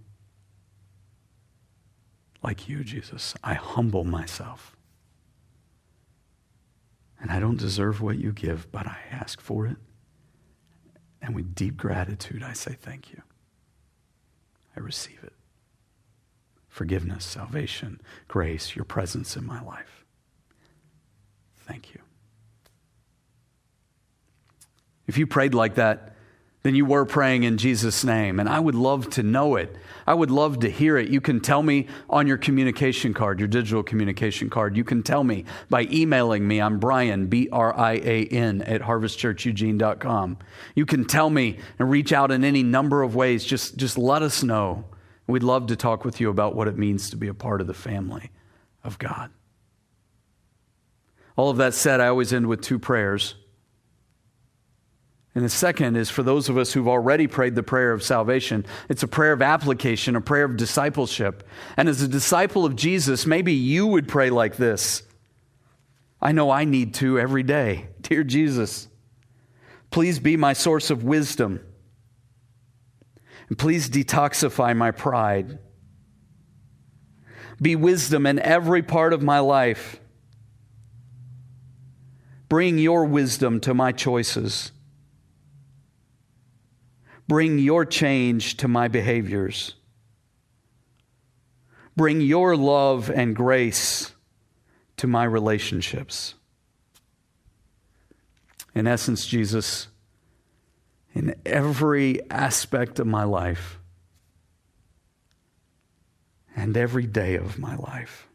like 2.43 2.69
you, 2.69 2.85
Jesus. 2.85 3.35
I 3.43 3.55
humble 3.55 4.05
myself. 4.05 4.77
And 7.21 7.31
I 7.31 7.39
don't 7.39 7.59
deserve 7.59 8.01
what 8.01 8.19
you 8.19 8.33
give, 8.33 8.71
but 8.73 8.87
I 8.87 8.99
ask 9.11 9.41
for 9.41 9.67
it. 9.67 9.77
And 11.21 11.37
with 11.37 11.55
deep 11.55 11.77
gratitude, 11.77 12.43
I 12.43 12.53
say 12.53 12.73
thank 12.73 13.13
you. 13.13 13.23
I 14.77 14.81
receive 14.81 15.23
it. 15.23 15.33
Forgiveness, 16.69 17.25
salvation, 17.25 18.01
grace, 18.27 18.75
your 18.75 18.85
presence 18.85 19.37
in 19.37 19.47
my 19.47 19.63
life. 19.63 20.05
Thank 21.59 21.95
you. 21.95 22.01
If 25.07 25.17
you 25.17 25.27
prayed 25.27 25.55
like 25.55 25.77
that, 25.77 26.17
then 26.63 26.75
you 26.77 26.85
were 26.85 27.05
praying 27.05 27.43
in 27.43 27.59
Jesus' 27.59 28.05
name. 28.05 28.39
And 28.39 28.49
I 28.49 28.61
would 28.61 28.75
love 28.75 29.11
to 29.11 29.23
know 29.23 29.57
it. 29.57 29.75
I 30.07 30.15
would 30.15 30.31
love 30.31 30.61
to 30.61 30.71
hear 30.71 30.97
it. 30.97 31.09
You 31.09 31.21
can 31.21 31.41
tell 31.41 31.63
me 31.63 31.89
on 32.09 32.27
your 32.27 32.39
communication 32.39 33.15
card, 33.15 33.41
your 33.41 33.49
digital 33.49 33.83
communication 33.83 34.49
card. 34.49 34.77
You 34.77 34.85
can 34.85 35.03
tell 35.03 35.25
me 35.25 35.45
by 35.71 35.89
emailing 35.91 36.47
me. 36.47 36.61
I'm 36.61 36.79
Brian, 36.79 37.27
B 37.27 37.49
R 37.51 37.77
I 37.77 37.95
A 37.95 38.27
N, 38.27 38.63
at 38.63 38.83
harvestchurcheugene.com. 38.83 40.39
You 40.75 40.87
can 40.87 41.05
tell 41.05 41.31
me 41.31 41.59
and 41.79 41.91
reach 41.91 42.13
out 42.13 42.31
in 42.31 42.45
any 42.45 42.63
number 42.63 43.03
of 43.03 43.15
ways. 43.15 43.45
Just, 43.45 43.77
just 43.77 43.99
let 43.99 44.23
us 44.23 44.43
know. 44.43 44.85
We'd 45.27 45.43
love 45.43 45.67
to 45.69 45.77
talk 45.77 46.05
with 46.05 46.21
you 46.21 46.31
about 46.31 46.55
what 46.55 46.69
it 46.69 46.77
means 46.77 47.11
to 47.11 47.17
be 47.17 47.29
a 47.29 47.35
part 47.35 47.61
of 47.61 47.67
the 47.67 47.75
family 47.75 48.31
of 48.85 48.99
God. 48.99 49.31
All 51.37 51.51
of 51.51 51.57
that 51.57 51.75
said, 51.75 52.01
I 52.01 52.09
always 52.09 52.33
end 52.33 52.47
with 52.47 52.61
two 52.61 52.79
prayers. 52.79 53.35
And 55.35 55.45
the 55.45 55.49
second 55.49 55.97
is 55.97 56.11
for 56.11 56.23
those 56.23 56.49
of 56.49 56.59
us 56.59 56.73
who've 56.73 56.89
already 56.89 57.27
prayed 57.27 57.55
the 57.55 57.63
prayer 57.63 57.93
of 57.93 58.03
salvation. 58.03 58.67
It's 58.91 59.03
a 59.03 59.09
prayer 59.09 59.33
of 59.33 59.41
application, 59.41 60.15
a 60.15 60.21
prayer 60.21 60.45
of 60.45 60.59
discipleship. 60.59 61.49
And 61.77 61.89
as 61.89 62.03
a 62.03 62.09
disciple 62.09 62.67
of 62.67 62.77
Jesus, 62.77 63.25
maybe 63.25 63.55
you 63.55 63.87
would 63.87 64.09
pray 64.09 64.29
like 64.31 64.57
this 64.57 65.03
I 66.21 66.33
know 66.33 66.51
I 66.51 66.65
need 66.65 66.95
to 66.95 67.19
every 67.19 67.43
day. 67.43 67.89
Dear 68.03 68.25
Jesus, 68.25 68.89
please 69.91 70.19
be 70.19 70.37
my 70.37 70.53
source 70.53 70.91
of 70.91 71.03
wisdom. 71.03 71.61
And 73.49 73.59
please 73.59 73.89
detoxify 73.89 74.77
my 74.77 74.91
pride. 74.91 75.59
Be 77.61 77.75
wisdom 77.77 78.27
in 78.27 78.39
every 78.39 78.83
part 78.83 79.13
of 79.13 79.23
my 79.23 79.39
life. 79.39 80.01
Bring 82.49 82.77
your 82.79 83.07
wisdom 83.07 83.61
to 83.61 83.73
my 83.73 83.93
choices. 83.93 84.73
Bring 87.33 87.59
your 87.59 87.87
change 87.87 88.59
to 88.59 88.69
my 88.69 88.89
behaviors. 88.89 89.75
Bring 91.97 92.21
your 92.21 92.59
love 92.59 93.09
and 93.09 93.35
grace 93.35 94.13
to 94.99 95.07
my 95.07 95.25
relationships. 95.25 96.35
In 98.75 98.87
essence, 98.87 99.27
Jesus, 99.27 99.89
in 101.15 101.35
every 101.47 102.21
aspect 102.31 102.99
of 102.99 103.07
my 103.07 103.25
life 103.25 103.79
and 106.55 106.77
every 106.77 107.07
day 107.07 107.37
of 107.37 107.59
my 107.59 107.77
life, 107.77 108.29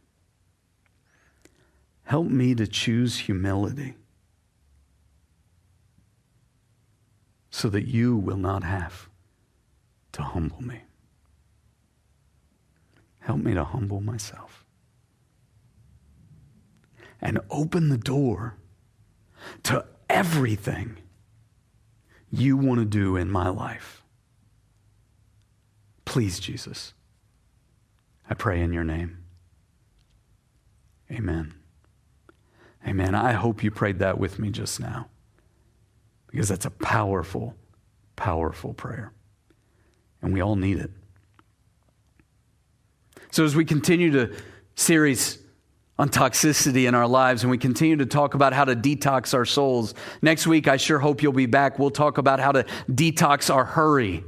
help 2.06 2.26
me 2.26 2.56
to 2.56 2.66
choose 2.66 3.20
humility. 3.20 3.94
So 7.58 7.70
that 7.70 7.88
you 7.88 8.16
will 8.16 8.38
not 8.38 8.64
have 8.64 9.10
to 10.12 10.22
humble 10.22 10.62
me. 10.62 10.84
Help 13.22 13.40
me 13.40 13.56
to 13.56 13.64
humble 13.64 14.00
myself 14.00 14.64
and 17.20 17.40
open 17.50 17.90
the 17.90 17.98
door 17.98 18.58
to 19.64 19.84
everything 20.08 20.98
you 22.30 22.56
want 22.56 22.80
to 22.80 22.86
do 22.86 23.16
in 23.16 23.32
my 23.32 23.50
life. 23.50 24.04
Please, 26.06 26.40
Jesus, 26.40 26.94
I 28.30 28.36
pray 28.36 28.62
in 28.62 28.72
your 28.72 28.84
name. 28.84 29.18
Amen. 31.10 31.56
Amen. 32.88 33.16
I 33.16 33.32
hope 33.32 33.64
you 33.64 33.72
prayed 33.72 33.98
that 33.98 34.20
with 34.20 34.38
me 34.38 34.52
just 34.52 34.80
now 34.80 35.10
because 36.28 36.50
that's 36.50 36.66
a 36.66 36.72
powerful, 36.72 37.56
powerful 38.16 38.74
prayer. 38.74 39.14
And 40.22 40.34
we 40.34 40.42
all 40.42 40.56
need 40.56 40.78
it. 40.78 40.92
So, 43.32 43.44
as 43.44 43.56
we 43.56 43.66
continue 43.66 44.12
to 44.12 44.36
series 44.76 45.40
on 46.00 46.10
toxicity 46.10 46.88
in 46.88 46.96
our 46.96 47.08
lives 47.08 47.44
and 47.44 47.52
we 47.52 47.58
continue 47.58 47.98
to 47.98 48.06
talk 48.06 48.36
about 48.36 48.54
how 48.54 48.66
to 48.66 48.76
detox 48.76 49.34
our 49.34 49.46
souls, 49.46 49.94
next 50.22 50.48
week 50.48 50.68
I 50.68 50.78
sure 50.78 51.00
hope 51.00 51.22
you'll 51.22 51.34
be 51.34 51.46
back. 51.46 51.80
We'll 51.80 51.90
talk 51.90 52.18
about 52.18 52.40
how 52.40 52.52
to 52.52 52.64
detox 52.90 53.54
our 53.54 53.66
hurry 53.66 54.24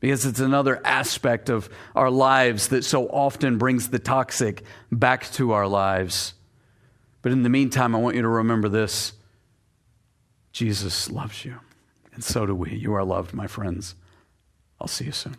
because 0.00 0.24
it's 0.24 0.40
another 0.40 0.80
aspect 0.86 1.48
of 1.48 1.68
our 1.94 2.10
lives 2.10 2.68
that 2.68 2.84
so 2.84 3.08
often 3.08 3.58
brings 3.58 3.88
the 3.88 3.98
toxic 3.98 4.62
back 4.92 5.30
to 5.32 5.52
our 5.52 5.66
lives. 5.66 6.34
But 7.22 7.32
in 7.32 7.42
the 7.42 7.48
meantime, 7.48 7.94
I 7.94 7.98
want 7.98 8.14
you 8.16 8.22
to 8.22 8.28
remember 8.28 8.68
this 8.68 9.12
Jesus 10.58 11.08
loves 11.08 11.44
you, 11.44 11.60
and 12.12 12.24
so 12.24 12.44
do 12.44 12.52
we. 12.52 12.74
You 12.74 12.92
are 12.94 13.04
loved, 13.04 13.32
my 13.32 13.46
friends. 13.46 13.94
I'll 14.80 14.88
see 14.88 15.04
you 15.04 15.12
soon. 15.12 15.36